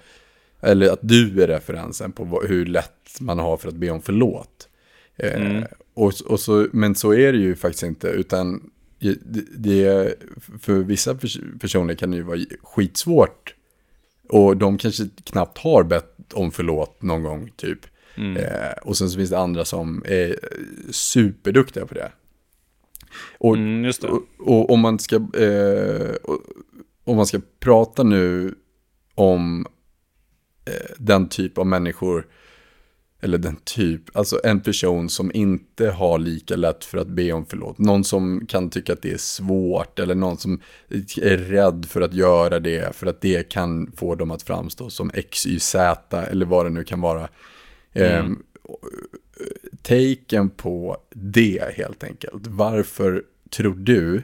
eller 0.62 0.90
att 0.90 1.00
du 1.02 1.42
är 1.42 1.46
referensen 1.46 2.12
på 2.12 2.24
vad, 2.24 2.46
hur 2.48 2.66
lätt 2.66 3.20
man 3.20 3.38
har 3.38 3.56
för 3.56 3.68
att 3.68 3.74
be 3.74 3.90
om 3.90 4.02
förlåt. 4.02 4.68
Eh, 5.16 5.62
och, 5.94 6.12
och 6.26 6.40
så, 6.40 6.66
men 6.72 6.94
så 6.94 7.14
är 7.14 7.32
det 7.32 7.38
ju 7.38 7.54
faktiskt 7.56 7.82
inte, 7.82 8.08
utan 8.08 8.70
det, 8.98 9.18
det, 9.56 10.14
för 10.60 10.74
vissa 10.74 11.14
pers- 11.14 11.58
personer 11.60 11.94
kan 11.94 12.10
det 12.10 12.16
ju 12.16 12.22
vara 12.22 12.38
skitsvårt. 12.62 13.54
Och 14.28 14.56
de 14.56 14.78
kanske 14.78 15.08
knappt 15.24 15.58
har 15.58 15.82
bett 15.84 16.32
om 16.32 16.50
förlåt 16.50 17.02
någon 17.02 17.22
gång, 17.22 17.50
typ. 17.56 17.78
Mm. 18.16 18.36
Eh, 18.36 18.72
och 18.82 18.96
sen 18.96 19.10
så 19.10 19.16
finns 19.16 19.30
det 19.30 19.38
andra 19.38 19.64
som 19.64 20.02
är 20.06 20.36
superduktiga 20.90 21.86
på 21.86 21.94
det. 21.94 22.12
Och, 23.38 23.56
Mm, 23.56 23.82
det. 23.82 24.08
och, 24.08 24.22
och 24.38 24.70
om 24.70 24.80
man 24.80 24.98
ska, 24.98 25.16
eh, 25.16 26.14
och, 26.22 26.38
om 27.04 27.16
man 27.16 27.26
ska 27.26 27.40
prata 27.60 28.02
nu 28.02 28.54
om 29.14 29.66
den 30.98 31.28
typ 31.28 31.58
av 31.58 31.66
människor, 31.66 32.26
eller 33.20 33.38
den 33.38 33.56
typ, 33.64 34.16
alltså 34.16 34.40
en 34.44 34.60
person 34.60 35.08
som 35.08 35.30
inte 35.34 35.90
har 35.90 36.18
lika 36.18 36.56
lätt 36.56 36.84
för 36.84 36.98
att 36.98 37.08
be 37.08 37.32
om 37.32 37.46
förlåt. 37.48 37.78
Någon 37.78 38.04
som 38.04 38.46
kan 38.46 38.70
tycka 38.70 38.92
att 38.92 39.02
det 39.02 39.12
är 39.12 39.18
svårt 39.18 39.98
eller 39.98 40.14
någon 40.14 40.38
som 40.38 40.60
är 41.22 41.36
rädd 41.36 41.86
för 41.88 42.00
att 42.00 42.14
göra 42.14 42.60
det 42.60 42.96
för 42.96 43.06
att 43.06 43.20
det 43.20 43.48
kan 43.48 43.92
få 43.96 44.14
dem 44.14 44.30
att 44.30 44.42
framstå 44.42 44.90
som 44.90 45.10
XYZ 45.30 45.74
eller 45.74 46.46
vad 46.46 46.66
det 46.66 46.70
nu 46.70 46.84
kan 46.84 47.00
vara. 47.00 47.28
Mm. 47.92 48.42
Eh, 48.64 48.76
taken 49.82 50.50
på 50.50 50.96
det 51.10 51.76
helt 51.76 52.04
enkelt. 52.04 52.46
Varför 52.46 53.22
tror 53.50 53.74
du 53.74 54.22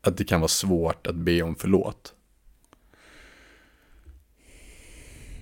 att 0.00 0.16
det 0.16 0.24
kan 0.24 0.40
vara 0.40 0.48
svårt 0.48 1.06
att 1.06 1.16
be 1.16 1.42
om 1.42 1.54
förlåt? 1.54 2.14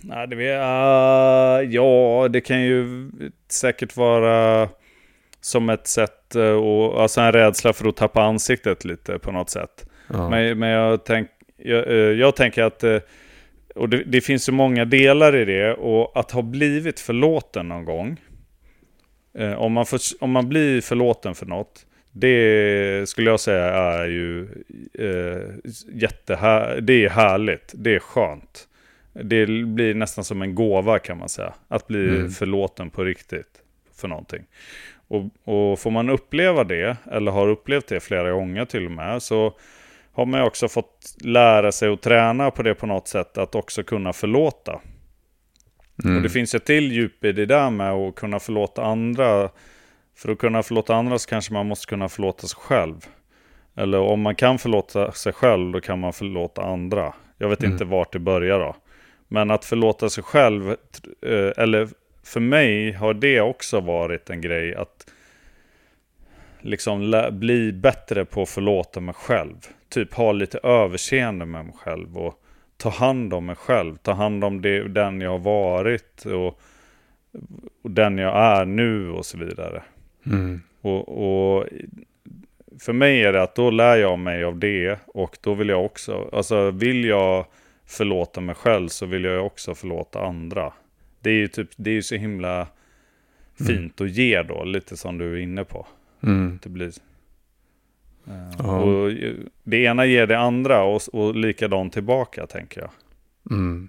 Nej, 0.05 0.27
det 0.29 0.37
vet 0.37 0.55
jag. 0.55 1.65
Ja, 1.65 2.29
det 2.31 2.41
kan 2.41 2.63
ju 2.63 3.11
säkert 3.49 3.97
vara 3.97 4.69
som 5.41 5.71
ett 5.71 5.87
sätt, 5.87 6.35
eh, 6.35 6.43
och, 6.43 7.03
alltså 7.03 7.21
en 7.21 7.33
rädsla 7.33 7.73
för 7.73 7.89
att 7.89 7.97
tappa 7.97 8.23
ansiktet 8.23 8.85
lite 8.85 9.19
på 9.19 9.33
något 9.33 9.51
sätt. 9.51 9.87
Ja. 10.09 10.31
Men, 10.31 10.59
men 10.59 10.69
jag, 10.69 11.05
tänk, 11.05 11.29
jag, 11.57 11.87
eh, 11.87 11.95
jag 11.95 12.37
tänker 12.37 12.63
att, 12.63 12.85
eh, 12.85 12.99
och 13.75 13.89
det, 13.89 14.03
det 14.07 14.21
finns 14.21 14.45
så 14.45 14.53
många 14.53 14.85
delar 14.85 15.37
i 15.37 15.45
det, 15.45 15.75
och 15.75 16.19
att 16.21 16.31
ha 16.31 16.43
blivit 16.43 17.01
förlåten 17.01 17.69
någon 17.69 17.85
gång, 17.85 18.21
om 19.57 19.73
man, 19.73 19.87
får, 19.87 20.01
om 20.21 20.31
man 20.31 20.49
blir 20.49 20.81
förlåten 20.81 21.35
för 21.35 21.47
något, 21.47 21.87
det 22.13 23.09
skulle 23.09 23.31
jag 23.31 23.41
säga 23.41 23.65
är 23.65 24.07
ju 24.07 24.49
eh, 24.99 25.73
jättehär, 25.93 26.81
det 26.81 27.05
är 27.05 27.09
härligt, 27.09 27.73
det 27.75 27.95
är 27.95 27.99
skönt. 27.99 28.69
Det 29.13 29.47
blir 29.47 29.95
nästan 29.95 30.25
som 30.25 30.43
en 30.43 30.55
gåva 30.55 30.99
kan 30.99 31.19
man 31.19 31.29
säga. 31.29 31.53
Att 31.69 31.87
bli 31.87 32.09
Mm. 32.09 32.31
förlåten 32.31 32.91
på 32.91 33.05
riktigt 33.05 33.61
för 33.95 34.09
någonting. 34.09 34.43
Och, 35.09 35.25
och 35.45 35.79
får 35.79 35.91
man 35.91 36.11
uppleva 36.11 36.65
det, 36.65 36.97
eller 37.11 37.33
har 37.33 37.49
upplevt 37.49 37.87
det 37.87 38.01
flera 38.01 38.31
gånger 38.33 38.65
till 38.65 38.87
och 38.87 38.93
med, 38.93 39.23
så 39.23 39.55
har 40.13 40.27
man 40.27 40.41
ju 40.41 40.47
också 40.47 40.69
fått 40.69 41.17
lära 41.25 41.73
sig 41.73 41.89
och 41.89 42.01
träna 42.01 42.51
på 42.51 42.63
det 42.63 42.75
på 42.75 42.87
något 42.87 43.09
sätt, 43.09 43.39
att 43.39 43.55
också 43.55 43.83
kunna 43.83 44.13
förlåta. 44.13 44.81
Mm. 46.05 46.17
Och 46.17 46.23
det 46.23 46.29
finns 46.29 46.55
ett 46.55 46.65
till 46.65 46.93
djup 46.93 47.25
i 47.25 47.33
det 47.33 47.47
där 47.47 47.71
med 47.71 47.93
att 47.93 48.15
kunna 48.15 48.39
förlåta 48.41 48.85
andra. 48.85 49.49
För 50.17 50.33
att 50.33 50.39
kunna 50.39 50.63
förlåta 50.63 50.95
andra 50.95 51.19
så 51.19 51.29
kanske 51.29 51.53
man 51.53 51.67
måste 51.67 51.87
kunna 51.87 52.09
förlåta 52.09 52.47
sig 52.47 52.59
själv. 52.61 52.95
Eller 53.77 53.99
om 54.01 54.21
man 54.21 54.35
kan 54.35 54.59
förlåta 54.59 55.13
sig 55.13 55.33
själv, 55.33 55.73
då 55.73 55.81
kan 55.81 56.01
man 56.01 56.13
förlåta 56.13 56.63
andra. 56.63 57.15
Jag 57.39 57.49
vet 57.49 57.61
Mm. 57.61 57.73
inte 57.73 57.85
vart 57.85 58.13
det 58.13 58.19
börjar 58.19 58.59
då. 58.59 58.77
Men 59.33 59.51
att 59.51 59.65
förlåta 59.65 60.09
sig 60.11 60.25
själv, 60.25 60.69
eh, 61.23 61.53
eller 61.57 61.89
för 62.23 62.41
mig 62.41 62.93
har 62.93 63.15
det 63.15 63.41
också 63.41 63.81
varit 63.81 64.31
en 64.31 64.41
grej 64.41 64.75
att 64.75 65.07
liksom 66.61 67.29
bli 67.33 67.73
bättre 67.73 68.25
på 68.25 68.43
att 68.43 68.49
förlåta 68.49 69.01
mig 69.01 69.15
själv. 69.15 69.55
Typ 69.89 70.15
ha 70.15 70.33
lite 70.33 70.59
överseende 70.59 71.47
med 71.47 71.65
mig 71.65 71.75
själv 71.77 72.19
och 72.19 72.35
ta 72.77 72.89
hand 72.89 73.35
om 73.35 73.47
mig 73.47 73.57
själv. 73.57 73.97
Ta 73.97 74.13
hand 74.13 74.45
om 74.45 74.63
det, 74.63 74.89
den 74.89 75.21
jag 75.21 75.31
har 75.31 75.39
varit 75.39 76.25
och, 76.25 76.61
och 77.83 77.91
den 77.91 78.19
jag 78.19 78.37
är 78.37 78.65
nu 78.65 79.11
och 79.11 79.27
så 79.27 79.39
vidare. 79.39 79.83
Mm. 80.27 80.63
Och, 80.81 81.09
och 81.09 81.67
för 82.81 82.93
mig 82.93 83.23
är 83.23 83.33
det 83.33 83.43
att 83.43 83.55
då 83.55 83.71
lär 83.71 83.97
jag 83.97 84.19
mig 84.19 84.45
av 84.45 84.59
det 84.59 84.99
och 85.07 85.39
då 85.41 85.55
vill 85.55 85.69
jag 85.69 85.85
också, 85.85 86.29
alltså 86.33 86.71
vill 86.71 87.05
jag 87.05 87.47
förlåta 87.93 88.41
mig 88.41 88.55
själv 88.55 88.89
så 88.89 89.07
vill 89.07 89.25
jag 89.25 89.47
också 89.47 89.75
förlåta 89.75 90.27
andra. 90.27 90.73
Det 91.21 91.31
är 91.31 91.35
ju 91.35 91.49
typ, 91.49 91.69
det 91.77 91.91
är 91.91 91.95
ju 91.95 92.03
så 92.03 92.15
himla 92.15 92.67
fint 93.67 94.01
att 94.01 94.11
ge 94.11 94.43
då, 94.43 94.65
lite 94.65 94.97
som 94.97 95.19
du 95.19 95.33
är 95.33 95.41
inne 95.41 95.65
på. 95.65 95.87
Mm. 96.23 96.59
Det 96.63 96.69
blir... 96.69 96.93
Ja. 98.59 98.81
och 98.81 99.13
det 99.63 99.77
ena 99.77 100.07
ger 100.07 100.27
det 100.27 100.39
andra 100.39 100.83
och, 100.83 101.03
och 101.13 101.37
likadant 101.37 101.93
tillbaka 101.93 102.47
tänker 102.47 102.81
jag. 102.81 102.91
Mm. 103.51 103.89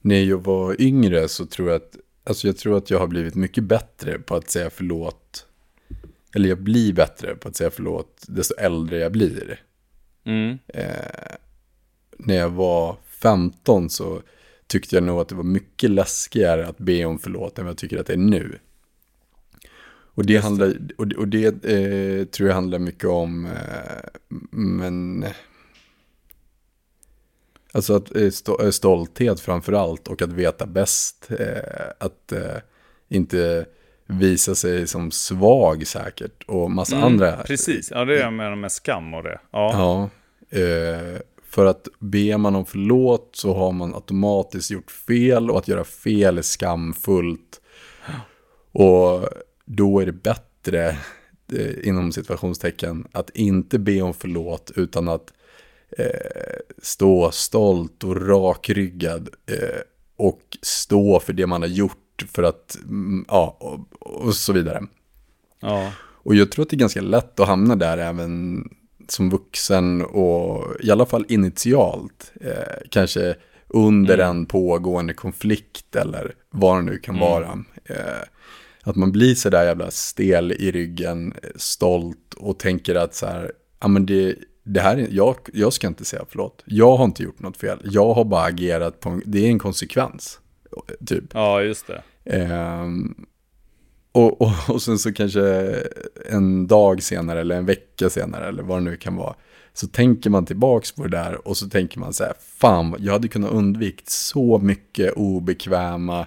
När 0.00 0.22
jag 0.22 0.44
var 0.44 0.80
yngre 0.80 1.28
så 1.28 1.46
tror 1.46 1.68
jag 1.68 1.76
att, 1.76 1.96
alltså 2.24 2.46
jag 2.46 2.56
tror 2.56 2.78
att 2.78 2.90
jag 2.90 2.98
har 2.98 3.06
blivit 3.06 3.34
mycket 3.34 3.64
bättre 3.64 4.18
på 4.18 4.36
att 4.36 4.50
säga 4.50 4.70
förlåt. 4.70 5.46
Eller 6.34 6.48
jag 6.48 6.58
blir 6.58 6.92
bättre 6.92 7.34
på 7.34 7.48
att 7.48 7.56
säga 7.56 7.70
förlåt 7.70 8.24
desto 8.28 8.54
äldre 8.54 8.98
jag 8.98 9.12
blir. 9.12 9.60
Mm. 10.24 10.58
Eh, 10.68 11.36
när 12.26 12.34
jag 12.34 12.50
var 12.50 12.96
15 13.22 13.90
så 13.90 14.22
tyckte 14.66 14.96
jag 14.96 15.02
nog 15.02 15.20
att 15.20 15.28
det 15.28 15.34
var 15.34 15.42
mycket 15.44 15.90
läskigare 15.90 16.66
att 16.68 16.78
be 16.78 17.04
om 17.04 17.18
förlåt 17.18 17.58
än 17.58 17.64
vad 17.64 17.70
jag 17.70 17.78
tycker 17.78 18.00
att 18.00 18.06
det 18.06 18.12
är 18.12 18.16
nu. 18.16 18.58
Och 20.14 20.26
det, 20.26 20.36
handlar, 20.36 20.76
och 20.98 21.08
det, 21.08 21.16
och 21.16 21.28
det 21.28 21.64
eh, 21.64 22.24
tror 22.24 22.48
jag 22.48 22.54
handlar 22.54 22.78
mycket 22.78 23.08
om, 23.08 23.46
eh, 23.46 24.08
men... 24.50 25.24
Alltså 27.74 27.94
att 27.96 28.16
eh, 28.16 28.20
sto- 28.20 28.64
eh, 28.64 28.70
stolthet 28.70 29.40
framför 29.40 29.72
allt 29.72 30.08
och 30.08 30.22
att 30.22 30.32
veta 30.32 30.66
bäst. 30.66 31.30
Eh, 31.38 31.90
att 32.00 32.32
eh, 32.32 32.56
inte 33.08 33.66
visa 34.06 34.54
sig 34.54 34.86
som 34.86 35.10
svag 35.10 35.86
säkert 35.86 36.42
och 36.46 36.70
massa 36.70 36.96
Mm, 36.96 37.06
andra 37.06 37.36
Precis, 37.36 37.90
ja 37.90 38.04
det 38.04 38.16
är 38.16 38.20
jag 38.20 38.32
menar 38.32 38.56
med 38.56 38.72
skam 38.72 39.14
och 39.14 39.22
det. 39.22 39.40
Ja, 39.50 40.10
Ja, 40.50 40.58
för 41.52 41.66
att 41.66 41.88
ber 41.98 42.38
man 42.38 42.56
om 42.56 42.66
förlåt 42.66 43.30
så 43.32 43.54
har 43.54 43.72
man 43.72 43.94
automatiskt 43.94 44.70
gjort 44.70 44.90
fel 44.90 45.50
och 45.50 45.58
att 45.58 45.68
göra 45.68 45.84
fel 45.84 46.38
är 46.38 46.42
skamfullt. 46.42 47.60
Och 48.72 49.28
då 49.64 50.00
är 50.00 50.06
det 50.06 50.12
bättre, 50.12 50.88
eh, 51.52 51.88
inom 51.88 52.12
situationstecken, 52.12 53.06
att 53.12 53.30
inte 53.30 53.78
be 53.78 54.02
om 54.02 54.14
förlåt 54.14 54.72
utan 54.76 55.08
att 55.08 55.32
eh, 55.98 56.60
stå 56.82 57.30
stolt 57.30 58.04
och 58.04 58.28
rakryggad 58.28 59.28
eh, 59.46 59.80
och 60.16 60.58
stå 60.62 61.20
för 61.20 61.32
det 61.32 61.46
man 61.46 61.62
har 61.62 61.68
gjort 61.68 62.24
för 62.28 62.42
att, 62.42 62.78
mm, 62.84 63.24
ja, 63.28 63.56
och, 63.60 64.02
och 64.24 64.34
så 64.34 64.52
vidare. 64.52 64.82
ja. 65.60 65.92
Och 66.24 66.34
jag 66.34 66.52
tror 66.52 66.62
att 66.62 66.70
det 66.70 66.76
är 66.76 66.78
ganska 66.78 67.00
lätt 67.00 67.40
att 67.40 67.48
hamna 67.48 67.76
där 67.76 67.98
även 67.98 68.64
som 69.08 69.30
vuxen 69.30 70.02
och 70.02 70.64
i 70.80 70.90
alla 70.90 71.06
fall 71.06 71.24
initialt. 71.28 72.32
Eh, 72.40 72.82
kanske 72.90 73.34
under 73.68 74.14
Mm. 74.14 74.30
en 74.30 74.46
pågående 74.46 75.14
konflikt 75.14 75.96
eller 75.96 76.34
vad 76.50 76.76
det 76.78 76.82
nu 76.82 76.98
kan 76.98 77.14
Mm. 77.16 77.28
vara. 77.28 77.64
Eh, 77.84 78.22
att 78.82 78.96
man 78.96 79.12
blir 79.12 79.34
så 79.34 79.50
där 79.50 79.64
jävla 79.64 79.90
stel 79.90 80.52
i 80.52 80.70
ryggen, 80.70 81.34
stolt 81.56 82.34
och 82.36 82.58
tänker 82.58 82.94
att 82.94 83.14
så 83.14 83.26
här, 83.26 83.52
ja 83.80 83.88
men 83.88 84.06
det, 84.06 84.34
det 84.64 84.80
här 84.80 84.96
är, 84.96 85.08
jag, 85.10 85.36
jag 85.52 85.72
ska 85.72 85.86
inte 85.86 86.04
säga 86.04 86.24
förlåt. 86.28 86.62
Jag 86.66 86.96
har 86.96 87.04
inte 87.04 87.22
gjort 87.22 87.40
något 87.40 87.56
fel. 87.56 87.78
Jag 87.84 88.14
har 88.14 88.24
bara 88.24 88.42
agerat 88.44 89.00
på, 89.00 89.08
en, 89.08 89.22
det 89.26 89.38
är 89.46 89.48
en 89.48 89.58
konsekvens. 89.58 90.38
Typ. 91.06 91.24
ja 91.34 91.62
just 91.62 91.86
det. 91.86 92.02
Ehm, 92.24 93.14
och, 94.12 94.40
och, 94.42 94.52
och 94.68 94.82
sen 94.82 94.98
så 94.98 95.12
kanske 95.12 95.74
en 96.30 96.66
dag 96.66 97.02
senare 97.02 97.40
eller 97.40 97.56
en 97.56 97.66
vecka 97.66 98.10
senare 98.10 98.48
eller 98.48 98.62
vad 98.62 98.78
det 98.78 98.84
nu 98.90 98.96
kan 98.96 99.16
vara. 99.16 99.34
Så 99.74 99.86
tänker 99.86 100.30
man 100.30 100.46
tillbaks 100.46 100.92
på 100.92 101.02
det 101.02 101.08
där 101.08 101.48
och 101.48 101.56
så 101.56 101.68
tänker 101.68 101.98
man 101.98 102.12
så 102.12 102.24
här, 102.24 102.32
fan 102.58 102.94
jag 102.98 103.12
hade 103.12 103.28
kunnat 103.28 103.50
undvikt 103.52 104.10
så 104.10 104.58
mycket 104.58 105.12
obekväma, 105.12 106.26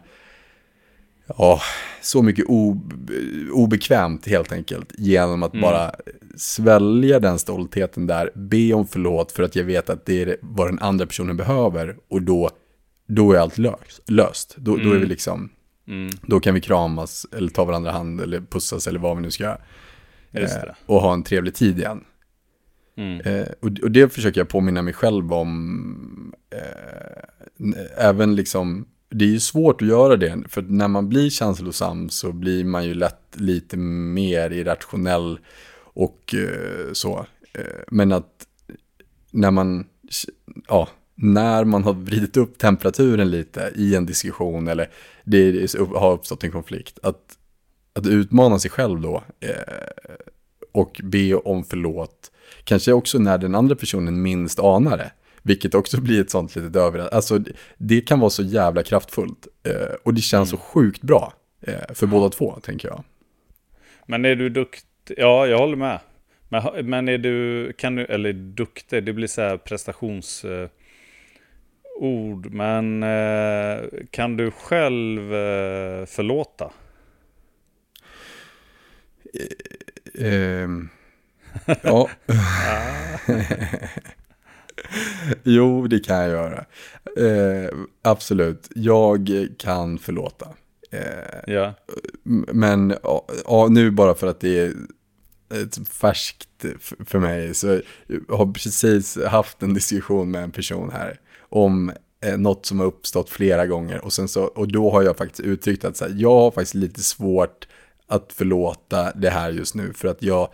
ja, 1.38 1.60
så 2.02 2.22
mycket 2.22 2.46
ob, 2.48 3.10
obekvämt 3.54 4.28
helt 4.28 4.52
enkelt. 4.52 4.94
Genom 4.98 5.44
att 5.44 5.54
Mm. 5.54 5.62
bara 5.62 5.92
svälja 6.38 7.20
den 7.20 7.40
stoltheten 7.40 8.08
där, 8.08 8.30
be 8.36 8.74
om 8.74 8.88
förlåt 8.88 9.32
för 9.32 9.44
att 9.44 9.56
jag 9.56 9.64
vet 9.64 9.90
att 9.90 10.06
det 10.06 10.22
är 10.22 10.38
vad 10.42 10.68
den 10.68 10.80
andra 10.80 11.06
personen 11.06 11.38
behöver 11.38 11.96
och 12.10 12.22
då, 12.22 12.50
då 13.08 13.32
är 13.32 13.38
allt 13.40 13.58
löst. 13.58 14.02
löst. 14.10 14.56
Då, 14.58 14.72
då 14.76 14.82
är 14.82 14.84
vi 14.86 14.96
Mm. 14.96 15.10
liksom, 15.10 15.50
Mm, 15.88 16.10
då 16.22 16.40
kan 16.40 16.54
vi 16.54 16.62
kramas 16.62 17.26
eller 17.32 17.50
ta 17.50 17.66
varandra 17.66 17.92
hand 17.92 18.22
eller 18.22 18.42
pussas 18.42 18.88
eller 18.88 19.00
vad 19.00 19.16
vi 19.16 19.22
nu 19.22 19.32
ska 19.32 19.44
göra. 19.44 19.60
Eh, 20.34 20.74
och 20.86 21.02
ha 21.02 21.14
en 21.14 21.24
trevlig 21.24 21.56
tid 21.56 21.80
igen. 21.80 22.04
Mm. 22.98 23.20
Eh, 23.22 23.48
och, 23.60 23.80
och 23.84 23.92
det 23.92 24.14
försöker 24.14 24.42
jag 24.42 24.50
påminna 24.50 24.82
mig 24.82 24.94
själv 24.94 25.34
om. 25.34 26.34
Eh, 26.50 28.06
även 28.06 28.36
liksom, 28.36 28.88
det 29.10 29.26
är 29.26 29.30
ju 29.30 29.40
svårt 29.40 29.82
att 29.82 29.88
göra 29.88 30.16
det. 30.16 30.44
För 30.50 30.62
när 30.62 30.88
man 30.88 31.10
blir 31.10 31.30
känslosam 31.30 32.10
så 32.10 32.32
blir 32.32 32.66
man 32.66 32.86
ju 32.86 32.94
lätt 32.94 33.22
lite 33.34 33.78
mer 33.78 34.52
irrationell. 34.52 35.40
och 35.78 36.36
eh, 36.36 36.94
så. 36.94 37.26
Eh, 37.54 37.64
men 37.88 38.12
att 38.12 38.48
när 39.32 39.52
man, 39.52 39.86
ja, 40.68 40.90
när 41.16 41.64
man 41.64 41.84
har 41.84 41.94
vridit 41.94 42.38
upp 42.38 42.58
temperaturen 42.58 43.32
lite 43.32 43.72
i 43.76 43.96
en 43.96 44.06
diskussion 44.06 44.68
eller 44.68 44.90
det 45.26 45.74
har 45.96 46.12
uppstått 46.12 46.44
en 46.44 46.52
konflikt, 46.52 47.00
att, 47.04 47.38
att 47.94 48.08
utmana 48.08 48.60
sig 48.60 48.72
själv 48.72 49.02
då 49.02 49.24
eh, 49.40 49.50
och 50.72 51.02
be 51.04 51.36
om 51.36 51.64
förlåt, 51.64 52.32
kanske 52.64 52.94
också 52.94 53.20
när 53.20 53.38
den 53.38 53.56
andra 53.56 53.76
personen 53.76 54.22
minst 54.22 54.60
anar 54.60 54.98
det. 54.98 55.12
Vilket 55.42 55.76
också 55.76 55.98
blir 56.02 56.22
ett 56.22 56.32
sånt 56.32 56.56
litet 56.56 56.76
överraskning. 56.76 57.16
Alltså 57.16 57.40
det 57.78 58.02
kan 58.02 58.20
vara 58.20 58.30
så 58.30 58.44
jävla 58.44 58.84
kraftfullt. 58.84 59.48
Eh, 59.64 59.96
och 60.04 60.14
det 60.14 60.22
känns 60.22 60.54
mm. 60.54 60.60
så 60.60 60.66
sjukt 60.66 61.02
bra 61.02 61.34
eh, 61.62 61.94
för 61.94 62.08
båda 62.08 62.30
två, 62.30 62.60
tänker 62.64 62.88
jag. 62.88 63.04
Men 64.06 64.26
är 64.26 64.36
du 64.36 64.50
duktig? 64.50 65.16
Ja, 65.18 65.48
jag 65.48 65.58
håller 65.58 65.76
med. 65.76 66.00
Men, 66.50 66.90
men 66.90 67.10
är 67.10 67.18
du, 67.18 67.74
kan 67.74 67.96
du, 67.96 68.06
eller 68.06 68.34
duktig, 68.34 69.04
det 69.04 69.14
blir 69.14 69.28
så 69.28 69.42
här 69.42 69.58
prestationsord. 69.58 70.52
Eh, 70.52 70.70
men 72.52 73.04
eh, 73.04 73.90
kan 74.10 74.38
du 74.38 74.52
själv 74.52 75.34
eh, 75.34 76.06
förlåta? 76.06 76.72
Eh, 80.20 80.64
ehm, 80.64 80.90
ja. 81.82 82.10
jo, 85.44 85.88
det 85.88 86.00
kan 86.00 86.18
jag 86.18 86.30
göra. 86.30 86.66
Eh, 87.18 87.70
absolut, 88.02 88.70
jag 88.76 89.30
kan 89.58 89.98
förlåta. 89.98 90.48
Eh, 90.92 91.54
ja. 91.54 91.74
Men 92.54 92.96
ja, 93.46 93.68
nu 93.70 93.92
bara 93.92 94.16
för 94.16 94.28
att 94.28 94.40
det 94.40 94.60
är 94.60 94.74
ett 95.54 95.88
färskt 95.88 96.66
för 97.06 97.20
mig 97.20 97.54
så 97.54 97.82
jag 98.28 98.38
har 98.38 98.54
precis 98.54 99.18
haft 99.28 99.64
en 99.64 99.74
diskussion 99.74 100.32
med 100.32 100.44
en 100.44 100.52
person 100.52 100.92
här 100.94 101.20
om 101.56 101.92
eh, 102.26 102.38
något 102.38 102.66
som 102.66 102.80
har 102.80 102.86
uppstått 102.86 103.30
flera 103.30 103.66
gånger 103.66 104.06
och, 104.06 104.14
sen 104.14 104.28
så, 104.28 104.44
och 104.44 104.68
då 104.68 104.92
har 104.92 105.04
jag 105.04 105.18
faktiskt 105.18 105.40
uttryckt 105.40 105.86
att 105.86 105.98
så 105.98 106.06
här, 106.06 106.14
jag 106.18 106.40
har 106.40 106.52
faktiskt 106.52 106.74
lite 106.74 107.04
svårt 107.04 107.68
att 108.08 108.34
förlåta 108.34 109.12
det 109.12 109.30
här 109.30 109.52
just 109.52 109.76
nu 109.76 109.94
för 109.94 110.08
att 110.08 110.24
jag 110.24 110.50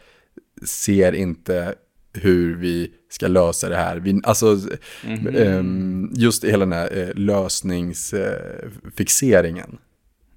ser 0.65 1.13
inte 1.13 1.75
hur 2.13 2.55
vi 2.55 2.91
ska 3.09 3.27
lösa 3.27 3.69
det 3.69 3.75
här. 3.75 3.97
Vi, 3.97 4.21
alltså, 4.23 4.57
mm 5.03 5.19
-hmm. 5.19 6.09
just 6.13 6.43
hela 6.43 6.65
den 6.65 6.73
här 6.73 6.97
eh, 6.97 7.09
lösningsfixeringen. 7.15 9.77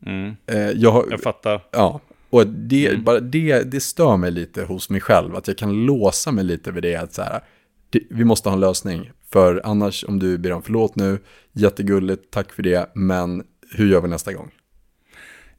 Mm. 0.07 0.37
Eh, 0.47 0.71
jag, 0.71 1.05
jag 1.11 1.21
fattar. 1.21 1.65
Ja, 1.71 2.01
och 2.31 2.47
det, 2.47 2.89
mm. 2.89 3.05
bara 3.05 3.21
det, 3.21 3.62
det 3.62 3.81
stör 3.81 4.17
mig 4.17 4.31
lite 4.31 4.65
hos 4.65 4.91
mig 4.91 5.01
själv, 5.01 5.37
att 5.37 5.49
jag 5.49 5.59
kan 5.59 5.87
låsa 5.87 6.33
mig 6.33 6.45
lite 6.45 6.73
vid 6.73 6.83
det, 6.83 6.97
att 6.97 7.15
så 7.15 7.23
här, 7.23 7.41
det, 7.91 8.01
vi 8.11 8.25
måste 8.25 8.49
ha 8.49 8.55
en 8.55 8.61
lösning. 8.61 9.11
För 9.35 9.61
annars, 9.64 10.05
om 10.09 10.18
du 10.18 10.39
ber 10.39 10.53
om 10.53 10.62
förlåt 10.62 10.97
nu, 10.97 11.18
jättegulligt, 11.53 12.30
tack 12.30 12.53
för 12.53 12.62
det, 12.62 12.91
men 12.95 13.45
hur 13.76 13.87
gör 13.87 14.01
vi 14.01 14.09
nästa 14.09 14.32
gång? 14.32 14.51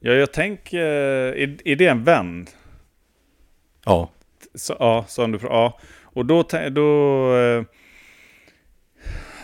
Ja, 0.00 0.12
jag 0.12 0.32
tänker, 0.32 0.78
är, 0.78 1.56
är 1.64 1.76
det 1.76 1.86
en 1.86 2.04
vän? 2.04 2.46
Ja. 3.84 4.10
Så, 4.54 4.76
ja, 4.78 5.04
som 5.08 5.32
du 5.32 5.38
Ja, 5.42 5.78
och 6.02 6.26
då, 6.26 6.42
då, 6.70 7.32
eh, 7.36 7.58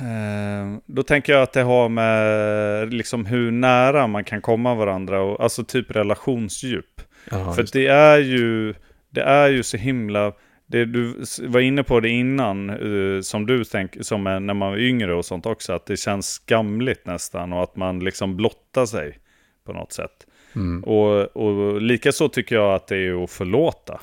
eh, 0.09 0.77
då 0.87 1.03
tänker 1.03 1.33
jag 1.33 1.43
att 1.43 1.53
det 1.53 1.63
har 1.63 1.89
med 1.89 2.95
liksom 2.95 3.27
hur 3.27 3.51
nära 3.51 4.07
man 4.07 4.25
kan 4.25 4.41
komma 4.41 4.75
varandra, 4.75 5.21
och, 5.21 5.43
alltså 5.43 5.65
typ 5.65 5.91
relationsdjup. 5.91 7.01
Aha, 7.33 7.53
För 7.53 7.67
det 7.73 7.87
är, 7.87 8.19
ju, 8.19 8.75
det 9.11 9.23
är 9.23 9.49
ju 9.49 9.63
så 9.63 9.77
himla... 9.77 10.33
Det, 10.73 10.85
du 10.85 11.15
var 11.43 11.61
inne 11.61 11.83
på 11.83 12.01
det 12.01 12.09
innan, 12.09 12.71
uh, 12.71 13.21
som 13.21 13.47
du 13.47 13.65
tänker, 13.65 14.03
som 14.03 14.27
är 14.27 14.41
när 14.41 14.55
man 14.55 14.71
var 14.71 14.79
yngre 14.79 15.15
och 15.15 15.25
sånt 15.25 15.47
också, 15.47 15.73
att 15.73 15.87
det 15.87 15.97
känns 15.97 16.27
skamligt 16.27 17.07
nästan 17.07 17.53
och 17.53 17.63
att 17.63 17.77
man 17.77 18.05
liksom 18.05 18.37
blottar 18.37 18.87
sig 18.87 19.19
på 19.67 19.73
något 19.73 19.93
sätt. 19.93 20.27
Mm. 20.55 20.85
Och, 20.85 21.37
och 21.37 21.83
likaså 21.83 22.29
tycker 22.29 22.55
jag 22.55 22.75
att 22.75 22.87
det 22.87 22.97
är 22.97 23.25
att 23.25 23.31
förlåta. 23.31 24.01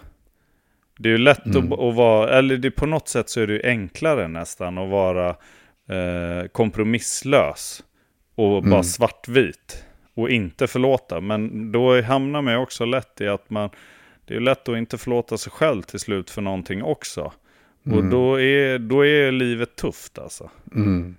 Det 1.00 1.10
är 1.10 1.12
ju 1.12 1.18
lätt 1.18 1.46
mm. 1.46 1.74
att, 1.74 1.80
att, 1.80 1.96
vara, 1.96 2.30
eller 2.38 2.58
det, 2.58 2.72
på 2.72 2.86
något 2.86 3.08
sätt 3.08 3.30
så 3.30 3.42
är 3.42 3.48
det 3.48 3.54
ju 3.54 3.62
enklare 3.64 4.28
nästan 4.28 4.78
att 4.78 4.90
vara 4.90 5.30
eh, 5.90 6.48
kompromisslös 6.52 7.84
och 8.36 8.58
mm. 8.58 8.70
bara 8.70 8.84
svartvit 8.84 9.86
och 10.14 10.30
inte 10.30 10.68
förlåta. 10.68 11.22
Men 11.22 11.72
då 11.72 12.02
hamnar 12.02 12.42
man 12.42 12.54
ju 12.54 12.60
också 12.60 12.86
lätt 12.86 13.22
i 13.22 13.28
att 13.28 13.50
man, 13.50 13.70
det 14.30 14.36
är 14.36 14.40
lätt 14.40 14.70
att 14.70 14.78
inte 14.78 14.98
förlåta 14.98 15.38
sig 15.38 15.52
själv 15.52 15.82
till 15.82 16.00
slut 16.00 16.30
för 16.30 16.42
någonting 16.42 16.84
också. 16.84 17.34
Mm. 17.86 17.98
Och 17.98 18.06
då 18.06 18.42
är, 18.42 18.80
då 18.80 19.06
är 19.06 19.32
livet 19.32 19.76
tufft 19.76 20.20
alltså. 20.20 20.50
Mm. 20.76 21.16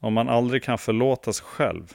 Om 0.00 0.12
man 0.14 0.28
aldrig 0.28 0.62
kan 0.62 0.78
förlåta 0.78 1.32
sig 1.32 1.46
själv. 1.46 1.92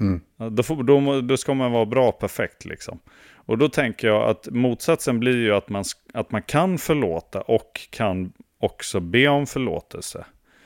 Mm. 0.00 0.20
Då, 0.50 0.62
får, 0.62 0.82
då, 0.82 1.20
då 1.20 1.36
ska 1.36 1.54
man 1.54 1.72
vara 1.72 1.86
bra 1.86 2.12
perfekt 2.12 2.64
liksom. 2.64 2.98
Och 3.34 3.58
då 3.58 3.68
tänker 3.68 4.08
jag 4.08 4.28
att 4.28 4.48
motsatsen 4.50 5.20
blir 5.20 5.36
ju 5.36 5.54
att 5.54 5.68
man, 5.68 5.84
att 6.14 6.30
man 6.30 6.42
kan 6.42 6.78
förlåta 6.78 7.40
och 7.40 7.80
kan 7.90 8.32
också 8.58 9.00
be 9.00 9.28
om 9.28 9.46
förlåtelse. 9.46 10.24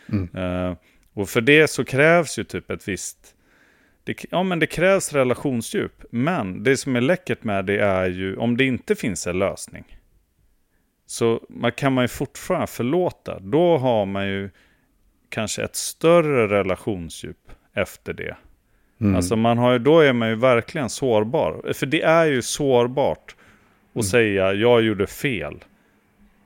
Mm. 0.09 0.37
Uh, 0.37 0.77
och 1.13 1.29
för 1.29 1.41
det 1.41 1.69
så 1.69 1.85
krävs 1.85 2.39
ju 2.39 2.45
typ 2.45 2.71
ett 2.71 2.89
visst... 2.89 3.32
Det, 4.05 4.25
ja, 4.31 4.43
men 4.43 4.59
det 4.59 4.67
krävs 4.67 5.13
relationsdjup. 5.13 6.05
Men 6.11 6.63
det 6.63 6.77
som 6.77 6.97
är 6.97 7.01
läckert 7.01 7.45
med 7.45 7.65
det 7.65 7.79
är 7.79 8.09
ju 8.09 8.37
om 8.37 8.57
det 8.57 8.65
inte 8.65 8.95
finns 8.95 9.27
en 9.27 9.39
lösning. 9.39 9.99
Så 11.07 11.41
man 11.49 11.73
kan 11.73 11.93
man 11.93 12.05
ju 12.05 12.09
fortfarande 12.09 12.67
förlåta. 12.67 13.39
Då 13.39 13.79
har 13.79 14.07
man 14.07 14.29
ju 14.29 14.51
kanske 15.29 15.63
ett 15.63 15.77
större 15.77 16.49
relationsdjup 16.49 17.51
efter 17.73 18.13
det. 18.13 18.37
Mm. 19.01 19.17
Alltså 19.17 19.37
man 19.37 19.59
har 19.59 19.79
då 19.79 20.01
är 20.01 20.13
man 20.13 20.29
ju 20.29 20.35
verkligen 20.35 20.91
sårbar. 20.91 21.73
För 21.73 21.87
det 21.87 22.03
är 22.03 22.27
ju 22.27 22.43
sårbart 22.43 23.37
att 23.91 23.95
mm. 23.95 24.03
säga 24.03 24.53
jag 24.53 24.83
gjorde 24.83 25.07
fel. 25.07 25.65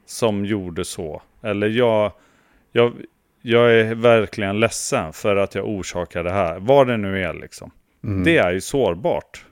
Som 0.06 0.44
gjorde 0.44 0.84
så. 0.84 1.22
Eller 1.42 1.68
jag, 1.68 2.12
jag, 2.72 2.92
jag 3.48 3.74
är 3.80 3.94
verkligen 3.94 4.60
ledsen 4.60 5.12
för 5.12 5.36
att 5.36 5.54
jag 5.54 5.68
orsakar 5.68 6.24
det 6.24 6.30
här. 6.30 6.58
Vad 6.60 6.86
det 6.86 6.96
nu 6.96 7.22
är 7.22 7.34
liksom. 7.34 7.70
Mm. 8.04 8.24
Det 8.24 8.36
är 8.36 8.52
ju 8.52 8.60
sårbart. 8.60 9.44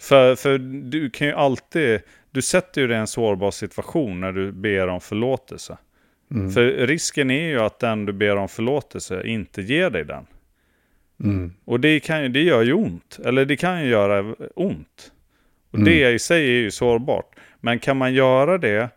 För, 0.00 0.34
för 0.34 0.58
du 0.90 1.10
kan 1.10 1.26
ju 1.26 1.32
alltid, 1.32 2.00
du 2.30 2.42
sätter 2.42 2.80
ju 2.80 2.86
dig 2.86 2.96
i 2.96 3.00
en 3.00 3.06
sårbar 3.06 3.50
situation 3.50 4.20
när 4.20 4.32
du 4.32 4.52
ber 4.52 4.88
om 4.88 5.00
förlåtelse. 5.00 5.76
Mm. 6.30 6.50
För 6.50 6.86
risken 6.86 7.30
är 7.30 7.48
ju 7.48 7.60
att 7.60 7.78
den 7.78 8.06
du 8.06 8.12
ber 8.12 8.36
om 8.36 8.48
förlåtelse 8.48 9.26
inte 9.26 9.62
ger 9.62 9.90
dig 9.90 10.04
den. 10.04 10.26
Mm. 11.24 11.52
Och 11.64 11.80
det, 11.80 12.00
kan, 12.00 12.32
det 12.32 12.42
gör 12.42 12.62
ju 12.62 12.72
ont. 12.72 13.18
Eller 13.24 13.44
det 13.44 13.56
kan 13.56 13.82
ju 13.82 13.88
göra 13.88 14.34
ont. 14.56 15.12
Och 15.70 15.78
mm. 15.78 15.84
det 15.84 16.10
i 16.10 16.18
sig 16.18 16.44
är 16.44 16.60
ju 16.60 16.70
sårbart. 16.70 17.36
Men 17.60 17.78
kan 17.78 17.96
man 17.96 18.14
göra 18.14 18.58
det 18.58 18.88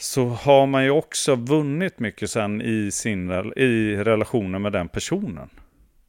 så 0.00 0.28
har 0.28 0.66
man 0.66 0.84
ju 0.84 0.90
också 0.90 1.34
vunnit 1.34 1.98
mycket 1.98 2.30
sen 2.30 2.62
i, 2.62 2.90
sin, 2.90 3.30
i 3.56 3.96
relationen 3.96 4.62
med 4.62 4.72
den 4.72 4.88
personen. 4.88 5.48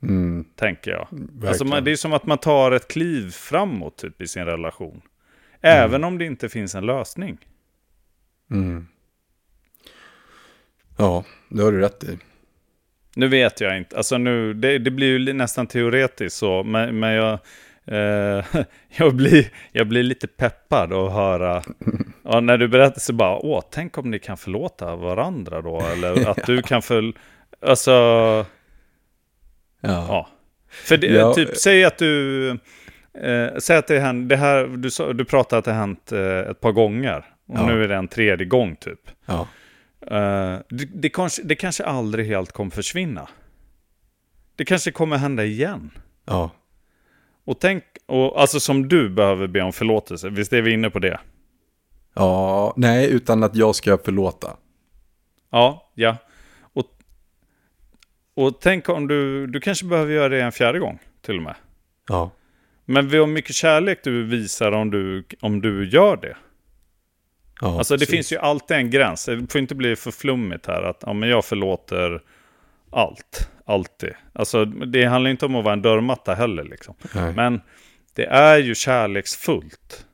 Mm. 0.04 0.46
Tänker 0.56 0.92
jag. 0.92 1.08
Alltså 1.48 1.66
man, 1.66 1.84
det 1.84 1.92
är 1.92 1.96
som 1.96 2.14
att 2.14 2.26
man 2.26 2.38
tar 2.38 2.72
ett 2.72 2.88
kliv 2.88 3.32
framåt 3.32 3.98
typ 3.98 4.22
i 4.22 4.28
sin 4.28 4.46
relation. 4.46 5.02
Även 5.62 5.96
mm. 5.96 6.08
om 6.08 6.18
det 6.18 6.26
inte 6.26 6.50
finns 6.50 6.76
en 6.76 6.86
lösning. 6.86 7.38
Mm. 8.52 8.88
Ja, 10.98 11.24
det 11.50 11.64
har 11.64 11.72
du 11.72 11.80
rätt 11.80 12.04
i. 12.04 12.18
Nu 13.16 13.28
vet 13.28 13.62
jag 13.62 13.78
inte, 13.78 13.98
alltså 13.98 14.18
nu, 14.18 14.54
det, 14.54 14.78
det 14.78 14.92
blir 14.92 15.18
ju 15.18 15.34
nästan 15.34 15.68
teoretiskt 15.68 16.38
så, 16.38 16.64
men, 16.64 17.00
men 17.00 17.12
jag, 17.14 17.40
eh, 17.86 18.46
jag, 18.98 19.16
blir, 19.16 19.52
jag 19.72 19.88
blir 19.88 20.04
lite 20.04 20.28
peppad 20.28 20.94
att 20.94 21.14
höra, 21.14 21.64
ja, 22.24 22.40
när 22.40 22.58
du 22.58 22.68
berättar 22.68 23.00
så 23.00 23.14
bara, 23.14 23.38
åh, 23.38 23.64
tänk 23.72 23.98
om 23.98 24.12
ni 24.12 24.20
kan 24.20 24.38
förlåta 24.38 24.96
varandra 24.96 25.62
då, 25.62 25.82
eller 25.82 26.30
att 26.30 26.46
du 26.46 26.62
kan 26.62 26.82
för, 26.82 27.14
alltså, 27.62 27.92
ja. 27.92 28.46
ja. 29.82 30.30
För 30.70 30.98
det, 30.98 31.08
ja. 31.08 31.34
typ, 31.34 31.58
säg 31.58 31.86
att 31.86 31.98
du, 31.98 32.50
eh, 33.14 33.58
säg 33.60 33.78
att 33.78 33.88
det 33.88 34.00
hänt, 34.00 34.30
det 34.30 34.36
här, 34.36 34.68
du, 34.68 35.14
du 35.14 35.26
pratade 35.26 35.60
att 35.60 35.66
det 35.66 35.74
hänt 35.74 36.12
eh, 36.12 36.40
ett 36.40 36.60
par 36.60 36.72
gånger, 36.72 37.26
och 37.48 37.58
ja. 37.58 37.66
nu 37.66 37.84
är 37.84 37.88
det 37.88 37.96
en 37.96 38.08
tredje 38.08 38.46
gång 38.46 38.76
typ. 38.76 39.00
Ja. 39.26 39.48
Uh, 40.12 40.60
det, 40.70 40.86
det, 40.94 41.10
kanske, 41.10 41.44
det 41.44 41.56
kanske 41.56 41.84
aldrig 41.84 42.28
helt 42.28 42.52
kommer 42.52 42.72
försvinna. 42.72 43.30
Det 44.56 44.66
kanske 44.66 44.92
kommer 44.92 45.18
hända 45.18 45.46
igen. 45.46 45.92
Ja. 46.26 46.52
Och 47.46 47.60
tänk, 47.60 47.84
och 48.06 48.42
alltså 48.42 48.60
som 48.60 48.88
du 48.88 49.10
behöver 49.10 49.48
be 49.48 49.62
om 49.62 49.74
förlåtelse, 49.74 50.30
visst 50.30 50.54
är 50.54 50.62
vi 50.62 50.72
inne 50.72 50.90
på 50.90 51.00
det? 51.00 51.20
Ja, 52.14 52.74
nej, 52.78 53.10
utan 53.12 53.44
att 53.44 53.56
jag 53.56 53.76
ska 53.76 53.98
förlåta. 53.98 54.58
Ja, 55.52 55.92
ja. 55.96 56.18
Och, 56.62 56.86
och 58.34 58.62
tänk 58.62 58.90
om 58.90 59.08
du, 59.08 59.48
du 59.48 59.60
kanske 59.60 59.86
behöver 59.86 60.14
göra 60.14 60.30
det 60.30 60.42
en 60.42 60.52
fjärde 60.52 60.80
gång 60.80 61.00
till 61.22 61.38
och 61.38 61.44
med. 61.44 61.56
Ja. 62.08 62.32
Men 62.86 63.10
hur 63.10 63.26
mycket 63.26 63.56
kärlek 63.56 64.00
du 64.04 64.24
visar 64.24 64.72
om 64.72 64.92
du, 64.92 65.24
om 65.42 65.62
du 65.62 65.90
gör 65.90 66.18
det. 66.18 66.38
Ja, 67.62 67.78
alltså 67.78 67.94
det 67.94 68.00
precis. 68.00 68.16
finns 68.16 68.32
ju 68.32 68.38
alltid 68.38 68.78
en 68.78 68.90
gräns. 68.90 69.26
Det 69.26 69.52
får 69.52 69.62
inte 69.62 69.76
bli 69.76 69.96
för 69.96 70.12
flummigt 70.12 70.66
här 70.66 70.84
att 70.84 71.04
ja, 71.06 71.14
men 71.14 71.30
jag 71.30 71.46
förlåter 71.46 72.22
allt. 72.92 73.50
Alltid. 73.66 74.14
Alltså 74.34 74.66
det 74.66 75.06
handlar 75.06 75.32
inte 75.32 75.46
om 75.46 75.56
att 75.56 75.64
vara 75.64 75.74
en 75.74 75.82
dörrmatta 75.82 76.34
heller 76.34 76.64
liksom. 76.64 76.96
Men 77.36 77.62
det 78.14 78.26
är 78.26 78.58
ju 78.58 78.76
kärleksfullt 78.76 80.06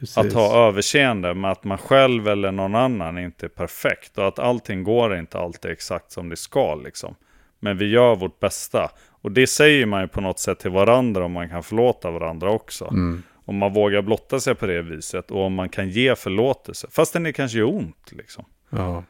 precis. 0.00 0.18
att 0.18 0.32
ha 0.32 0.68
överseende 0.68 1.34
med 1.34 1.50
att 1.50 1.64
man 1.64 1.78
själv 1.78 2.28
eller 2.28 2.52
någon 2.52 2.74
annan 2.74 3.18
inte 3.18 3.46
är 3.46 3.48
perfekt. 3.48 4.18
Och 4.18 4.28
att 4.28 4.38
allting 4.38 4.84
går 4.84 5.16
inte 5.16 5.38
alltid 5.38 5.70
exakt 5.70 6.12
som 6.12 6.28
det 6.28 6.36
ska 6.36 6.74
liksom. 6.74 7.14
Men 7.60 7.78
vi 7.78 7.90
gör 7.90 8.16
vårt 8.16 8.40
bästa. 8.40 8.90
Och 9.10 9.32
det 9.32 9.46
säger 9.46 9.86
man 9.86 10.00
ju 10.00 10.08
på 10.08 10.20
något 10.20 10.38
sätt 10.38 10.58
till 10.58 10.70
varandra 10.70 11.24
om 11.24 11.32
man 11.32 11.48
kan 11.48 11.62
förlåta 11.62 12.10
varandra 12.10 12.50
också. 12.50 12.84
Mm. 12.84 13.22
Om 13.44 13.56
man 13.56 13.72
vågar 13.72 14.02
blotta 14.02 14.40
sig 14.40 14.54
på 14.54 14.66
det 14.66 14.82
viset 14.82 15.30
och 15.30 15.44
om 15.44 15.54
man 15.54 15.68
kan 15.68 15.88
ge 15.88 16.16
förlåtelse. 16.16 16.86
Fastän 16.90 17.22
det 17.22 17.32
kanske 17.32 17.58
gör 17.58 17.74
ont 17.74 18.12
liksom. 18.12 18.44
Ja. 18.70 19.04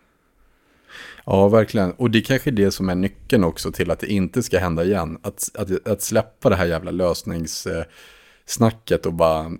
ja, 1.26 1.48
verkligen. 1.48 1.92
Och 1.92 2.10
det 2.10 2.18
är 2.18 2.22
kanske 2.22 2.50
är 2.50 2.52
det 2.52 2.70
som 2.70 2.88
är 2.88 2.94
nyckeln 2.94 3.44
också 3.44 3.72
till 3.72 3.90
att 3.90 4.00
det 4.00 4.06
inte 4.06 4.42
ska 4.42 4.58
hända 4.58 4.84
igen. 4.84 5.18
Att, 5.22 5.48
att, 5.54 5.88
att 5.88 6.02
släppa 6.02 6.48
det 6.48 6.56
här 6.56 6.66
jävla 6.66 6.90
lösningssnacket 6.90 9.06
och 9.06 9.12
bara 9.12 9.50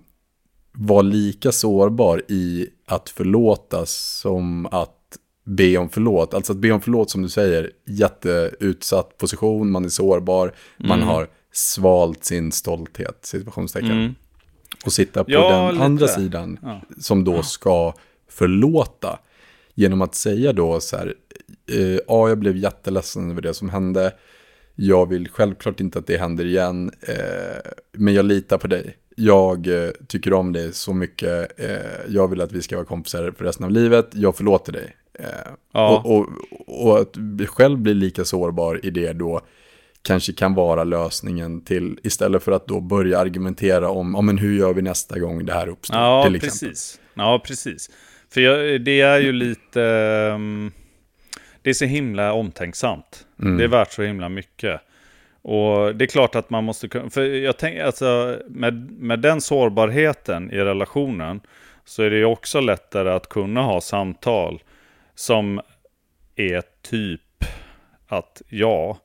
vara 0.73 1.01
lika 1.01 1.51
sårbar 1.51 2.21
i 2.27 2.67
att 2.85 3.09
förlåta 3.09 3.85
som 3.85 4.65
att 4.65 4.97
be 5.43 5.77
om 5.77 5.89
förlåt. 5.89 6.33
Alltså 6.33 6.53
att 6.53 6.59
be 6.59 6.71
om 6.71 6.81
förlåt 6.81 7.09
som 7.09 7.21
du 7.21 7.29
säger, 7.29 7.71
jätteutsatt 7.87 9.17
position, 9.17 9.71
man 9.71 9.85
är 9.85 9.89
sårbar, 9.89 10.53
man 10.77 10.97
Mm. 10.97 11.07
har 11.07 11.27
svalt 11.53 12.23
sin 12.25 12.51
stolthet, 12.51 13.19
situationstecken. 13.21 13.91
Mm. 13.91 14.15
Och 14.85 14.93
sitta 14.93 15.23
på 15.23 15.31
Ja, 15.31 15.51
den 15.61 15.73
lite. 15.73 15.85
andra 15.85 16.07
sidan 16.07 16.59
Ja. 16.61 16.81
som 16.99 17.23
då 17.23 17.43
ska 17.43 17.93
förlåta. 18.29 19.19
Genom 19.73 20.01
att 20.01 20.15
säga 20.15 20.53
då 20.53 20.79
så 20.79 20.97
här, 20.97 21.13
eh, 21.71 21.99
ja 22.07 22.29
jag 22.29 22.37
blev 22.39 22.57
jätteledsen 22.57 23.31
över 23.31 23.41
det 23.41 23.53
som 23.53 23.69
hände. 23.69 24.13
Jag 24.75 25.09
vill 25.09 25.29
självklart 25.29 25.79
inte 25.79 25.99
att 25.99 26.07
det 26.07 26.17
händer 26.17 26.45
igen, 26.45 26.91
eh, 27.01 27.71
men 27.91 28.13
jag 28.13 28.25
litar 28.25 28.57
på 28.57 28.67
dig. 28.67 28.97
Jag 29.15 29.67
eh, 29.67 29.89
tycker 30.07 30.33
om 30.33 30.53
dig 30.53 30.73
så 30.73 30.93
mycket, 30.93 31.59
eh, 31.59 31.69
jag 32.09 32.27
vill 32.27 32.41
att 32.41 32.51
vi 32.51 32.61
ska 32.61 32.75
vara 32.75 32.85
kompisar 32.85 33.31
för 33.37 33.45
resten 33.45 33.65
av 33.65 33.71
livet, 33.71 34.09
jag 34.13 34.35
förlåter 34.35 34.71
dig. 34.73 34.95
Eh, 35.19 35.25
Ja. 35.73 35.97
och, 36.05 36.17
och, 36.17 36.27
och 36.89 36.99
att 36.99 37.15
själv 37.49 37.77
bli 37.77 37.93
lika 37.93 38.25
sårbar 38.25 38.85
i 38.85 38.89
det 38.89 39.13
då 39.13 39.41
kanske 40.01 40.33
kan 40.33 40.53
vara 40.53 40.83
lösningen 40.83 41.61
till, 41.63 41.99
istället 42.03 42.43
för 42.43 42.51
att 42.51 42.67
då 42.67 42.79
börja 42.79 43.19
argumentera 43.19 43.89
om, 43.89 44.13
ja 44.15 44.21
men 44.21 44.37
hur 44.37 44.57
gör 44.57 44.73
vi 44.73 44.81
nästa 44.81 45.19
gång 45.19 45.45
det 45.45 45.53
här 45.53 45.67
uppstår, 45.67 45.97
Ja, 45.99 46.23
till 46.25 46.35
exempel. 46.35 46.69
precis. 46.69 46.99
Ja, 47.13 47.41
precis. 47.45 47.89
För 48.33 48.41
jag, 48.41 48.81
det 48.81 49.01
är 49.01 49.19
ju 49.19 49.31
lite... 49.31 49.83
ehm, 50.33 50.71
det 51.61 51.69
är 51.69 51.73
så 51.73 51.85
himla 51.85 52.33
omtänksamt. 52.33 53.25
Mm. 53.41 53.57
Det 53.57 53.63
är 53.63 53.67
värt 53.67 53.91
så 53.91 54.01
himla 54.03 54.29
mycket. 54.29 54.81
Och 55.41 55.95
det 55.95 56.05
är 56.05 56.07
klart 56.07 56.35
att 56.35 56.49
man 56.49 56.63
måste 56.63 56.87
kunna... 56.87 57.09
För 57.09 57.21
jag 57.21 57.57
tänker, 57.57 57.83
alltså, 57.83 58.39
med, 58.47 58.91
med 58.91 59.19
den 59.19 59.41
sårbarheten 59.41 60.51
i 60.51 60.57
relationen 60.57 61.41
så 61.85 62.03
är 62.03 62.09
det 62.09 62.17
ju 62.17 62.25
också 62.25 62.59
lättare 62.59 63.09
att 63.09 63.29
kunna 63.29 63.61
ha 63.61 63.81
samtal 63.81 64.63
som 65.15 65.61
är 66.35 66.63
typ 66.81 67.21
att 68.07 68.41
ja, 68.49 68.97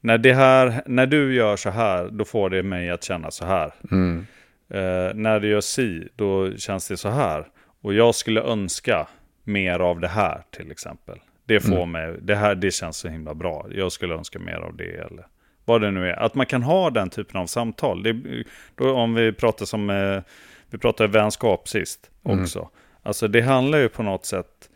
när, 0.00 0.18
det 0.18 0.34
här, 0.34 0.82
när 0.86 1.06
du 1.06 1.34
gör 1.34 1.56
så 1.56 1.70
här, 1.70 2.08
då 2.10 2.24
får 2.24 2.50
det 2.50 2.62
mig 2.62 2.90
att 2.90 3.04
känna 3.04 3.30
så 3.30 3.44
här. 3.44 3.72
Mm. 3.90 4.26
Eh, 4.70 5.14
när 5.14 5.40
du 5.40 5.48
gör 5.48 5.60
si, 5.60 6.08
då 6.16 6.56
känns 6.56 6.88
det 6.88 6.96
så 6.96 7.08
här. 7.08 7.46
Och 7.82 7.94
jag 7.94 8.14
skulle 8.14 8.40
önska 8.40 9.08
mer 9.44 9.78
av 9.78 10.00
det 10.00 10.08
här 10.08 10.42
till 10.50 10.70
exempel. 10.70 11.18
Det 11.46 11.60
får 11.60 11.86
mig, 11.86 12.16
det 12.20 12.34
här 12.34 12.54
det 12.54 12.70
känns 12.70 12.96
så 12.96 13.08
himla 13.08 13.34
bra. 13.34 13.66
Jag 13.70 13.92
skulle 13.92 14.14
önska 14.14 14.38
mer 14.38 14.56
av 14.56 14.76
det 14.76 14.96
eller 14.96 15.26
vad 15.64 15.80
det 15.80 15.90
nu 15.90 16.08
är. 16.08 16.12
Att 16.22 16.34
man 16.34 16.46
kan 16.46 16.62
ha 16.62 16.90
den 16.90 17.10
typen 17.10 17.40
av 17.40 17.46
samtal. 17.46 18.02
Det, 18.02 18.44
då, 18.74 18.92
om 18.92 19.14
vi 19.14 19.32
pratar 19.32 19.66
som, 19.66 19.90
eh, 19.90 20.22
vi 20.70 20.78
pratade 20.78 21.08
vänskap 21.08 21.68
sist 21.68 22.10
också. 22.22 22.68
Alltså 23.02 23.28
det 23.28 23.40
handlar 23.40 23.78
ju 23.78 23.88
på 23.88 24.02
något 24.02 24.26
sätt, 24.26 24.68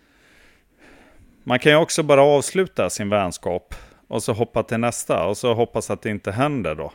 man 1.44 1.58
kan 1.58 1.72
ju 1.72 1.78
också 1.78 2.02
bara 2.02 2.22
avsluta 2.22 2.90
sin 2.90 3.08
vänskap 3.08 3.74
och 4.08 4.22
så 4.22 4.32
hoppa 4.32 4.62
till 4.62 4.78
nästa 4.78 5.26
och 5.26 5.36
så 5.36 5.54
hoppas 5.54 5.90
att 5.90 6.02
det 6.02 6.10
inte 6.10 6.32
händer 6.32 6.74
då. 6.74 6.92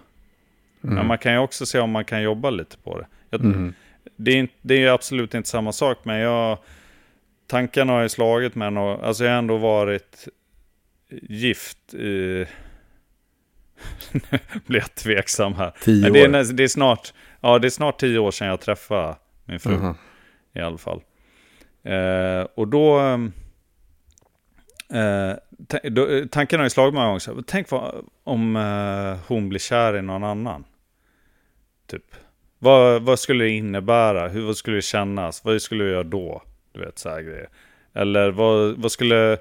Men 0.81 1.07
man 1.07 1.17
kan 1.17 1.33
ju 1.33 1.39
också 1.39 1.65
se 1.65 1.79
om 1.79 1.91
man 1.91 2.05
kan 2.05 2.21
jobba 2.21 2.49
lite 2.49 2.77
på 2.77 2.99
det. 2.99 3.07
Jag, 3.29 3.41
Mm. 3.41 3.73
det, 4.15 4.39
är 4.39 4.47
det 4.61 4.83
är 4.83 4.91
absolut 4.91 5.33
inte 5.33 5.49
samma 5.49 5.71
sak, 5.71 5.97
men 6.03 6.17
jag, 6.17 6.57
tankarna 7.47 7.93
har 7.93 8.01
ju 8.01 8.09
slagit 8.09 8.55
mig. 8.55 8.77
Alltså 8.77 9.23
jag 9.23 9.31
har 9.31 9.37
ändå 9.37 9.57
varit 9.57 10.27
gift 11.21 11.93
i... 11.93 12.45
Nu 14.11 14.39
blir 14.65 14.79
jag 14.79 14.95
tveksam 14.95 15.53
här. 15.53 15.73
Tio 15.83 16.01
Men 16.01 16.13
det, 16.13 16.21
är, 16.21 16.29
år. 16.29 16.53
det, 16.53 16.63
är 16.63 16.67
snart, 16.67 17.13
ja, 17.41 17.59
det 17.59 17.67
är 17.67 17.69
snart 17.69 17.99
tio 17.99 18.19
år 18.19 18.31
sedan 18.31 18.47
jag 18.47 18.61
träffade 18.61 19.15
min 19.45 19.59
fru 19.59 19.71
Mhm. 19.77 19.95
i 20.53 20.59
alla 20.59 20.77
fall. 20.77 21.01
Eh, 21.83 22.47
och 22.55 22.67
då... 22.67 22.99
Eh, 24.93 25.33
ta- 25.67 25.89
då 25.89 26.07
eh, 26.07 26.25
tanken 26.25 26.59
har 26.59 26.65
ju 26.65 26.69
slagit 26.69 26.93
mig 26.93 27.19
så 27.19 27.33
här, 27.35 27.43
Tänk 27.47 27.69
vad, 27.71 28.05
om 28.23 28.55
eh, 28.55 29.17
hon 29.27 29.49
blir 29.49 29.59
kär 29.59 29.97
i 29.97 30.01
någon 30.01 30.23
annan. 30.23 30.63
Typ. 31.87 32.03
Vad, 32.59 33.01
vad 33.01 33.19
skulle 33.19 33.43
det 33.43 33.49
innebära? 33.49 34.27
Hur 34.27 34.45
vad 34.45 34.57
skulle 34.57 34.75
det 34.77 34.81
kännas? 34.81 35.45
Vad 35.45 35.61
skulle 35.61 35.83
jag 35.83 35.91
göra 35.93 36.03
då? 36.03 36.43
Du 36.73 36.79
vet, 36.79 36.99
så 36.99 37.09
här 37.09 37.21
grejer. 37.21 37.49
Eller 37.93 38.31
vad, 38.31 38.75
vad 38.77 38.91
skulle... 38.91 39.37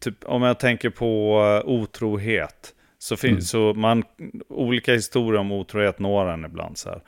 Typ, 0.00 0.24
om 0.24 0.42
jag 0.42 0.58
tänker 0.58 0.90
på 0.90 1.40
eh, 1.64 1.68
otrohet. 1.70 2.74
Så 3.02 3.16
finns 3.16 3.50
så 3.50 3.74
man, 3.74 4.04
olika 4.48 4.92
historier 4.92 5.40
om 5.40 5.52
otrohet 5.52 5.98
når 5.98 6.28
en 6.28 6.44
ibland 6.44 6.78
så 6.78 6.88
här. 6.88 7.00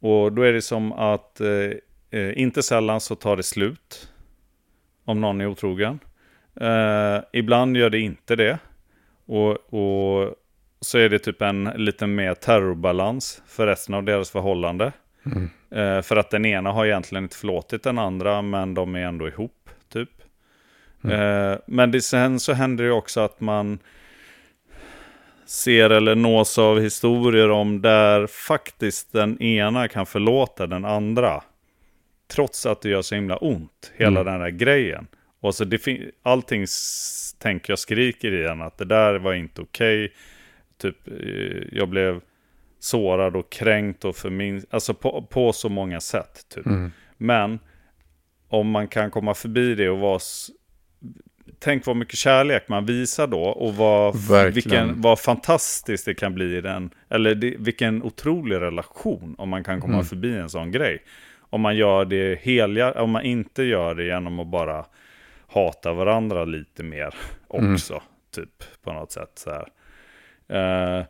Och 0.00 0.32
då 0.32 0.42
är 0.42 0.52
det 0.52 0.62
som 0.62 0.92
att 0.92 1.40
eh, 1.40 2.20
eh, 2.20 2.38
inte 2.38 2.62
sällan 2.62 3.00
så 3.00 3.14
tar 3.14 3.36
det 3.36 3.42
slut. 3.42 4.08
Om 5.04 5.20
någon 5.20 5.40
är 5.40 5.46
otrogen. 5.46 5.98
Eh, 6.60 7.18
ibland 7.32 7.76
gör 7.76 7.90
det 7.90 8.00
inte 8.00 8.36
det. 8.36 8.58
Och, 9.26 9.50
och 9.50 10.34
så 10.80 10.98
är 10.98 11.08
det 11.08 11.18
typ 11.18 11.42
en 11.42 11.64
lite 11.64 12.06
mer 12.06 12.34
terrorbalans 12.34 13.42
för 13.46 13.66
resten 13.66 13.94
av 13.94 14.04
deras 14.04 14.30
förhållande. 14.30 14.92
Eh, 15.70 16.02
för 16.02 16.16
att 16.16 16.30
den 16.30 16.44
ena 16.46 16.72
har 16.72 16.86
egentligen 16.86 17.24
inte 17.24 17.36
förlåtit 17.36 17.82
den 17.82 17.98
andra, 17.98 18.42
men 18.42 18.74
de 18.74 18.94
är 18.94 19.00
ändå 19.00 19.28
ihop, 19.28 19.70
typ. 19.92 20.10
Eh, 21.04 21.54
men 21.66 21.90
det, 21.90 22.00
sen 22.00 22.40
så 22.40 22.52
händer 22.52 22.84
det 22.84 22.90
också 22.90 23.20
att 23.20 23.40
man 23.40 23.78
ser 25.52 25.90
eller 25.90 26.14
nås 26.14 26.58
av 26.58 26.80
historier 26.80 27.50
om 27.50 27.82
där 27.82 28.26
faktiskt 28.26 29.12
den 29.12 29.42
ena 29.42 29.88
kan 29.88 30.06
förlåta 30.06 30.66
den 30.66 30.84
andra. 30.84 31.42
Trots 32.28 32.66
att 32.66 32.80
det 32.80 32.88
gör 32.88 33.02
så 33.02 33.14
himla 33.14 33.36
ont, 33.36 33.92
hela 33.96 34.20
Mm. 34.20 34.32
den 34.32 34.40
här 34.40 34.50
grejen. 34.50 35.06
Och 35.40 35.54
så 35.54 35.64
det 35.64 35.88
allting 36.22 36.66
tänker 37.38 37.72
jag 37.72 37.78
skriker 37.78 38.32
i 38.32 38.46
en 38.46 38.62
att 38.62 38.78
det 38.78 38.84
där 38.84 39.14
var 39.14 39.34
inte 39.34 39.62
okej. 39.62 40.12
Typ, 40.78 41.08
eh, 41.08 41.62
jag 41.72 41.88
blev 41.88 42.20
sårad 42.78 43.36
och 43.36 43.50
kränkt 43.50 44.04
och 44.04 44.16
förmin... 44.16 44.64
Alltså 44.70 44.94
på, 44.94 45.26
på 45.30 45.52
så 45.52 45.68
många 45.68 46.00
sätt. 46.00 46.46
Typ. 46.54 46.66
Mm. 46.66 46.92
Men 47.16 47.58
om 48.48 48.70
man 48.70 48.88
kan 48.88 49.10
komma 49.10 49.34
förbi 49.34 49.74
det 49.74 49.90
och 49.90 49.98
vara... 49.98 50.20
Tänk 51.64 51.86
vad 51.86 51.96
mycket 51.96 52.18
kärlek 52.18 52.68
man 52.68 52.86
visar 52.86 53.26
då 53.26 53.42
och 53.42 53.74
vad, 53.74 54.16
Verkligen. 54.28 54.52
vilken, 54.54 55.00
vad 55.02 55.20
fantastiskt 55.20 56.04
det 56.04 56.14
kan 56.14 56.34
bli 56.34 56.56
i 56.56 56.60
den. 56.60 56.90
Eller 57.10 57.34
det, 57.34 57.54
vilken 57.58 58.02
otrolig 58.02 58.56
relation 58.60 59.34
om 59.38 59.48
man 59.48 59.64
kan 59.64 59.80
komma 59.80 59.92
Mm. 59.94 60.04
förbi 60.06 60.36
en 60.36 60.48
sån 60.50 60.70
grej. 60.72 61.02
Om 61.40 61.60
man 61.60 61.76
gör 61.76 62.04
det 62.04 62.40
helhjär, 62.42 62.96
om 62.98 63.10
man 63.10 63.22
inte 63.22 63.62
gör 63.62 63.94
det 63.94 64.04
genom 64.04 64.40
att 64.40 64.46
bara 64.46 64.84
hata 65.46 65.92
varandra 65.92 66.44
lite 66.44 66.82
mer 66.82 67.14
också. 67.48 68.02
Typ 68.34 68.82
på 68.84 68.92
något 68.92 69.12
sätt 69.12 69.30
så 69.34 69.50
här. 69.50 69.68
Eh, 70.98 71.04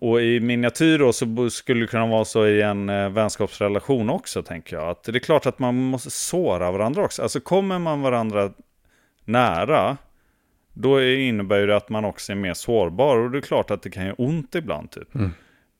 och 0.00 0.22
i 0.22 0.40
miniatyr 0.40 0.98
då 0.98 1.12
så 1.12 1.50
skulle 1.50 1.80
det 1.80 1.86
kunna 1.86 2.06
vara 2.06 2.24
så 2.24 2.46
i 2.46 2.62
en 2.62 2.88
eh, 2.88 3.08
vänskapsrelation 3.08 4.10
också, 4.10 4.42
tänker 4.42 4.76
jag. 4.76 4.88
Att 4.88 5.04
det 5.04 5.16
är 5.16 5.18
klart 5.18 5.46
att 5.46 5.58
man 5.58 5.74
måste 5.74 6.10
såra 6.10 6.70
varandra 6.72 7.04
också. 7.04 7.22
Alltså 7.22 7.40
kommer 7.40 7.78
man 7.78 8.02
varandra 8.02 8.50
nära, 9.24 9.96
då 10.72 10.96
är- 10.96 11.16
innebär 11.16 11.66
det 11.66 11.76
att 11.76 11.88
man 11.88 12.04
också 12.04 12.32
är 12.32 12.36
mer 12.36 12.54
sårbar. 12.54 13.16
Och 13.16 13.30
det 13.30 13.38
är 13.38 13.42
klart 13.42 13.70
att 13.70 13.82
det 13.82 13.90
kan 13.90 14.04
göra 14.04 14.14
ont 14.18 14.54
ibland, 14.54 14.90
typ. 14.90 15.08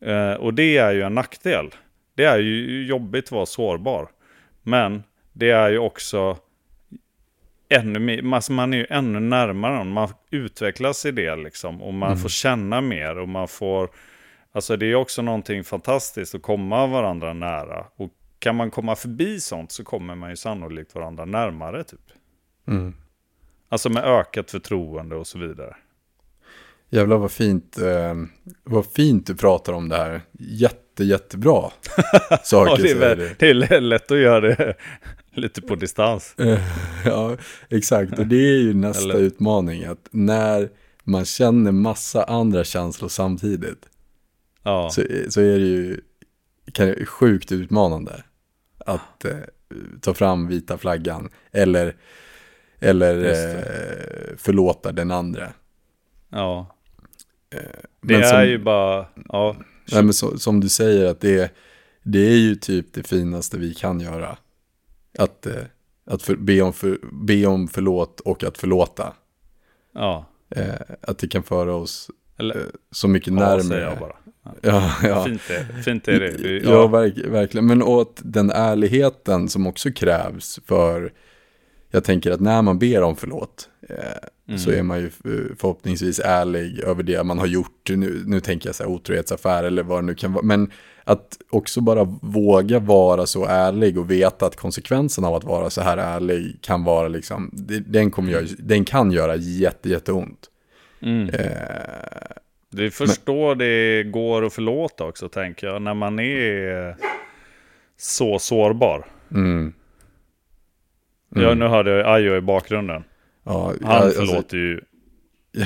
Eh, 0.05 0.33
och 0.35 0.55
det 0.55 0.77
är 0.77 0.93
ju 0.93 1.03
en 1.03 1.15
nackdel. 1.15 1.71
Det 2.15 2.25
är 2.25 2.39
ju 2.39 2.87
jobbigt 2.87 3.25
att 3.25 3.33
vara 3.33 3.47
sårbar. 3.47 4.09
Men 4.63 5.03
det 5.33 5.51
är 5.51 5.71
ju 5.71 5.79
också 5.79 6.37
ännu 7.69 7.99
mer, 7.99 8.35
alltså 8.35 8.53
man 8.53 8.75
är 8.75 8.79
ju 8.79 8.87
ännu 8.91 9.21
närmare 9.21 9.75
någon. 9.77 9.93
Man 9.93 10.09
utvecklas 10.31 11.07
i 11.07 11.11
det 11.11 11.37
liksom. 11.37 11.83
Och 11.83 11.95
man 11.95 12.17
får 12.19 12.29
känna 12.29 12.81
mer 12.81 13.19
och 13.19 13.29
man 13.29 13.49
får... 13.49 13.91
Alltså 14.55 14.77
det 14.77 14.87
är 14.87 14.95
också 14.95 15.23
någonting 15.23 15.65
fantastiskt 15.65 16.35
att 16.35 16.43
komma 16.43 16.87
varandra 16.87 17.33
nära. 17.33 17.87
Och 17.97 18.11
kan 18.39 18.57
man 18.57 18.71
komma 18.71 18.97
förbi 18.97 19.41
sånt 19.41 19.73
så 19.73 19.85
kommer 19.85 20.15
man 20.15 20.31
ju 20.31 20.37
sannolikt 20.37 20.95
varandra 20.95 21.25
närmare 21.25 21.85
typ. 21.85 22.01
Mm. 22.69 22.95
Alltså 23.73 23.89
med 23.91 24.05
ökat 24.05 24.51
förtroende 24.51 25.17
och 25.17 25.27
så 25.27 25.39
vidare. 25.39 25.77
Jävlar 26.91 27.17
vad 27.17 27.31
fint, 27.33 27.79
eh, 27.79 28.15
vad 28.65 28.87
fint 28.87 29.27
du 29.27 29.35
pratar 29.35 29.73
om 29.73 29.89
det 29.89 29.97
här. 29.97 30.21
Jätte, 30.39 31.05
jättebra 31.05 31.71
saker 32.45 32.71
Ja, 32.71 32.77
det, 32.83 32.91
är 32.91 32.99
väl, 32.99 33.19
det 33.39 33.51
är 33.75 33.81
lätt 33.81 34.11
att 34.11 34.19
göra 34.19 34.41
det 34.41 34.75
lite 35.35 35.63
på 35.63 35.75
distans. 35.75 36.35
Ja, 37.05 37.37
exakt. 37.69 38.19
Och 38.19 38.27
det 38.27 38.37
är 38.37 38.59
ju 38.59 38.75
nästa 38.75 39.05
Eller- 39.05 39.21
utmaning. 39.21 39.85
Att 39.85 40.09
när 40.11 40.69
man 41.05 41.25
känner 41.25 41.73
massa 41.73 42.25
andra 42.25 42.65
känslor 42.65 43.09
samtidigt. 43.09 43.89
Ja, 44.63 44.91
Så, 44.91 45.03
så 45.29 45.41
är 45.41 45.59
det 45.59 45.67
ju 45.67 46.01
kan, 46.73 47.07
sjukt 47.07 47.53
utmanande. 47.53 48.25
Att 48.87 49.25
eh, 49.25 49.37
ta 50.01 50.15
fram 50.15 50.47
vita 50.49 50.79
flaggan. 50.79 51.31
Eller, 51.53 51.97
eller 52.83 53.25
eh, 53.25 54.37
förlåta 54.37 54.93
den 54.93 55.11
andra. 55.11 55.53
ja. 56.31 56.77
Det 57.51 58.15
Men 58.15 58.17
är 58.23 58.23
som- 58.23 58.45
ju 58.49 58.59
bara, 58.59 59.07
ja, 59.29 59.57
Nej, 59.93 60.03
men 60.03 60.13
så, 60.13 60.39
som 60.39 60.61
du 60.61 60.69
säger, 60.69 61.07
att 61.11 61.21
det, 61.21 61.53
det 62.03 62.19
är 62.19 62.37
ju 62.37 62.55
typ 62.55 62.87
det 62.93 63.07
finaste 63.07 63.59
vi 63.59 63.75
kan 63.75 64.01
göra. 64.01 64.37
Att, 65.19 65.47
eh, 65.47 65.53
att 66.07 66.23
för, 66.23 66.37
be, 66.37 66.63
om 66.63 66.73
för, 66.73 66.99
be 67.13 67.47
om 67.47 67.69
förlåt 67.69 68.21
och 68.21 68.45
att 68.45 68.59
förlåta. 68.59 69.13
ja. 69.95 70.25
Eh, 70.57 70.75
att 71.01 71.19
det 71.19 71.29
kan 71.29 71.43
föra 71.43 71.75
oss 71.75 72.11
Eller, 72.39 72.57
eh, 72.57 72.63
så 72.91 73.09
mycket 73.09 73.33
ja, 73.33 73.39
närmare. 73.41 73.63
säger 73.63 73.83
jag 73.89 73.99
bara. 73.99 74.17
Ja, 74.61 74.93
ja. 75.03 75.25
Fint, 75.25 75.43
är, 75.51 75.83
fint 75.83 76.09
är 76.09 76.21
det. 76.21 76.31
Du- 76.37 76.63
Ja, 76.65 76.87
verk, 76.87 77.15
verkligen. 77.19 77.67
Men 77.67 77.83
åt 77.83 78.21
den 78.25 78.51
ärligheten 78.51 79.49
som 79.49 79.67
också 79.67 79.91
krävs 79.93 80.61
för, 80.67 81.13
jag 81.93 82.05
tänker 82.05 82.31
att 82.31 82.41
när 82.41 82.63
man 82.63 82.79
ber 82.79 83.03
om 83.03 83.17
förlåt, 83.17 83.69
eh, 83.89 84.57
så 84.57 84.71
är 84.71 84.83
man 84.83 84.99
ju 84.99 85.07
eh, 85.07 85.57
förhoppningsvis 85.59 86.21
ärlig 86.25 86.79
över 86.79 87.03
det 87.03 87.25
man 87.25 87.39
har 87.39 87.47
gjort. 87.47 87.91
Nu, 87.91 88.23
nu 88.27 88.41
tänker 88.41 88.69
jag 88.69 88.75
så 88.75 88.83
här 88.83 88.91
otrohetsaffär 88.91 89.65
eller 89.65 89.83
vad 89.83 89.99
det 89.99 90.07
nu 90.07 90.15
kan 90.15 90.33
vara. 90.33 90.45
Men 90.45 90.71
att 91.05 91.39
också 91.51 91.81
bara 91.81 92.05
våga 92.23 92.79
vara 92.79 93.27
så 93.27 93.47
ärlig 93.47 93.99
och 93.99 94.11
veta 94.11 94.47
att 94.47 94.57
konsekvensen 94.57 95.25
av 95.25 95.35
att 95.35 95.45
vara 95.45 95.71
så 95.71 95.81
här 95.81 95.97
ärlig 95.97 96.59
kan 96.61 96.85
vara 96.85 97.09
liksom, 97.09 97.51
det, 97.53 97.79
den, 97.79 98.11
kommer 98.11 98.33
göra, 98.33 98.47
den 98.59 98.85
kan 98.85 99.13
göra 99.13 99.37
jätte, 99.37 99.89
jätteont. 99.89 100.39
Mm. 101.03 101.29
Eh, 101.29 101.47
Du 102.71 102.91
förstår 102.91 103.55
det 103.55 104.03
går 104.03 104.45
att 104.45 104.53
förlåta 104.53 105.05
också, 105.05 105.29
tänker 105.29 105.67
jag, 105.67 105.83
när 105.83 105.95
man 105.95 106.19
är 106.19 106.97
så 107.97 108.39
sårbar. 108.39 109.07
mm, 109.31 109.73
Ja, 111.35 111.55
nu 111.55 111.67
hörde 111.67 111.91
jag 111.91 112.07
Ayo 112.07 112.37
i 112.37 112.41
bakgrunden. 112.41 113.05
ja, 113.45 113.75
Han 113.83 114.03
alltså- 114.03 114.21
förlåter 114.27 114.57
ju 114.57 114.81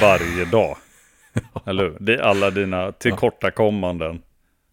varje 0.00 0.44
dag. 0.44 0.76
Eller 1.66 1.82
hur? 1.84 1.96
Det 2.00 2.14
är 2.14 2.18
alla 2.18 2.50
dina 2.50 2.92
tillkortakommanden. 2.92 4.22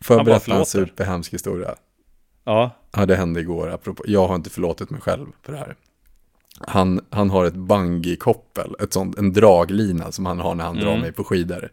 Får 0.04 0.18
jag 0.18 0.26
berätta 0.26 0.56
en 0.56 0.66
superhemsk 0.66 1.34
historia? 1.34 1.76
Ja, 2.44 2.72
Ja, 2.96 3.06
det 3.06 3.16
hände 3.16 3.40
igår. 3.40 3.70
Apropå, 3.70 4.04
jag 4.08 4.28
har 4.28 4.36
inte 4.36 4.50
förlåtit 4.50 4.90
mig 4.90 5.02
själv 5.02 5.26
för 5.44 5.52
det 5.54 5.60
här. 5.60 5.76
Han, 6.68 7.06
han 7.10 7.30
har 7.30 7.46
ett 7.46 7.54
bungee-koppel, 7.56 8.76
ett 8.80 8.94
sånt, 8.94 9.18
en 9.18 9.34
draglina 9.34 10.12
som 10.12 10.26
han 10.26 10.40
har 10.40 10.56
när 10.56 10.64
han 10.64 10.76
drar 10.76 10.98
mig 10.98 11.12
på 11.12 11.24
skidor. 11.24 11.70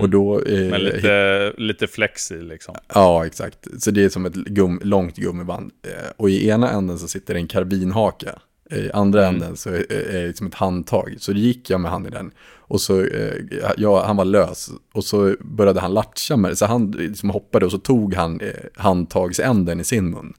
Och 0.00 0.08
då... 0.08 0.42
Eh, 0.42 0.70
med 0.70 0.80
lite, 0.80 1.52
lite 1.56 1.86
flex 1.86 2.32
i 2.32 2.42
liksom. 2.42 2.74
Ja, 2.94 3.26
exakt. 3.26 3.66
Så 3.78 3.90
det 3.90 4.04
är 4.04 4.08
som 4.08 4.26
ett 4.26 4.34
gum, 4.34 4.80
långt 4.84 5.16
gummiband. 5.16 5.70
Eh, 5.86 6.10
och 6.16 6.30
i 6.30 6.48
ena 6.48 6.70
änden 6.70 6.98
så 6.98 7.08
sitter 7.08 7.34
det 7.34 7.40
en 7.40 7.48
karbinhake. 7.48 8.32
I 8.70 8.90
andra 8.90 9.26
änden 9.26 9.56
så 9.56 9.70
är 9.70 10.12
det 10.12 10.26
liksom 10.26 10.46
ett 10.46 10.54
handtag. 10.54 11.14
Så 11.18 11.32
gick 11.32 11.70
jag 11.70 11.80
med 11.80 11.90
han 11.90 12.06
i 12.06 12.10
den. 12.10 12.30
Och 12.56 12.80
så, 12.80 13.00
eh, 13.00 13.34
ja, 13.76 14.04
han 14.06 14.16
var 14.16 14.24
lös. 14.24 14.70
Och 14.92 15.04
så 15.04 15.34
började 15.40 15.80
han 15.80 15.94
latcha 15.94 16.36
med 16.36 16.50
det. 16.50 16.56
Så 16.56 16.66
han 16.66 16.90
liksom 16.90 17.30
hoppade 17.30 17.66
och 17.66 17.72
så 17.72 17.78
tog 17.78 18.14
han 18.14 18.40
eh, 18.40 18.48
handtagsänden 18.74 19.80
i 19.80 19.84
sin 19.84 20.10
mun. 20.10 20.34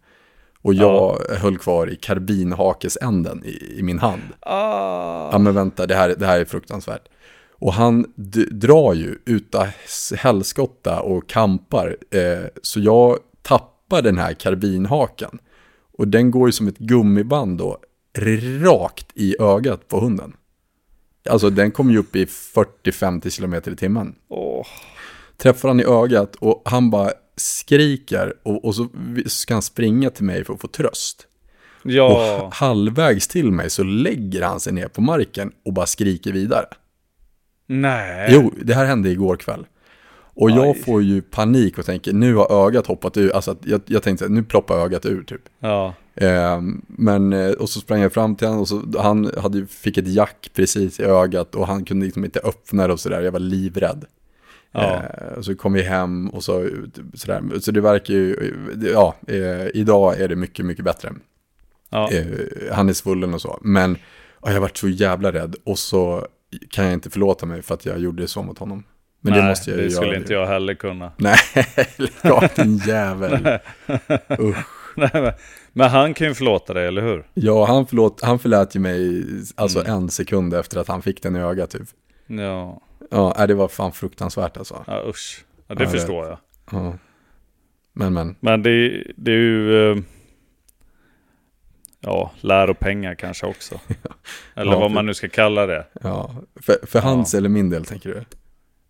Och 0.62 0.74
jag 0.74 1.22
höll 1.30 1.58
kvar 1.58 1.90
i 1.90 1.96
karbinhakesänden 1.96 3.46
i, 3.46 3.80
i 3.80 3.84
min 3.84 4.00
hand. 4.00 4.22
Ah. 4.40 5.30
Ja 5.32 5.38
men 5.38 5.56
vänta, 5.56 5.88
det 5.88 5.96
här, 5.96 6.16
det 6.18 6.26
här 6.26 6.40
är 6.40 6.46
fruktansvärt. 6.46 7.08
Och 7.62 7.74
han 7.74 8.06
drar 8.52 8.94
ju 8.94 9.16
utav 9.26 9.68
s- 9.86 10.14
helskotta 10.18 11.00
och 11.02 11.30
kampar. 11.30 11.98
Eh, 12.12 12.46
så 12.62 12.80
jag 12.80 13.18
tappar 13.42 14.02
den 14.02 14.18
här 14.18 14.34
karbinhaken. 14.34 15.40
Och 15.98 16.08
den 16.08 16.32
går 16.32 16.48
ju 16.48 16.52
som 16.52 16.68
ett 16.68 16.78
gummiband 16.78 17.58
då, 17.58 17.78
rakt 18.62 19.08
i 19.14 19.36
ögat 19.40 19.88
på 19.88 20.00
hunden. 20.00 20.34
Alltså 21.30 21.50
den 21.50 21.72
kom 21.72 21.92
ju 21.92 21.98
upp 21.98 22.16
i 22.16 22.26
40-50 22.26 23.38
km 23.38 23.54
i 23.74 23.76
timmen. 23.76 24.16
Åh. 24.30 24.66
Träffar 25.38 25.68
han 25.68 25.80
i 25.80 25.84
ögat 25.84 26.36
och 26.36 26.62
han 26.66 26.90
bara 26.90 27.12
skriker 27.36 28.34
och, 28.44 28.66
och 28.66 28.76
så 28.76 28.88
ska 29.26 29.54
han 29.54 29.62
springa 29.62 30.10
till 30.10 30.24
mig 30.26 30.44
för 30.46 30.54
att 30.54 30.62
få 30.62 30.68
tröst. 30.68 31.28
Och 31.84 31.92
Ja, 31.92 32.50
halvvägs 32.54 33.28
till 33.28 33.52
mig 33.52 33.70
så 33.70 33.84
lägger 33.84 34.42
han 34.42 34.60
sig 34.60 34.74
ner 34.74 34.88
på 34.88 35.02
marken 35.02 35.52
och 35.66 35.74
bara 35.74 35.86
skriker 35.86 36.32
vidare. 36.32 36.66
Nej. 37.68 38.30
Jo, 38.34 38.54
det 38.62 38.74
här 38.74 38.86
hände 38.86 39.10
igår 39.10 39.36
kväll. 39.36 39.66
Och 40.34 40.50
Aj. 40.50 40.56
jag 40.56 40.82
får 40.82 41.04
ju 41.04 41.22
panik 41.22 41.78
och 41.78 41.86
tänker, 41.86 42.14
nu 42.14 42.36
har 42.36 42.68
ögat 42.68 42.88
hoppat 42.88 43.18
ur. 43.18 43.36
Alltså 43.36 43.56
jag, 43.64 43.82
jag 43.86 44.04
tänkte, 44.04 44.30
nu 44.30 44.44
ploppar 44.44 44.76
ögat 44.76 45.06
ur 45.06 45.24
typ. 45.24 45.42
Ja, 45.60 45.94
Ehm, 46.16 46.82
men, 46.88 47.34
eh, 47.34 47.52
och 47.52 47.70
så 47.70 47.80
sprang 47.80 48.02
jag 48.02 48.14
fram 48.14 48.36
till 48.36 48.48
honom 48.48 48.62
och 48.62 48.68
så, 48.68 48.84
han 49.00 49.32
hade, 49.38 49.68
fick 49.68 49.98
ett 49.98 50.08
jack 50.08 50.52
precis 50.54 51.00
i 51.00 51.04
ögat 51.04 51.56
och 51.56 51.68
han 51.68 51.86
kunde 51.86 52.06
liksom 52.06 52.26
inte 52.26 52.40
öppna 52.40 52.88
det 52.88 52.94
och 52.94 53.00
sådär. 53.00 53.22
Jag 53.22 53.32
var 53.32 53.40
livrädd. 53.40 54.06
Ja. 54.72 55.04
Eh, 55.04 55.38
och 55.38 55.46
så 55.46 55.56
kom 55.56 55.74
vi 55.74 55.82
hem 55.82 56.30
och 56.30 56.44
så, 56.44 56.70
sådär. 57.14 57.60
Så 57.60 57.72
det 57.72 57.82
verkar 57.82 58.14
ju, 58.14 58.54
ja, 58.94 59.16
eh, 59.28 59.68
idag 59.74 60.20
är 60.20 60.28
det 60.28 60.36
mycket, 60.36 60.66
mycket 60.66 60.86
bättre. 60.86 61.14
ja. 61.90 62.12
Eh, 62.12 62.26
han 62.72 62.90
är 62.90 62.94
svullen 62.94 63.34
och 63.34 63.42
så. 63.42 63.60
Men 63.62 63.98
ja, 64.42 64.52
jag 64.52 64.62
varit 64.62 64.78
så 64.78 64.88
jävla 64.90 65.32
rädd 65.32 65.56
och 65.64 65.80
så 65.80 66.28
kan 66.70 66.86
jag 66.86 66.94
inte 66.94 67.10
förlåta 67.10 67.46
mig 67.46 67.62
för 67.62 67.74
att 67.74 67.86
jag 67.86 68.00
gjorde 68.00 68.28
så 68.28 68.44
mot 68.44 68.58
honom. 68.60 68.84
Men 69.22 69.34
nej, 69.34 69.42
det 69.42 69.48
måste 69.48 69.72
jag 69.72 69.80
det 69.80 69.90
skulle 69.92 70.08
göra. 70.08 70.18
inte 70.18 70.34
jag 70.34 70.48
heller 70.48 70.74
kunna. 70.74 71.12
Nej, 71.18 71.38
lägg 71.98 72.32
av 72.32 72.44
din 72.56 72.78
jävel. 72.78 73.34
Usch. 74.40 74.58
Nej, 74.96 75.10
men- 75.14 75.34
Men 75.74 75.90
han 75.90 76.14
kan 76.14 76.28
ju 76.28 76.34
förlåta 76.34 76.74
dig, 76.74 76.88
eller 76.88 77.02
hur? 77.02 77.28
Ja, 77.34 77.66
han, 77.66 77.88
förlåt, 77.88 78.22
han 78.22 78.40
förlät 78.40 78.76
ju 78.76 78.80
mig 78.80 79.24
alltså 79.56 79.80
Mm. 79.80 79.92
en 79.92 80.10
sekund 80.10 80.54
efter 80.54 80.80
att 80.80 80.88
han 80.88 81.02
fick 81.02 81.24
den 81.24 81.36
i 81.36 81.40
ögat 81.40 81.70
typ. 81.70 81.88
Ja, 82.28 82.82
Ja, 83.12 83.36
nej, 83.38 83.48
det 83.48 83.54
var 83.54 83.68
fan 83.68 83.92
fruktansvärt 83.92 84.58
alltså. 84.58 84.84
ja 84.88 85.04
usch. 85.10 85.46
Ja, 85.68 85.76
det 85.76 85.84
Ja, 85.84 85.90
jag 85.90 85.92
förstår 85.92 86.26
jag. 86.28 86.38
Ja. 86.72 86.94
Men, 87.94 88.14
men. 88.14 88.36
Men 88.40 88.64
det, 88.64 89.04
det 89.18 89.32
är 89.32 89.36
ju... 89.36 89.92
eh, 89.92 89.98
Ja, 92.04 92.32
läropengar 92.42 93.16
kanske 93.16 93.46
också. 93.46 93.80
Eller 94.56 94.72
Ja, 94.72 94.80
vad 94.80 94.90
för- 94.90 94.96
man 94.96 95.06
nu 95.06 95.14
ska 95.14 95.30
kalla 95.30 95.66
det. 95.66 95.86
Ja. 96.02 96.36
För, 96.62 96.76
för 96.88 97.00
hans 97.00 97.34
eller 97.34 97.50
min 97.50 97.70
del 97.70 97.86
tänker 97.86 98.10
du? 98.10 98.24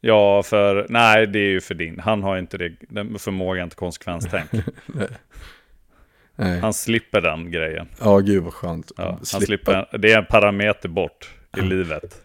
Ja, 0.01 0.43
för... 0.43 0.85
Nej, 0.89 1.27
det 1.27 1.39
är 1.39 1.49
ju 1.49 1.61
för 1.61 1.75
din. 1.75 1.99
Han 1.99 2.23
har 2.23 2.37
inte 2.37 2.57
det, 2.57 2.71
den 2.89 3.19
förmågan 3.19 3.69
till 3.69 3.77
konsekvenstänk. 3.77 4.49
Nej. 6.35 6.59
Han 6.59 6.73
slipper 6.73 7.21
den 7.21 7.51
grejen. 7.51 7.87
Ja, 8.01 8.17
gud 8.19 8.43
vad 8.43 8.53
skönt. 8.53 8.91
Ja, 8.97 9.03
han 9.11 9.25
Slippa. 9.25 9.45
slipper, 9.45 9.97
det 9.97 10.11
är 10.11 10.17
en 10.17 10.25
parameter 10.25 10.89
bort 10.89 11.29
i 11.57 11.61
livet. 11.61 12.21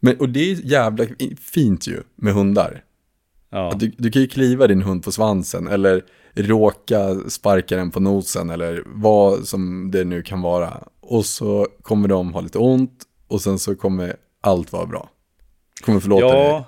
Men, 0.00 0.16
och 0.20 0.28
det 0.28 0.40
är 0.50 0.54
jävla 0.54 1.04
fint 1.40 1.86
ju 1.88 2.02
med 2.16 2.32
hundar. 2.34 2.82
Ja, 3.50 3.72
Du, 3.76 3.92
du 3.98 4.10
kan 4.10 4.22
ju 4.22 4.28
kliva 4.28 4.66
din 4.66 4.82
hund 4.82 5.04
på 5.04 5.12
svansen 5.12 5.68
eller 5.68 6.02
råka 6.34 7.14
sparka 7.28 7.76
den 7.76 7.90
på 7.90 8.00
nosen 8.00 8.50
eller 8.50 8.82
vad 8.86 9.48
som 9.48 9.90
det 9.90 10.04
nu 10.04 10.22
kan 10.22 10.42
vara. 10.42 10.84
Och 11.00 11.24
så 11.26 11.66
kommer 11.82 12.08
de 12.08 12.34
ha 12.34 12.40
lite 12.40 12.58
ont 12.58 13.02
och 13.28 13.40
sen 13.40 13.58
så 13.58 13.76
kommer 13.76 14.16
allt 14.40 14.72
vara 14.72 14.86
bra. 14.86 15.08
Kommer 15.84 16.00
förlåta 16.00 16.26
dig. 16.26 16.34
ja 16.44 16.64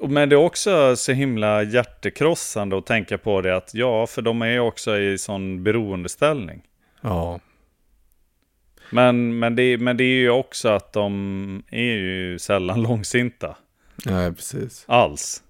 och- 0.00 0.10
men 0.10 0.28
det 0.28 0.34
är 0.34 0.44
också 0.44 0.96
så 0.96 1.12
himla 1.12 1.62
hjärtekrossande 1.62 2.78
att 2.78 2.86
tänka 2.86 3.18
på 3.18 3.40
det 3.40 3.56
att 3.56 3.74
ja, 3.74 4.06
för 4.06 4.22
de 4.22 4.42
är 4.42 4.46
ju 4.46 4.60
också 4.60 4.98
i 4.98 5.18
sån 5.18 5.64
beroendeställning. 5.64 6.62
Ja, 7.00 7.40
Men, 8.90 9.38
men, 9.38 9.56
det, 9.56 9.78
men 9.78 9.96
det 9.96 10.04
är 10.04 10.16
ju 10.20 10.30
också 10.30 10.68
att 10.68 10.92
de 10.92 11.62
är 11.70 11.82
ju 11.92 12.38
sällan 12.38 12.82
långsinta 12.82 13.56
nej 14.06 14.32
precis. 14.32 14.84
alls. 14.88 15.42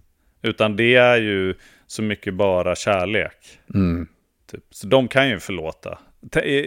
Utan 0.43 0.77
det 0.77 0.95
är 0.95 1.17
ju 1.17 1.55
så 1.93 2.03
mycket 2.03 2.35
bara 2.35 2.75
kärlek. 2.75 3.59
Mm. 3.75 4.07
Typ. 4.51 4.65
Så 4.71 4.87
de 4.87 5.09
kan 5.09 5.29
ju 5.29 5.41
förlåta. 5.41 5.99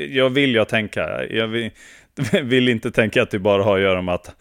Jag 0.09 0.29
vill 0.29 0.55
ju 0.55 0.65
tänka, 0.65 1.25
jag 1.29 1.47
vill, 1.47 1.71
vill 2.43 2.69
inte 2.69 2.91
tänka 2.91 3.23
att 3.23 3.31
det 3.31 3.39
bara 3.39 3.63
har 3.63 3.75
att 3.75 3.81
göra 3.81 4.01
med 4.01 4.15
att 4.15 4.35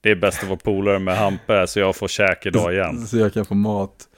Det 0.00 0.10
är 0.10 0.14
bäst 0.14 0.42
att 0.42 0.48
vara 0.48 0.58
polare 0.58 0.98
med 0.98 1.16
Hampe 1.16 1.66
så 1.66 1.80
jag 1.80 1.96
får 1.96 2.08
käk 2.08 2.46
idag 2.46 2.72
igen. 2.74 3.06
Så 3.06 3.18
jag 3.18 3.32
kan 3.32 3.44
få 3.44 3.54
mat. 3.54 4.08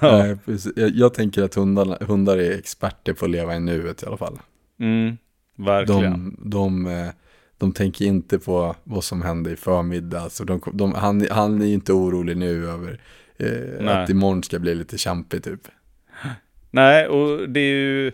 Ja. 0.00 0.36
Precis. 0.44 0.72
jag, 0.76 0.90
jag 0.90 1.14
tänker 1.14 1.42
att 1.42 1.54
hundarna, 1.54 1.98
hundar 2.00 2.38
är 2.38 2.58
experter 2.58 3.12
på 3.12 3.24
att 3.24 3.30
leva 3.30 3.56
i 3.56 3.60
nuet 3.60 4.02
i 4.02 4.06
alla 4.06 4.16
fall. 4.16 4.38
Mm, 4.80 5.18
verkligen. 5.56 6.36
De, 6.38 6.50
de, 6.50 6.86
eh, 6.86 7.10
de 7.58 7.72
tänker 7.72 8.04
inte 8.04 8.38
på 8.38 8.76
vad 8.84 9.04
som 9.04 9.22
hände 9.22 9.50
i 9.50 9.56
förmiddag. 9.56 10.30
Så 10.30 10.44
de, 10.44 10.60
de, 10.72 10.92
han, 10.92 11.26
han 11.30 11.62
är 11.62 11.66
ju 11.66 11.74
inte 11.74 11.92
orolig 11.92 12.36
nu 12.36 12.68
över 12.68 13.00
eh, 13.40 14.02
att 14.02 14.10
imorgon 14.10 14.42
ska 14.42 14.58
bli 14.58 14.74
lite 14.74 14.98
kämpigt 14.98 15.44
typ. 15.44 15.60
Nej, 16.70 17.06
och 17.06 17.48
det 17.48 17.60
är 17.60 17.74
ju... 17.74 18.12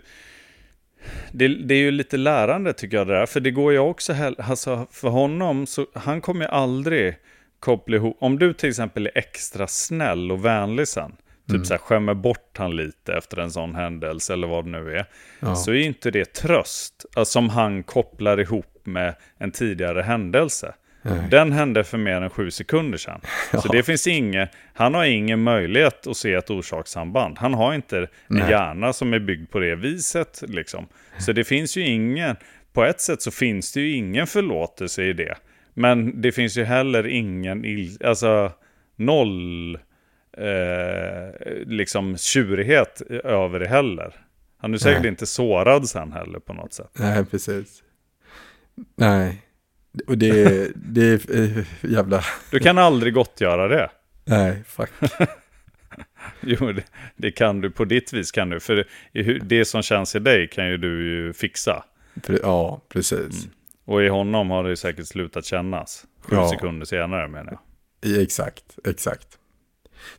Det, 1.31 1.47
det 1.47 1.73
är 1.73 1.79
ju 1.79 1.91
lite 1.91 2.17
lärande 2.17 2.73
tycker 2.73 2.97
jag 2.97 3.07
det 3.07 3.13
där. 3.13 3.25
För 3.25 3.39
det 3.39 3.51
går 3.51 3.71
ju 3.71 3.79
också, 3.79 4.13
alltså 4.37 4.87
för 4.91 5.09
honom, 5.09 5.67
så 5.67 5.85
han 5.93 6.21
kommer 6.21 6.45
ju 6.45 6.51
aldrig 6.51 7.17
koppla 7.59 7.95
ihop. 7.95 8.17
Om 8.19 8.39
du 8.39 8.53
till 8.53 8.69
exempel 8.69 9.05
är 9.05 9.17
extra 9.17 9.67
snäll 9.67 10.31
och 10.31 10.45
vänlig 10.45 10.87
sen. 10.87 11.11
Typ 11.51 11.65
så 11.65 11.73
här 11.73 11.77
skämmer 11.79 12.13
bort 12.13 12.57
han 12.57 12.75
lite 12.75 13.13
efter 13.13 13.37
en 13.37 13.51
sån 13.51 13.75
händelse 13.75 14.33
eller 14.33 14.47
vad 14.47 14.65
det 14.65 14.71
nu 14.71 14.91
är. 14.91 15.05
Ja. 15.39 15.55
Så 15.55 15.71
är 15.71 15.75
inte 15.75 16.11
det 16.11 16.33
tröst. 16.33 17.05
Alltså, 17.15 17.31
som 17.31 17.49
han 17.49 17.83
kopplar 17.83 18.39
ihop 18.39 18.79
med 18.83 19.15
en 19.37 19.51
tidigare 19.51 20.01
händelse. 20.01 20.73
Nej. 21.09 21.27
Den 21.31 21.51
hände 21.51 21.83
för 21.83 21.97
mer 21.97 22.21
än 22.21 22.29
sju 22.29 22.51
sekunder 22.51 22.97
sedan. 22.97 23.21
Så 23.51 23.61
Ja. 23.63 23.69
det 23.71 23.83
finns 23.83 24.07
inget, 24.07 24.49
han 24.73 24.93
har 24.93 25.05
ingen 25.05 25.43
möjlighet 25.43 26.07
att 26.07 26.17
se 26.17 26.33
ett 26.33 26.49
orsakssamband. 26.49 27.37
Han 27.37 27.53
har 27.53 27.73
inte 27.73 27.97
en 27.97 28.07
Nej. 28.27 28.49
hjärna 28.49 28.93
som 28.93 29.13
är 29.13 29.19
byggd 29.19 29.51
på 29.51 29.59
det 29.59 29.75
viset. 29.75 30.43
Liksom. 30.47 30.87
Så 31.19 31.31
det 31.31 31.43
finns 31.43 31.77
ju 31.77 31.81
ingen, 31.87 32.35
på 32.73 32.83
ett 32.85 33.01
sätt 33.01 33.21
så 33.21 33.31
finns 33.31 33.73
det 33.73 33.81
ju 33.81 33.91
ingen 33.91 34.27
förlåtelse 34.27 35.03
i 35.03 35.13
det. 35.13 35.35
Men 35.73 36.21
det 36.21 36.31
finns 36.31 36.57
ju 36.57 36.63
heller 36.63 37.07
ingen, 37.07 37.65
alltså 38.03 38.51
noll 38.95 39.75
eh, 40.37 41.41
liksom 41.65 42.17
tjurighet 42.17 43.01
över 43.23 43.59
det 43.59 43.67
heller. 43.67 44.13
Han 44.59 44.73
är 44.73 44.77
säkert 44.77 45.01
Nej. 45.01 45.09
inte 45.09 45.25
sårad 45.25 45.89
sen 45.89 46.11
heller 46.11 46.39
på 46.39 46.53
något 46.53 46.73
sätt. 46.73 46.91
Nej, 46.99 47.25
precis. 47.25 47.83
Nej, 48.95 49.41
och 50.07 50.17
det, 50.17 50.71
det 50.75 51.01
är 51.05 51.41
eh, 51.57 51.63
jävla... 51.81 52.23
Du 52.51 52.59
kan 52.59 52.77
aldrig 52.77 53.13
gottgöra 53.13 53.67
det. 53.67 53.89
Nej, 54.25 54.63
fuck. 54.67 54.89
Jo, 56.41 56.71
det, 56.71 56.83
det 57.15 57.31
kan 57.31 57.61
du. 57.61 57.71
På 57.71 57.85
ditt 57.85 58.13
vis 58.13 58.31
kan 58.31 58.49
du. 58.49 58.59
För 58.59 58.87
det 59.43 59.65
som 59.65 59.81
känns 59.81 60.15
i 60.15 60.19
dig 60.19 60.47
kan 60.47 60.67
ju 60.69 60.77
du 60.77 61.09
ju 61.09 61.33
fixa. 61.33 61.83
Pre- 62.15 62.39
Ja, 62.43 62.81
precis. 62.89 63.47
Och 63.85 64.03
i 64.03 64.07
honom 64.07 64.49
har 64.49 64.63
det 64.63 64.77
säkert 64.77 65.07
slutat 65.07 65.45
kännas. 65.45 66.05
Sju 66.21 66.35
Ja. 66.35 66.49
sekunder 66.49 66.85
senare 66.85 67.27
menar 67.27 67.51
jag. 67.51 67.59
Ja, 68.15 68.21
Exakt, 68.21 68.63
exakt. 68.87 69.27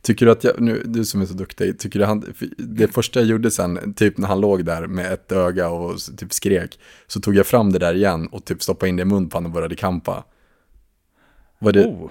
Tycker 0.01 0.25
du 0.25 0.31
att 0.31 0.43
jag, 0.43 0.61
nu, 0.61 0.83
du 0.85 1.05
som 1.05 1.21
är 1.21 1.25
så 1.25 1.33
duktig, 1.33 1.79
tycker 1.79 1.99
du 1.99 2.05
han, 2.05 2.33
det 2.57 2.87
första 2.87 3.19
jag 3.19 3.29
gjorde 3.29 3.51
sen, 3.51 3.93
typ 3.93 4.17
när 4.17 4.27
han 4.27 4.41
låg 4.41 4.65
där 4.65 4.87
med 4.87 5.13
ett 5.13 5.31
öga 5.31 5.69
och 5.69 5.97
typ 6.17 6.33
skrek, 6.33 6.79
så 7.07 7.19
tog 7.19 7.35
jag 7.35 7.45
fram 7.45 7.71
det 7.71 7.79
där 7.79 7.93
igen 7.93 8.27
och 8.27 8.45
typ 8.45 8.63
stoppade 8.63 8.89
in 8.89 8.95
det 8.95 9.01
i 9.01 9.05
mun 9.05 9.29
på 9.29 9.37
honom 9.37 9.51
och 9.51 9.53
började 9.53 9.75
kampa. 9.75 10.23
Var 11.59 11.71
det, 11.71 11.85
Oh, 11.85 12.09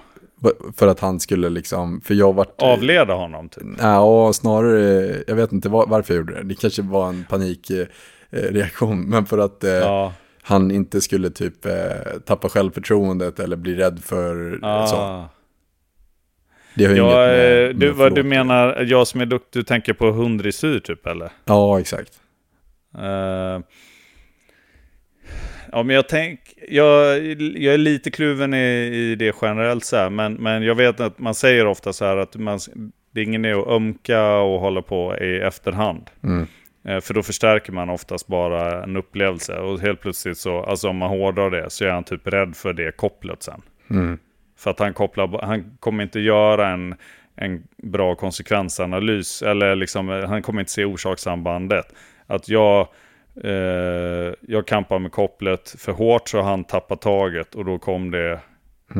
för 0.75 0.87
att 0.87 0.99
han 0.99 1.19
skulle 1.19 1.49
liksom, 1.49 2.01
för 2.01 2.13
jag 2.13 2.33
vart... 2.33 2.61
avleda 2.61 3.13
honom 3.13 3.49
typ. 3.49 3.63
Ja, 3.79 4.33
snarare, 4.33 5.23
jag 5.27 5.35
vet 5.35 5.51
inte 5.51 5.69
var, 5.69 5.87
varför 5.87 6.13
jag 6.13 6.21
gjorde 6.21 6.33
det. 6.33 6.43
Det 6.43 6.55
kanske 6.55 6.81
var 6.81 7.09
en 7.09 7.25
panikreaktion, 7.29 9.01
men 9.01 9.25
för 9.25 9.37
att 9.37 9.63
eh, 9.63 9.71
Ja, 9.71 10.13
han 10.41 10.71
inte 10.71 11.01
skulle 11.01 11.29
typ 11.29 11.65
eh, 11.65 11.73
tappa 12.25 12.49
självförtroendet 12.49 13.39
eller 13.39 13.55
bli 13.55 13.75
rädd 13.75 13.99
för 14.03 14.59
så. 14.87 15.25
Det 16.75 16.85
har 16.85 16.93
ju 16.93 16.97
ja 16.97 17.05
inget 17.05 17.37
med, 17.37 17.63
eh, 17.63 17.69
du, 17.69 17.85
med 17.87 17.95
vad 17.95 18.15
du 18.15 18.23
menar, 18.23 18.85
jag 18.87 19.07
som 19.07 19.21
är 19.21 19.25
duktig, 19.25 19.59
du 19.59 19.63
tänker 19.63 19.93
på 19.93 20.11
hunddressyr 20.11 20.79
typ 20.79 21.07
eller? 21.07 21.29
Ja, 21.45 21.79
exakt. 21.79 22.13
Eh, 22.97 23.59
ja, 25.71 25.83
men 25.83 25.89
jag 25.89 26.07
tänk, 26.07 26.39
jag, 26.69 27.17
jag 27.37 27.73
är 27.73 27.77
lite 27.77 28.11
kluven 28.11 28.53
i, 28.53 28.85
i 28.93 29.15
det 29.15 29.35
generellt 29.41 29.85
så 29.85 29.95
här, 29.97 30.09
men, 30.09 30.33
men 30.33 30.63
jag 30.63 30.75
vet 30.75 30.99
att 30.99 31.19
man 31.19 31.35
säger 31.35 31.67
ofta 31.67 31.93
så 31.93 32.05
här 32.05 32.17
att 32.17 32.35
man, 32.35 32.59
det 33.13 33.19
är 33.19 33.23
ingen 33.23 33.45
idé 33.45 33.53
att 33.53 33.67
ömka 33.67 34.35
och 34.35 34.59
hålla 34.59 34.81
på 34.81 35.17
i 35.17 35.39
efterhand. 35.39 36.09
Mm. 36.23 36.47
Eh, 36.87 37.01
För 37.01 37.13
då 37.13 37.23
förstärker 37.23 37.71
man 37.71 37.89
oftast 37.89 38.27
bara 38.27 38.83
en 38.83 38.97
upplevelse 38.97 39.59
och 39.59 39.79
helt 39.79 40.01
plötsligt 40.01 40.37
så, 40.37 40.63
alltså 40.63 40.89
om 40.89 40.97
man 40.97 41.09
hårdrar 41.09 41.49
det, 41.49 41.69
så 41.69 41.85
är 41.85 41.89
han 41.89 42.03
typ 42.03 42.27
rädd 42.27 42.55
för 42.55 42.73
det 42.73 42.97
kopplet 42.97 43.43
sen. 43.43 43.61
Mm. 43.89 44.17
För 44.59 44.71
att 44.71 44.79
han 44.79 44.93
kopplar, 44.93 45.39
han 45.45 45.77
kommer 45.79 46.03
inte 46.03 46.19
göra 46.19 46.67
en, 46.67 46.95
en 47.35 47.63
bra 47.77 48.15
konsekvensanalys. 48.15 49.41
Eller 49.41 49.75
liksom, 49.75 50.09
eh, 50.09 50.27
han 50.27 50.41
kommer 50.41 50.59
inte 50.59 50.71
se 50.71 50.85
orsakssambandet. 50.85 51.93
Att 52.27 52.49
jag, 52.49 52.87
eh, 53.43 54.33
jag 54.41 54.67
kampar 54.67 54.99
med 54.99 55.11
kopplet 55.11 55.75
för 55.77 55.91
hårt 55.91 56.29
så 56.29 56.41
han 56.41 56.63
tappar 56.63 56.95
taget 56.95 57.55
och 57.55 57.65
då 57.65 57.79
kom 57.79 58.11
det 58.11 58.39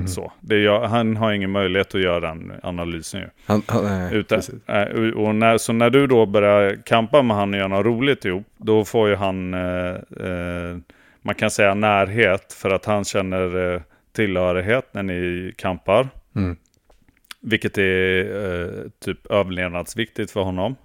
så. 0.07 0.31
Det 0.41 0.59
gör, 0.59 0.85
han 0.85 1.17
har 1.17 1.31
ingen 1.31 1.51
möjlighet 1.51 1.95
att 1.95 2.01
göra 2.01 2.19
den 2.19 2.53
analysen 2.63 3.21
ju. 3.21 3.27
Han, 3.45 3.61
han, 3.67 3.83
nej, 3.83 4.15
Utan, 4.15 4.41
eh, 4.67 4.83
och 5.15 5.35
när, 5.35 5.57
så 5.57 5.73
när 5.73 5.89
du 5.89 6.07
då 6.07 6.25
börjar 6.25 6.75
kampa 6.85 7.21
med 7.21 7.37
han 7.37 7.53
och 7.53 7.57
göra 7.57 7.67
något 7.67 7.85
roligt 7.85 8.25
ihop, 8.25 8.45
då 8.57 8.85
får 8.85 9.09
ju 9.09 9.15
han, 9.15 9.53
eh, 9.53 9.95
eh, 10.25 10.77
man 11.21 11.35
kan 11.35 11.51
säga 11.51 11.73
närhet, 11.73 12.53
för 12.53 12.69
att 12.69 12.85
han 12.85 13.05
känner 13.05 13.73
eh, 13.73 13.81
tillhörighet 14.19 14.93
när 14.93 15.03
ni 15.03 15.53
kampar. 15.57 16.09
Mm. 16.35 16.57
Vilket 17.41 17.77
är 17.77 18.25
eh, 18.45 18.89
typ 18.99 19.25
överlevnadsviktigt 19.25 20.31
för 20.31 20.41
honom. 20.41 20.75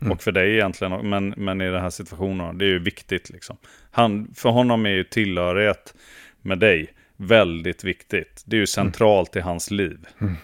Mm. 0.00 0.12
Och 0.12 0.22
för 0.22 0.32
dig 0.32 0.54
egentligen, 0.54 1.10
men, 1.10 1.34
men 1.36 1.60
i 1.60 1.70
den 1.70 1.82
här 1.82 1.90
situationen, 1.90 2.58
det 2.58 2.64
är 2.64 2.68
ju 2.68 2.78
viktigt 2.78 3.30
liksom. 3.30 3.56
Han, 3.90 4.34
för 4.34 4.50
honom 4.50 4.86
är 4.86 4.90
ju 4.90 5.04
tillhörighet 5.04 5.94
med 6.42 6.58
dig 6.58 6.86
väldigt 7.16 7.84
viktigt. 7.84 8.42
Det 8.46 8.56
är 8.56 8.60
ju 8.60 8.66
centralt 8.66 9.36
i 9.36 9.40
hans 9.40 9.70
liv. 9.70 9.98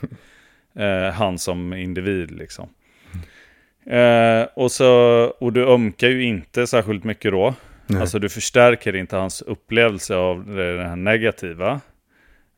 Eh, 0.74 1.12
han 1.12 1.38
som 1.38 1.72
individ 1.72 2.30
liksom. 2.30 2.68
Eh, 3.86 4.42
och, 4.54 4.72
så, 4.72 4.90
och 5.40 5.52
du 5.52 5.66
ömkar 5.66 6.08
ju 6.08 6.22
inte 6.22 6.66
särskilt 6.66 7.04
mycket 7.04 7.32
då. 7.32 7.54
Nej. 7.86 8.00
Alltså 8.00 8.18
du 8.18 8.28
förstärker 8.28 8.96
inte 8.96 9.16
hans 9.16 9.42
upplevelse 9.42 10.16
av 10.16 10.46
det 10.46 10.82
här 10.82 10.96
negativa. 10.96 11.80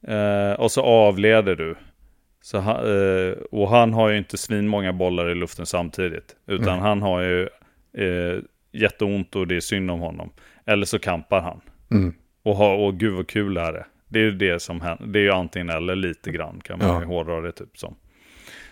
Eh, 0.08 0.52
och 0.60 0.70
så 0.72 0.82
avleder 0.82 1.56
du. 1.56 1.74
Så 2.42 2.58
han, 2.58 2.76
eh, 2.76 3.32
och 3.50 3.68
han 3.68 3.92
har 3.94 4.08
ju 4.08 4.18
inte 4.18 4.38
svinmånga 4.38 4.92
bollar 4.92 5.30
i 5.30 5.34
luften 5.34 5.66
samtidigt. 5.66 6.36
Utan 6.46 6.64
Nej. 6.78 6.78
han 6.80 7.02
har 7.02 7.20
ju 7.20 7.42
eh, 7.98 8.38
jätteont 8.72 9.36
och 9.36 9.46
det 9.46 9.56
är 9.56 9.60
synd 9.60 9.90
om 9.90 10.00
honom. 10.00 10.30
Eller 10.66 10.86
så 10.86 10.98
kampar 10.98 11.40
han. 11.40 11.60
Mm. 11.90 12.14
Och, 12.42 12.56
ha, 12.56 12.74
och 12.74 12.94
gud 12.98 13.12
vad 13.14 13.28
kul 13.28 13.56
är 13.56 13.72
det. 13.72 13.86
Det 14.08 14.18
är 14.18 14.22
ju 14.22 14.32
det 14.32 14.62
som 14.62 14.80
händer. 14.80 15.06
Det 15.06 15.18
är 15.18 15.22
ju 15.22 15.30
antingen 15.30 15.68
eller 15.70 15.94
lite 15.96 16.30
grann 16.30 16.60
kan 16.64 16.78
man 16.78 16.88
Ja. 16.88 17.00
ju 17.00 17.06
hårdra 17.06 17.40
det 17.40 17.52
typ 17.52 17.78
som. 17.78 17.96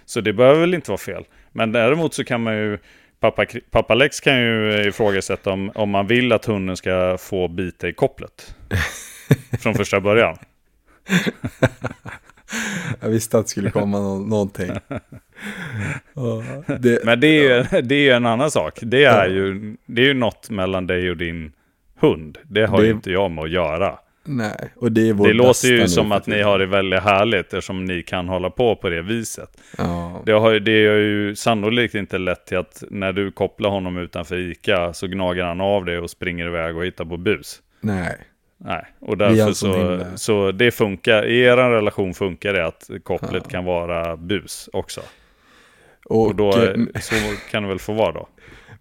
Så 0.05 0.21
det 0.21 0.33
behöver 0.33 0.61
väl 0.61 0.75
inte 0.75 0.91
vara 0.91 0.99
fel. 0.99 1.25
Men 1.53 1.73
däremot 1.73 2.15
så 2.15 2.25
kan 2.25 2.43
man 2.43 2.57
ju, 2.57 2.79
pappa, 3.21 3.47
pappa 3.71 3.95
Lex 3.95 4.21
kan 4.21 4.41
ju 4.41 4.85
ifrågasätta 4.89 5.53
om, 5.53 5.71
om 5.75 5.91
man 5.91 6.07
vill 6.07 6.33
att 6.33 6.45
hunden 6.45 6.77
ska 6.77 7.17
få 7.21 7.49
bita 7.49 7.89
i 7.89 7.93
kopplet. 7.93 8.57
Från 9.63 9.75
första 9.75 10.01
början. 10.01 10.37
Jag 13.01 13.09
visste 13.09 13.39
att 13.39 13.45
det 13.45 13.51
skulle 13.51 13.71
komma 13.71 13.99
nå- 14.01 14.19
någonting. 14.19 14.71
Ja, 16.15 16.43
det, 16.79 17.05
Men 17.05 17.21
det 17.21 17.27
är 17.27 17.43
ju 17.73 17.81
det 17.83 17.95
är 17.95 18.01
ju 18.01 18.11
en 18.11 18.27
annan 18.27 18.51
sak. 18.51 18.79
Det 18.83 19.05
är, 19.05 19.29
ju, 19.29 19.77
det 19.87 20.03
är 20.03 20.07
ju 20.07 20.15
något 20.15 20.51
mellan 20.51 20.87
dig 20.87 21.11
och 21.11 21.17
din 21.17 21.53
hund. 22.01 22.39
Det 22.43 22.67
har 22.67 22.79
Det- 22.81 22.87
ju 22.87 22.93
inte 22.93 23.11
jag 23.11 23.31
med 23.31 23.45
att 23.45 23.51
göra. 23.51 23.99
nej, 24.25 24.73
och 24.77 24.93
det 24.93 25.09
är 25.09 25.13
vår 25.13 25.27
Det 25.29 25.33
låter 25.35 25.69
ju 25.69 25.89
som 25.89 26.13
att 26.13 26.27
ni 26.27 26.43
har 26.43 26.59
det 26.59 26.67
väldigt 26.67 27.03
härligt 27.03 27.45
eftersom 27.47 27.85
ni 27.85 28.03
kan 28.03 28.29
hålla 28.29 28.51
på 28.51 28.77
på 28.77 28.89
det 28.89 29.03
viset. 29.03 29.51
Ja, 29.79 30.23
Det 30.27 30.33
har, 30.33 30.53
det 30.61 30.73
är 30.73 30.97
ju 30.99 31.35
sannolikt 31.37 31.95
inte 31.95 32.19
lett 32.19 32.47
till 32.47 32.59
att 32.59 32.83
när 32.91 33.13
du 33.13 33.31
kopplar 33.31 33.71
honom 33.71 33.99
utanför 33.99 34.37
ICA 34.39 34.93
så 34.93 35.07
gnagar 35.07 35.45
han 35.47 35.61
av 35.61 35.85
det 35.85 35.99
och 35.99 36.11
springer 36.11 36.47
iväg 36.47 36.77
och 36.77 36.85
hittar 36.85 37.05
på 37.05 37.17
bus. 37.17 37.61
nej. 37.81 38.17
Nej, 38.65 38.87
och 39.01 39.19
därför 39.19 39.37
sån 39.45 39.55
så, 39.55 39.77
himla- 39.79 40.17
så 40.17 40.53
det 40.53 40.71
funkar. 40.71 41.27
I 41.27 41.41
er 41.41 41.57
relation 41.57 42.15
funkar 42.15 42.53
det 42.53 42.67
att 42.67 42.91
kopplet 43.03 43.43
Ja. 43.45 43.51
kan 43.51 43.65
vara 43.65 44.17
bus 44.17 44.69
också. 44.73 45.01
Och, 46.05 46.27
Och 46.27 46.35
då, 46.37 46.51
eh, 46.63 46.77
så 47.01 47.15
kan 47.51 47.63
det 47.63 47.69
väl 47.69 47.79
få 47.79 47.93
vara 47.93 48.13
då. 48.13 48.29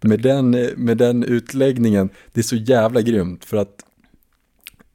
med, 0.08 0.20
den, 0.20 0.50
med 0.76 0.96
den 0.96 1.24
utläggningen, 1.24 2.08
det 2.32 2.40
är 2.40 2.42
så 2.44 2.56
jävla 2.56 3.00
grymt 3.00 3.44
för 3.44 3.56
att 3.56 3.84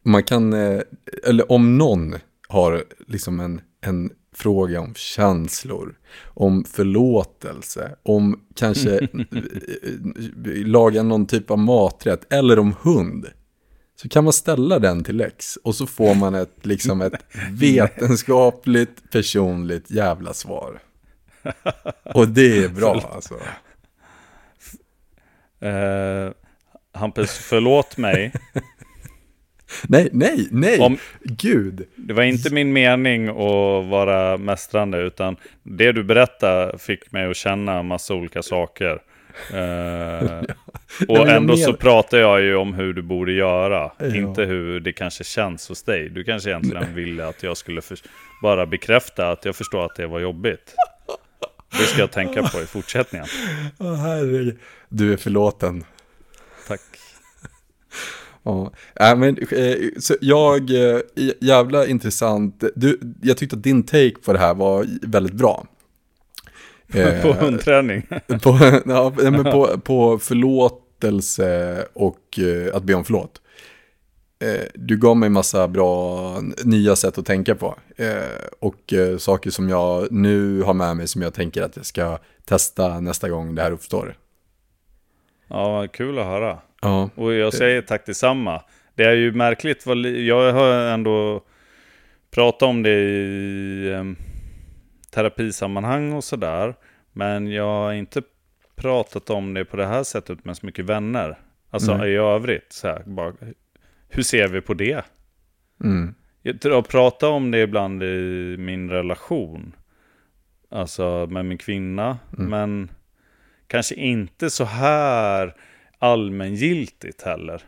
man 0.03 0.23
kan, 0.23 0.53
eh, 0.53 0.81
eller 1.27 1.51
om 1.51 1.77
någon 1.77 2.15
har 2.49 2.83
liksom 3.07 3.39
en, 3.39 3.61
en 3.81 4.09
fråga 4.35 4.79
om 4.81 4.93
känslor, 4.95 5.95
om 6.25 6.63
förlåtelse, 6.63 7.95
om 8.03 8.41
kanske 8.55 8.95
eh, 8.99 10.65
laga 10.65 11.03
någon 11.03 11.25
typ 11.25 11.51
av 11.51 11.57
maträtt 11.59 12.33
eller 12.33 12.59
om 12.59 12.75
hund. 12.81 13.25
Så 14.01 14.09
kan 14.09 14.23
man 14.23 14.33
ställa 14.33 14.79
den 14.79 15.03
till 15.03 15.17
Lex 15.17 15.55
och 15.55 15.75
så 15.75 15.87
får 15.87 16.15
man 16.15 16.35
ett, 16.35 16.65
liksom 16.65 17.01
ett 17.01 17.25
vetenskapligt, 17.51 19.11
personligt 19.11 19.91
jävla 19.91 20.33
svar. 20.33 20.79
Och 22.03 22.27
det 22.27 22.63
är 22.63 22.69
bra 22.69 23.11
alltså. 23.13 23.33
Uh, 25.63 26.31
Hampus, 26.93 27.37
förlåt 27.37 27.97
mig. 27.97 28.33
nej, 29.87 30.09
nej, 30.11 30.47
nej. 30.51 30.79
Om, 30.79 30.97
Gud. 31.23 31.87
Det 31.95 32.13
var 32.13 32.23
inte 32.23 32.53
min 32.53 32.73
mening 32.73 33.27
att 33.27 33.89
vara 33.89 34.37
mästrande, 34.37 34.97
utan 34.97 35.35
det 35.63 35.91
du 35.91 36.03
berättade 36.03 36.77
fick 36.77 37.11
mig 37.11 37.29
att 37.29 37.37
känna 37.37 37.79
en 37.79 37.87
massa 37.87 38.13
olika 38.13 38.41
saker. 38.43 39.01
Uh, 39.53 40.41
och 41.07 41.27
ändå 41.27 41.57
så 41.57 41.73
pratar 41.73 42.17
jag 42.17 42.41
ju 42.41 42.55
om 42.55 42.73
hur 42.73 42.93
du 42.93 43.01
borde 43.01 43.31
göra, 43.31 43.91
ja. 43.97 44.15
inte 44.15 44.43
hur 44.43 44.79
det 44.79 44.93
kanske 44.93 45.23
känns 45.23 45.69
hos 45.69 45.83
dig. 45.83 46.09
Du 46.09 46.23
kanske 46.23 46.49
egentligen 46.49 46.95
ville 46.95 47.27
att 47.27 47.43
jag 47.43 47.57
skulle 47.57 47.81
bara 48.41 48.65
bekräfta 48.65 49.31
att 49.31 49.45
jag 49.45 49.55
förstår 49.55 49.85
att 49.85 49.95
det 49.95 50.07
var 50.07 50.19
jobbigt. 50.19 50.75
Det 51.71 51.83
ska 51.83 51.99
jag 51.99 52.11
tänka 52.11 52.43
på 52.43 52.61
i 52.61 52.65
fortsättningen. 52.65 53.27
Oh, 53.79 53.95
herregud. 53.95 54.59
Du 54.89 55.13
är 55.13 55.17
förlåten. 55.17 55.83
Tack. 56.67 56.81
Ja, 58.43 58.71
äh, 58.95 59.15
men 59.15 59.37
eh, 59.37 59.75
så 59.99 60.15
jag, 60.21 60.69
eh, 60.69 60.99
jävla 61.39 61.87
intressant. 61.87 62.63
Du, 62.75 62.99
jag 63.21 63.37
tyckte 63.37 63.55
att 63.55 63.63
din 63.63 63.83
take 63.83 64.15
på 64.25 64.33
det 64.33 64.39
här 64.39 64.53
var 64.53 64.85
väldigt 65.01 65.33
bra. 65.33 65.65
På 67.21 67.33
hundträning? 67.33 68.01
på, 68.43 68.81
ja, 68.85 69.13
men 69.15 69.43
på, 69.43 69.79
på 69.79 70.19
förlåtelse 70.19 71.85
och 71.93 72.39
att 72.73 72.83
be 72.83 72.93
om 72.93 73.05
förlåt. 73.05 73.41
Du 74.73 74.97
gav 74.97 75.17
mig 75.17 75.29
massa 75.29 75.67
bra 75.67 76.41
nya 76.63 76.95
sätt 76.95 77.17
att 77.17 77.25
tänka 77.25 77.55
på. 77.55 77.75
Och 78.59 78.93
saker 79.17 79.49
som 79.49 79.69
jag 79.69 80.11
nu 80.11 80.61
har 80.61 80.73
med 80.73 80.97
mig 80.97 81.07
som 81.07 81.21
jag 81.21 81.33
tänker 81.33 81.61
att 81.61 81.75
jag 81.75 81.85
ska 81.85 82.19
testa 82.45 82.99
nästa 82.99 83.29
gång 83.29 83.55
det 83.55 83.61
här 83.61 83.71
uppstår. 83.71 84.15
Ja, 85.47 85.87
kul 85.93 86.19
att 86.19 86.25
höra. 86.25 86.57
Ja. 86.81 87.09
Och 87.15 87.33
jag 87.33 87.53
säger 87.53 87.81
tack 87.81 88.05
detsamma. 88.05 88.61
Det 88.95 89.03
är 89.03 89.13
ju 89.13 89.31
märkligt, 89.31 89.85
vad, 89.85 89.97
jag 90.05 90.53
har 90.53 90.73
ändå 90.73 91.41
pratat 92.31 92.61
om 92.63 92.83
det 92.83 92.99
i 92.99 93.93
um, 93.93 94.15
terapisammanhang 95.17 96.13
och 96.13 96.23
sådär. 96.23 96.75
Men 97.13 97.51
jag 97.51 97.63
har 97.63 97.93
inte 97.93 98.21
pratat 98.75 99.29
om 99.29 99.53
det 99.53 99.65
på 99.65 99.77
det 99.77 99.85
här 99.85 100.03
sättet 100.03 100.45
med 100.45 100.57
så 100.57 100.65
mycket 100.65 100.85
vänner. 100.85 101.39
Alltså 101.69 101.91
mm. 101.91 102.07
i 102.07 102.15
övrigt, 102.15 102.73
så 102.73 102.87
här, 102.87 103.03
bara, 103.05 103.33
hur 104.09 104.23
ser 104.23 104.47
vi 104.47 104.61
på 104.61 104.73
det? 104.73 105.05
Mm. 105.83 106.15
Jag 106.41 106.87
pratar 106.87 107.27
om 107.27 107.51
det 107.51 107.61
ibland 107.61 108.03
i 108.03 108.55
min 108.59 108.89
relation. 108.89 109.75
Alltså 110.69 111.27
med 111.29 111.45
min 111.45 111.57
kvinna. 111.57 112.19
Mm. 112.37 112.49
Men 112.49 112.91
kanske 113.67 113.95
inte 113.95 114.49
så 114.49 114.63
här 114.63 115.55
allmängiltigt 115.99 117.21
heller. 117.21 117.61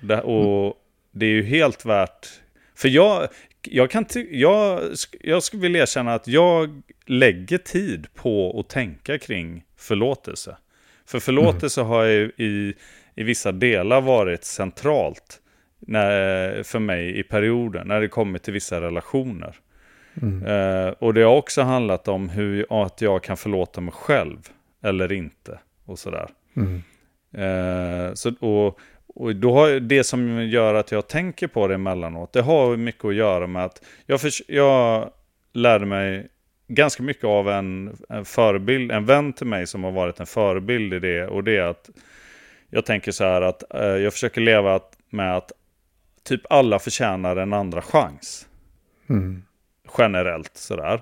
Det, 0.00 0.20
och 0.20 0.64
mm. 0.64 0.74
det 1.10 1.26
är 1.26 1.30
ju 1.30 1.42
helt 1.42 1.84
värt... 1.84 2.26
För 2.74 2.88
jag, 2.88 3.28
jag, 3.62 3.90
kan 3.90 4.04
jag, 4.30 4.80
jag 5.20 5.42
skulle 5.42 5.62
vilja 5.62 5.82
erkänna 5.82 6.14
att 6.14 6.28
jag 6.28 6.82
lägger 7.06 7.58
tid 7.58 8.06
på 8.14 8.60
att 8.60 8.68
tänka 8.68 9.18
kring 9.18 9.64
förlåtelse. 9.76 10.56
För 11.06 11.20
förlåtelse 11.20 11.80
mm. 11.80 11.90
har 11.90 12.04
ju 12.04 12.32
i, 12.36 12.74
i 13.14 13.22
vissa 13.22 13.52
delar 13.52 14.00
varit 14.00 14.44
centralt 14.44 15.40
när, 15.78 16.62
för 16.62 16.78
mig 16.78 17.18
i 17.18 17.22
perioden, 17.22 17.88
när 17.88 18.00
det 18.00 18.08
kommer 18.08 18.38
till 18.38 18.52
vissa 18.52 18.80
relationer. 18.80 19.56
Mm. 20.22 20.46
Uh, 20.46 20.94
och 20.98 21.14
det 21.14 21.22
har 21.22 21.36
också 21.36 21.62
handlat 21.62 22.08
om 22.08 22.28
hur, 22.28 22.84
att 22.84 23.00
jag 23.00 23.22
kan 23.22 23.36
förlåta 23.36 23.80
mig 23.80 23.92
själv 23.92 24.38
eller 24.82 25.12
inte. 25.12 25.58
Och 25.84 25.98
sådär. 25.98 26.28
Mm. 26.56 26.82
Uh, 27.38 28.14
så, 28.14 28.34
och, 28.34 28.78
och 29.20 29.36
då 29.36 29.54
har 29.54 29.80
det 29.80 30.04
som 30.04 30.48
gör 30.48 30.74
att 30.74 30.92
jag 30.92 31.08
tänker 31.08 31.46
på 31.46 31.68
det 31.68 31.74
emellanåt, 31.74 32.32
det 32.32 32.42
har 32.42 32.76
mycket 32.76 33.04
att 33.04 33.14
göra 33.14 33.46
med 33.46 33.64
att 33.64 33.82
jag, 34.06 34.20
för, 34.20 34.30
jag 34.48 35.10
lärde 35.52 35.86
mig 35.86 36.28
ganska 36.68 37.02
mycket 37.02 37.24
av 37.24 37.48
en, 37.48 37.96
en 38.08 38.24
förebild, 38.24 38.92
en 38.92 39.06
vän 39.06 39.32
till 39.32 39.46
mig 39.46 39.66
som 39.66 39.84
har 39.84 39.90
varit 39.90 40.20
en 40.20 40.26
förebild 40.26 40.94
i 40.94 40.98
det. 40.98 41.26
Och 41.26 41.44
det 41.44 41.56
är 41.56 41.62
att 41.62 41.90
jag 42.70 42.86
tänker 42.86 43.12
så 43.12 43.24
här 43.24 43.42
att 43.42 43.62
uh, 43.74 43.80
jag 43.82 44.12
försöker 44.12 44.40
leva 44.40 44.80
med 45.10 45.36
att 45.36 45.52
typ 46.24 46.40
alla 46.50 46.78
förtjänar 46.78 47.36
en 47.36 47.52
andra 47.52 47.82
chans. 47.82 48.46
Mm. 49.08 49.42
Generellt 49.98 50.56
sådär. 50.56 51.00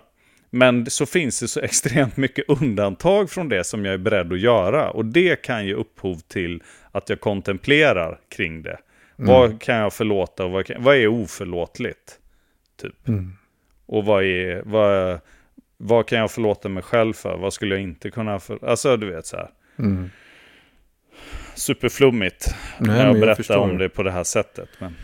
Men 0.50 0.90
så 0.90 1.06
finns 1.06 1.40
det 1.40 1.48
så 1.48 1.60
extremt 1.62 2.16
mycket 2.16 2.44
undantag 2.48 3.30
från 3.30 3.48
det 3.48 3.64
som 3.64 3.84
jag 3.84 3.94
är 3.94 3.98
beredd 3.98 4.32
att 4.32 4.40
göra. 4.40 4.90
Och 4.90 5.04
det 5.04 5.42
kan 5.42 5.66
ge 5.66 5.74
upphov 5.74 6.16
till 6.28 6.62
att 6.98 7.08
jag 7.08 7.20
kontemplerar 7.20 8.20
kring 8.28 8.62
det. 8.62 8.78
Mm. 9.18 9.30
Vad 9.30 9.60
kan 9.60 9.76
jag 9.76 9.92
förlåta 9.92 10.44
och 10.44 10.50
vad, 10.50 10.66
kan, 10.66 10.82
vad 10.82 10.96
är 10.96 11.06
oförlåtligt? 11.06 12.18
Typ. 12.80 13.08
Mm. 13.08 13.32
Och 13.86 14.04
vad, 14.04 14.24
är, 14.24 14.62
vad, 14.64 15.20
vad 15.76 16.06
kan 16.06 16.18
jag 16.18 16.30
förlåta 16.30 16.68
mig 16.68 16.82
själv 16.82 17.12
för? 17.12 17.36
Vad 17.36 17.52
skulle 17.52 17.74
jag 17.74 17.82
inte 17.82 18.10
kunna 18.10 18.40
för... 18.40 18.68
Alltså 18.68 18.96
du 18.96 19.10
vet 19.10 19.26
så 19.26 19.36
här. 19.36 19.50
Mm. 19.78 20.10
Superflummigt 21.54 22.54
Nej, 22.78 22.96
när 22.96 23.06
jag 23.06 23.20
berättar 23.20 23.54
jag 23.54 23.62
om 23.62 23.78
det 23.78 23.88
på 23.88 24.02
det 24.02 24.10
här 24.10 24.24
sättet. 24.24 24.68
Men, 24.78 24.94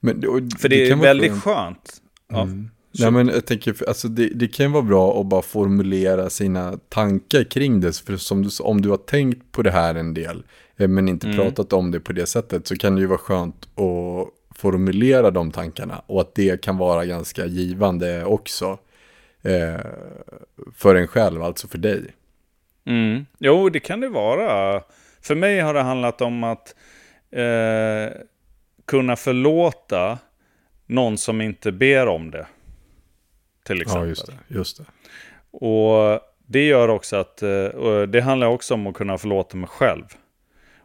men 0.00 0.20
det, 0.20 0.26
för 0.58 0.68
det, 0.68 0.76
det 0.76 0.90
är 0.90 0.96
väldigt 0.96 1.30
skönt. 1.30 1.44
skönt. 1.44 2.02
Ja. 2.28 2.42
Mm. 2.42 2.70
Nej 2.98 3.10
men 3.10 3.28
jag 3.28 3.46
tänker, 3.46 3.88
alltså 3.88 4.08
det, 4.08 4.28
det 4.28 4.48
kan 4.48 4.72
vara 4.72 4.82
bra 4.82 5.20
att 5.20 5.26
bara 5.26 5.42
formulera 5.42 6.30
sina 6.30 6.78
tankar 6.88 7.44
kring 7.44 7.80
det. 7.80 7.96
För 7.96 8.16
som 8.16 8.42
du, 8.42 8.48
om 8.60 8.80
du 8.80 8.88
har 8.88 8.96
tänkt 8.96 9.52
på 9.52 9.62
det 9.62 9.70
här 9.70 9.94
en 9.94 10.14
del, 10.14 10.42
men 10.76 11.08
inte 11.08 11.26
mm. 11.26 11.38
pratat 11.38 11.72
om 11.72 11.90
det 11.90 12.00
på 12.00 12.12
det 12.12 12.26
sättet, 12.26 12.66
så 12.66 12.76
kan 12.76 12.94
det 12.94 13.00
ju 13.00 13.06
vara 13.06 13.18
skönt 13.18 13.64
att 13.64 14.58
formulera 14.58 15.30
de 15.30 15.50
tankarna. 15.50 16.02
Och 16.06 16.20
att 16.20 16.34
det 16.34 16.62
kan 16.62 16.78
vara 16.78 17.04
ganska 17.04 17.46
givande 17.46 18.24
också. 18.24 18.78
Eh, 19.42 19.80
för 20.74 20.94
en 20.94 21.06
själv, 21.06 21.42
alltså 21.42 21.68
för 21.68 21.78
dig. 21.78 22.04
Mm. 22.86 23.26
Jo, 23.38 23.68
det 23.68 23.80
kan 23.80 24.00
det 24.00 24.08
vara. 24.08 24.82
För 25.20 25.34
mig 25.34 25.60
har 25.60 25.74
det 25.74 25.82
handlat 25.82 26.20
om 26.20 26.44
att 26.44 26.74
eh, 27.30 28.20
kunna 28.86 29.16
förlåta 29.16 30.18
någon 30.86 31.18
som 31.18 31.40
inte 31.40 31.72
ber 31.72 32.06
om 32.06 32.30
det. 32.30 32.46
Till 33.64 33.82
exempel. 33.82 34.02
Ja, 34.02 34.08
just 34.08 34.26
det. 34.26 34.34
Just 34.48 34.78
det. 34.78 34.84
Och 35.50 36.20
det 36.46 36.66
gör 36.66 36.88
också 36.88 37.16
att, 37.16 37.42
eh, 37.42 38.02
det 38.08 38.20
handlar 38.24 38.46
också 38.46 38.74
om 38.74 38.86
att 38.86 38.94
kunna 38.94 39.18
förlåta 39.18 39.56
mig 39.56 39.68
själv. 39.68 40.04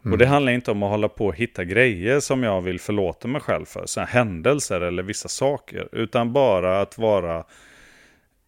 Mm. 0.04 0.12
Och 0.12 0.18
det 0.18 0.26
handlar 0.26 0.52
inte 0.52 0.70
om 0.70 0.82
att 0.82 0.90
hålla 0.90 1.08
på 1.08 1.26
och 1.26 1.36
hitta 1.36 1.64
grejer 1.64 2.20
som 2.20 2.42
jag 2.42 2.60
vill 2.60 2.80
förlåta 2.80 3.28
mig 3.28 3.40
själv 3.40 3.64
för. 3.64 3.86
Sådana 3.86 4.10
händelser 4.10 4.80
eller 4.80 5.02
vissa 5.02 5.28
saker. 5.28 5.88
Utan 5.92 6.32
bara 6.32 6.80
att 6.80 6.98
vara 6.98 7.44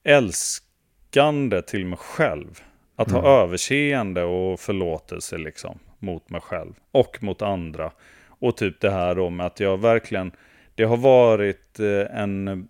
älskande 0.04 1.62
till 1.62 1.86
mig 1.86 1.98
själv. 1.98 2.60
Att 2.96 3.10
mm. 3.10 3.22
ha 3.22 3.42
överseende 3.42 4.22
och 4.24 4.60
förlåtelse 4.60 5.38
liksom 5.38 5.78
mot 5.98 6.30
mig 6.30 6.40
själv. 6.40 6.72
Och 6.92 7.22
mot 7.22 7.42
andra. 7.42 7.92
Och 8.28 8.56
typ 8.56 8.80
det 8.80 8.90
här 8.90 9.14
då 9.14 9.30
med 9.30 9.46
att 9.46 9.60
jag 9.60 9.80
verkligen, 9.80 10.32
det 10.74 10.84
har 10.84 10.96
varit 10.96 11.80
eh, 11.80 12.20
en 12.20 12.68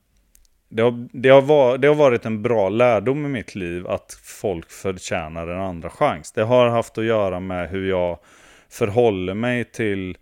det 0.68 0.82
har, 0.82 1.08
det, 1.12 1.28
har 1.28 1.42
var, 1.42 1.78
det 1.78 1.88
har 1.88 1.94
varit 1.94 2.26
en 2.26 2.42
bra 2.42 2.68
lärdom 2.68 3.26
i 3.26 3.28
mitt 3.28 3.54
liv 3.54 3.86
att 3.86 4.12
folk 4.22 4.70
förtjänar 4.70 5.48
en 5.48 5.60
andra 5.60 5.90
chans. 5.90 6.32
Det 6.32 6.42
har 6.42 6.68
haft 6.68 6.98
att 6.98 7.04
göra 7.04 7.40
med 7.40 7.70
hur 7.70 7.88
jag 7.88 8.18
förhåller 8.72 9.34
mig 9.34 9.64
till 9.64 10.16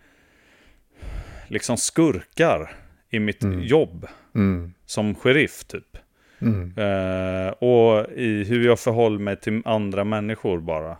liksom 1.48 1.76
skurkar 1.76 2.70
i 3.10 3.18
mitt 3.18 3.42
mm. 3.42 3.62
jobb. 3.62 4.06
Mm. 4.34 4.74
Som 4.86 5.14
sheriff 5.14 5.64
typ. 5.64 5.96
Mm. 6.40 6.78
Uh, 6.78 7.48
och 7.48 8.06
i 8.12 8.44
hur 8.44 8.66
jag 8.66 8.80
förhåller 8.80 9.18
mig 9.18 9.36
till 9.36 9.62
andra 9.64 10.04
människor 10.04 10.60
bara. 10.60 10.96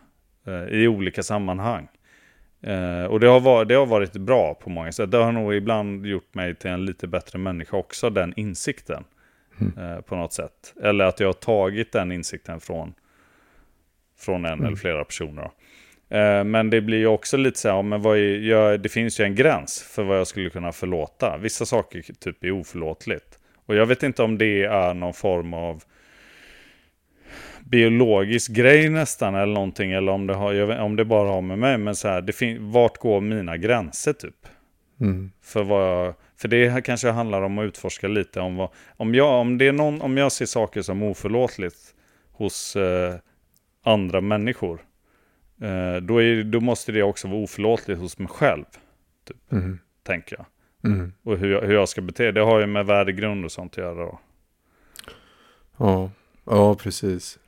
Uh, 0.48 0.64
I 0.64 0.88
olika 0.88 1.22
sammanhang. 1.22 1.88
Uh, 2.66 3.05
och 3.05 3.20
det 3.20 3.26
har, 3.26 3.40
varit, 3.40 3.68
det 3.68 3.74
har 3.74 3.86
varit 3.86 4.12
bra 4.12 4.55
på 4.55 4.70
många 4.70 4.92
sätt. 4.92 5.11
Det 5.11 5.16
har 5.16 5.32
nog 5.32 5.55
ibland 5.55 6.07
gjort 6.07 6.34
mig 6.34 6.55
till 6.55 6.70
en 6.70 6.84
lite 6.84 7.07
bättre 7.07 7.38
människa 7.38 7.76
också, 7.76 8.11
den 8.11 8.32
insikten. 8.36 9.05
Mm. 9.61 10.03
på 10.03 10.16
något 10.16 10.32
sätt. 10.32 10.74
Eller 10.82 11.05
att 11.05 11.20
jag 11.20 11.28
har 11.28 11.32
tagit 11.32 11.92
den 11.92 12.12
insikten 12.12 12.61
från, 12.61 12.94
från 14.18 14.44
en 14.44 14.53
mm. 14.53 14.66
eller 14.66 14.76
flera 14.76 15.05
personer. 15.05 15.42
Eh, 15.44 15.51
men 16.45 16.71
det 16.71 16.81
blir 16.81 16.99
ju 16.99 17.07
också 17.07 17.37
lite 17.37 17.59
så 17.59 17.69
här, 17.69 17.83
men 17.83 18.03
vad 18.03 18.19
är, 18.19 18.39
jag, 18.39 18.81
det 18.81 18.89
finns 18.89 19.21
ju 19.21 19.25
en 19.25 19.35
gräns 19.35 19.83
för 19.83 20.03
vad 20.03 20.19
jag 20.19 20.27
skulle 20.27 20.51
kunna 20.51 20.73
förlåta. 20.73 21.39
Vissa 21.39 21.67
saker 21.67 22.03
typ 22.21 22.45
är 22.45 22.51
oförlåtligt. 22.51 23.39
Och 23.67 23.75
jag 23.75 23.87
vet 23.87 24.03
inte 24.03 24.23
om 24.23 24.39
det 24.39 24.65
är 24.65 24.95
någon 24.95 25.15
form 25.15 25.55
av 25.55 25.83
biologisk 27.65 28.51
grej 28.53 28.89
nästan 28.89 29.35
eller 29.35 29.53
någonting. 29.53 29.93
Eller 29.93 30.13
om 30.13 30.27
det, 30.27 30.35
har, 30.35 30.79
om 30.79 30.97
det 30.97 31.05
bara 31.05 31.29
har 31.29 31.41
med 31.41 31.59
mig. 31.59 31.79
Men 31.79 31.95
så 31.95 32.09
här, 32.09 32.21
det 32.21 32.59
vart 32.59 32.99
går 32.99 33.21
mina 33.21 33.57
gränser 33.57 34.13
typ? 34.13 34.47
Mm. 35.01 35.31
För, 35.43 35.63
vad 35.63 35.83
jag, 35.83 36.15
för 36.37 36.49
det 36.49 36.69
här 36.69 36.81
kanske 36.81 37.11
handlar 37.11 37.43
om 37.43 37.59
att 37.59 37.65
utforska 37.65 38.09
lite 38.09 38.41
om 38.41 38.57
vad... 38.57 38.69
Om 38.97 39.15
jag, 39.15 39.41
om 39.41 39.59
det 39.59 39.67
är 39.67 39.73
någon, 39.73 40.01
om 40.01 40.17
jag 40.17 40.33
ser 40.33 40.47
saker 40.47 40.83
som 40.83 41.03
oförlåtligt 41.03 41.95
hos 42.33 42.77
eh, 42.77 43.15
andra 43.85 44.21
människor. 44.21 44.81
Eh, 45.61 45.97
då, 46.03 46.23
är, 46.23 46.45
då 46.45 46.61
måste 46.61 46.93
det 46.93 47.03
också 47.03 47.29
vara 47.29 47.39
oförlåtligt 47.39 48.01
hos 48.01 48.19
mig 48.19 48.29
själv. 48.29 48.65
Typ, 49.29 49.37
Mm. 49.53 49.79
tänker 50.03 50.37
jag. 50.37 50.47
Mm. 50.93 51.13
Och 51.23 51.39
hur 51.39 51.53
jag, 51.53 51.61
hur 51.61 51.75
jag 51.75 51.89
ska 51.89 52.01
bete 52.01 52.33
Det 52.33 52.41
har 52.41 52.61
ju 52.61 52.67
med 52.67 52.87
värdegrund 52.87 53.45
och 53.45 53.53
sånt 53.53 53.73
att 53.73 53.79
göra 53.79 53.95
då. 53.95 54.21
Ja, 55.77 56.11
ja 56.45 56.75
precis. 56.75 57.39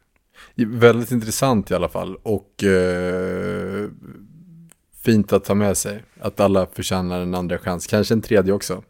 Väldigt 0.54 1.10
intressant 1.10 1.70
i 1.70 1.74
alla 1.74 1.88
fall. 1.88 2.16
Och 2.22 2.64
eh, 2.64 3.88
fint 5.04 5.32
att 5.32 5.44
ta 5.44 5.54
med 5.54 5.76
sig. 5.76 6.02
Att 6.20 6.40
alla 6.40 6.66
förtjänar 6.66 7.20
en 7.20 7.34
andra 7.34 7.58
chans. 7.58 7.86
Kanske 7.86 8.14
en 8.14 8.22
tredje 8.22 8.52
också. 8.52 8.82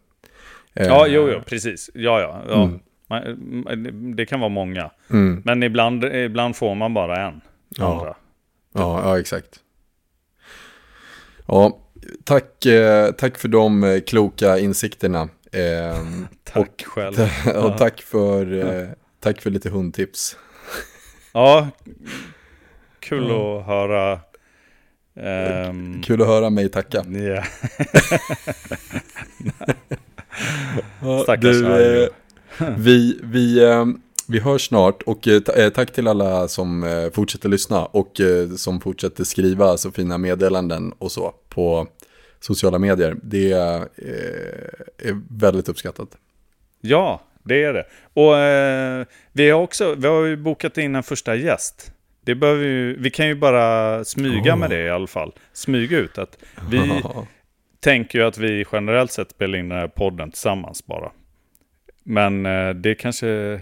Eh, 0.75 0.87
Ja, 0.87 1.07
jo, 1.07 1.29
jo, 1.33 1.41
precis. 1.47 1.91
Ja, 1.95 2.21
ja. 2.21 2.43
ja. 2.49 2.63
Mm. 2.65 2.79
Man, 3.07 4.17
det 4.17 4.27
kan 4.27 4.41
vara 4.41 4.49
många. 4.49 4.91
Mm. 5.11 5.43
Men 5.45 5.63
ibland, 5.63 6.05
ibland 6.05 6.57
får 6.57 6.75
man 6.75 6.95
bara 6.95 7.27
en. 7.27 7.41
Ja. 7.69 7.99
Andra. 7.99 8.15
Ja, 8.73 9.03
ja, 9.05 9.21
exakt. 9.21 9.61
Ja, 11.47 11.79
tack, 12.25 12.67
eh, 12.67 13.13
tack 13.13 13.39
för 13.39 13.49
de 13.49 13.85
eh, 13.85 14.01
kloka 14.01 14.59
insikterna. 14.59 15.29
Eh, 15.53 16.03
Tack 16.45 16.83
själv. 16.87 17.21
och 17.65 17.79
tack 17.79 18.03
för, 18.03 18.53
eh, 18.83 18.89
tack 19.21 19.41
för 19.41 19.51
lite 19.51 19.71
hundtips. 19.71 20.37
Ja, 21.33 21.69
kul 23.01 23.25
att 23.25 23.67
höra. 23.67 24.21
Ehm, 25.17 26.03
Kul 26.03 26.23
att 26.23 26.29
höra 26.29 26.51
mig 26.51 26.69
tacka. 26.69 27.05
Ja, 31.01 31.23
Stackars 31.23 31.57
du, 31.57 32.09
vi, 32.77 33.21
vi, 33.23 33.65
eh, 33.65 33.87
vi 34.29 34.41
hörs 34.41 34.69
snart 34.69 35.03
och 35.03 35.29
eh, 35.29 35.43
eh, 35.57 35.71
tack 35.71 35.93
till 35.93 36.09
alla 36.09 36.49
som 36.49 36.83
eh, 36.85 37.11
fortsätter 37.11 37.49
lyssna 37.49 37.85
och 37.85 38.21
eh, 38.21 38.49
som 38.49 38.81
fortsätter 38.81 39.25
skriva 39.25 39.77
så 39.77 39.91
fina 39.91 40.19
meddelanden 40.19 40.93
och 40.99 41.13
så 41.13 41.35
på 41.49 41.87
sociala 42.41 42.79
medier. 42.79 43.17
Det 43.23 43.53
är 43.53 45.39
väldigt 45.41 45.69
uppskattat. 45.69 46.09
ja, 46.81 47.23
det 47.45 47.65
är 47.65 47.73
det. 47.73 47.85
Och 48.15 48.33
vi 49.33 49.51
har 49.51 49.61
också, 49.63 49.95
vi 49.95 50.07
har 50.09 50.25
ju 50.25 50.37
bokat 50.37 50.79
in 50.79 50.95
en 50.95 51.03
första 51.03 51.35
gäst. 51.35 51.93
Det 52.25 52.35
behöver 52.35 52.65
vi, 52.65 52.95
vi 52.99 53.11
kan 53.11 53.27
ju 53.27 53.35
bara 53.35 54.05
smyga 54.05 54.55
Oh. 54.55 54.59
med 54.59 54.71
det 54.71 54.83
i 54.83 54.91
alla 54.91 55.07
fall. 55.07 55.33
Smyga 55.53 55.99
ut 55.99 56.19
att 56.19 56.39
vi 56.71 57.03
tänker 57.81 58.19
ju 58.19 58.25
att 58.25 58.39
vi 58.39 58.65
generellt 58.73 59.13
sett 59.13 59.31
spelar 59.31 59.59
in 59.59 59.69
den 59.69 59.79
här 59.79 59.89
podden 59.89 60.31
tillsammans 60.31 60.87
bara. 60.87 61.11
Men 62.05 62.43
det 62.83 62.95
kanske, 62.95 63.61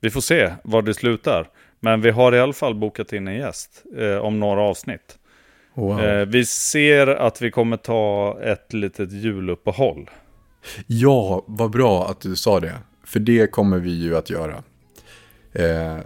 vi 0.00 0.10
får 0.10 0.20
se 0.20 0.52
var 0.62 0.82
det 0.82 0.94
slutar. 0.94 1.48
Men 1.80 2.00
vi 2.00 2.10
har 2.10 2.34
i 2.34 2.40
alla 2.40 2.52
fall 2.52 2.74
bokat 2.74 3.12
in 3.12 3.28
en 3.28 3.34
gäst 3.34 3.84
eh, 3.98 4.16
om 4.16 4.40
några 4.40 4.60
avsnitt. 4.60 5.18
wow. 5.74 6.00
Eh, 6.00 6.26
vi 6.26 6.46
ser 6.46 7.06
att 7.06 7.42
vi 7.42 7.50
kommer 7.50 7.76
ta 7.76 8.38
ett 8.42 8.72
litet 8.72 9.12
juluppehåll. 9.12 10.10
Ja, 10.86 11.44
vad 11.46 11.70
bra 11.70 12.08
att 12.08 12.20
du 12.20 12.36
sa 12.36 12.60
det. 12.60 12.74
För 13.04 13.20
det 13.20 13.52
kommer 13.52 13.78
vi 13.78 13.90
ju 13.90 14.16
att 14.16 14.30
göra. 14.30 14.62
Eh, 15.52 15.98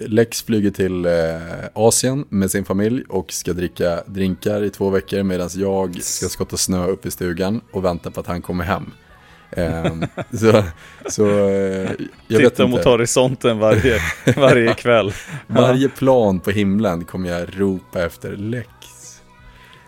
Lex 0.00 0.42
flyger 0.42 0.70
till 0.70 1.06
eh, 1.06 1.12
Asien 1.74 2.24
med 2.28 2.50
sin 2.50 2.64
familj 2.64 3.04
och 3.08 3.32
ska 3.32 3.52
dricka 3.52 4.02
drinkar 4.06 4.62
i 4.62 4.70
två 4.70 4.90
veckor 4.90 5.22
medan 5.22 5.48
jag 5.54 6.02
ska 6.02 6.28
skotta 6.28 6.56
snö 6.56 6.86
upp 6.86 7.06
i 7.06 7.10
stugan 7.10 7.60
och 7.72 7.84
vänta 7.84 8.10
på 8.10 8.20
att 8.20 8.26
han 8.26 8.42
kommer 8.42 8.64
hem. 8.64 8.92
Eh, 9.50 9.94
så 10.32 10.64
så 11.06 11.48
eh, 11.48 11.90
jag 12.28 12.40
Titta 12.40 12.66
mot 12.66 12.84
horisonten 12.84 13.58
varje, 13.58 13.98
varje 14.36 14.74
kväll. 14.78 15.12
Varje 15.46 15.88
plan 15.88 16.40
på 16.40 16.50
himlen 16.50 17.04
kommer 17.04 17.28
jag 17.30 17.60
ropa 17.60 18.04
efter 18.04 18.36
Lex. 18.36 18.68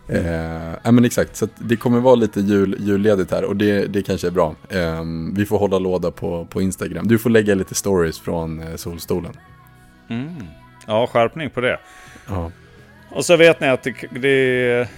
Eh, 0.08 0.74
ja, 0.84 0.92
men 0.92 1.04
exakt, 1.04 1.36
så 1.36 1.48
det 1.58 1.76
kommer 1.76 2.00
vara 2.00 2.14
lite 2.14 2.40
jul, 2.40 2.76
julledigt 2.78 3.30
här 3.30 3.44
och 3.44 3.56
det, 3.56 3.86
det 3.86 4.02
kanske 4.02 4.26
är 4.26 4.30
bra. 4.30 4.54
Eh, 4.68 5.02
vi 5.34 5.46
får 5.46 5.58
hålla 5.58 5.78
låda 5.78 6.10
på, 6.10 6.46
på 6.50 6.62
Instagram. 6.62 7.08
Du 7.08 7.18
får 7.18 7.30
lägga 7.30 7.54
lite 7.54 7.74
stories 7.74 8.20
från 8.20 8.60
eh, 8.62 8.76
solstolen. 8.76 9.32
Mm. 10.10 10.34
Ja, 10.86 11.06
skärpning 11.06 11.50
på 11.50 11.60
det. 11.60 11.78
Ja. 12.28 12.50
Och 13.10 13.24
så 13.24 13.36
vet 13.36 13.60
ni 13.60 13.68
att 13.68 13.82
det, 13.82 13.94
det, 14.20 14.88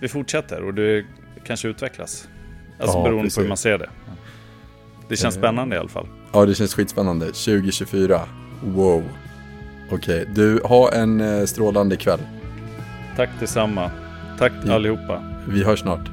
det 0.00 0.08
fortsätter 0.08 0.64
och 0.64 0.74
det 0.74 1.04
kanske 1.44 1.68
utvecklas. 1.68 2.28
Alltså 2.80 2.98
Ja, 2.98 3.02
beroende 3.04 3.22
precis. 3.22 3.34
på 3.36 3.40
hur 3.42 3.48
man 3.48 3.56
ser 3.56 3.78
det. 3.78 3.90
Det 5.08 5.16
känns 5.16 5.36
Eh. 5.36 5.40
spännande 5.40 5.76
i 5.76 5.78
alla 5.78 5.88
fall. 5.88 6.06
ja, 6.32 6.46
det 6.46 6.54
känns 6.54 6.74
skitspännande. 6.74 7.26
2024, 7.26 8.20
wow. 8.64 9.02
Okej, 9.90 10.26
du, 10.34 10.60
ha 10.64 10.92
en 10.92 11.20
eh, 11.20 11.44
strålande 11.44 11.96
kväll. 11.96 12.20
Tack 13.16 13.30
detsamma. 13.40 13.90
Tack 14.38 14.52
Ja. 14.66 14.74
allihopa. 14.74 15.22
Vi 15.48 15.64
hörs 15.64 15.80
snart. 15.80 16.10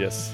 Yes. 0.00 0.30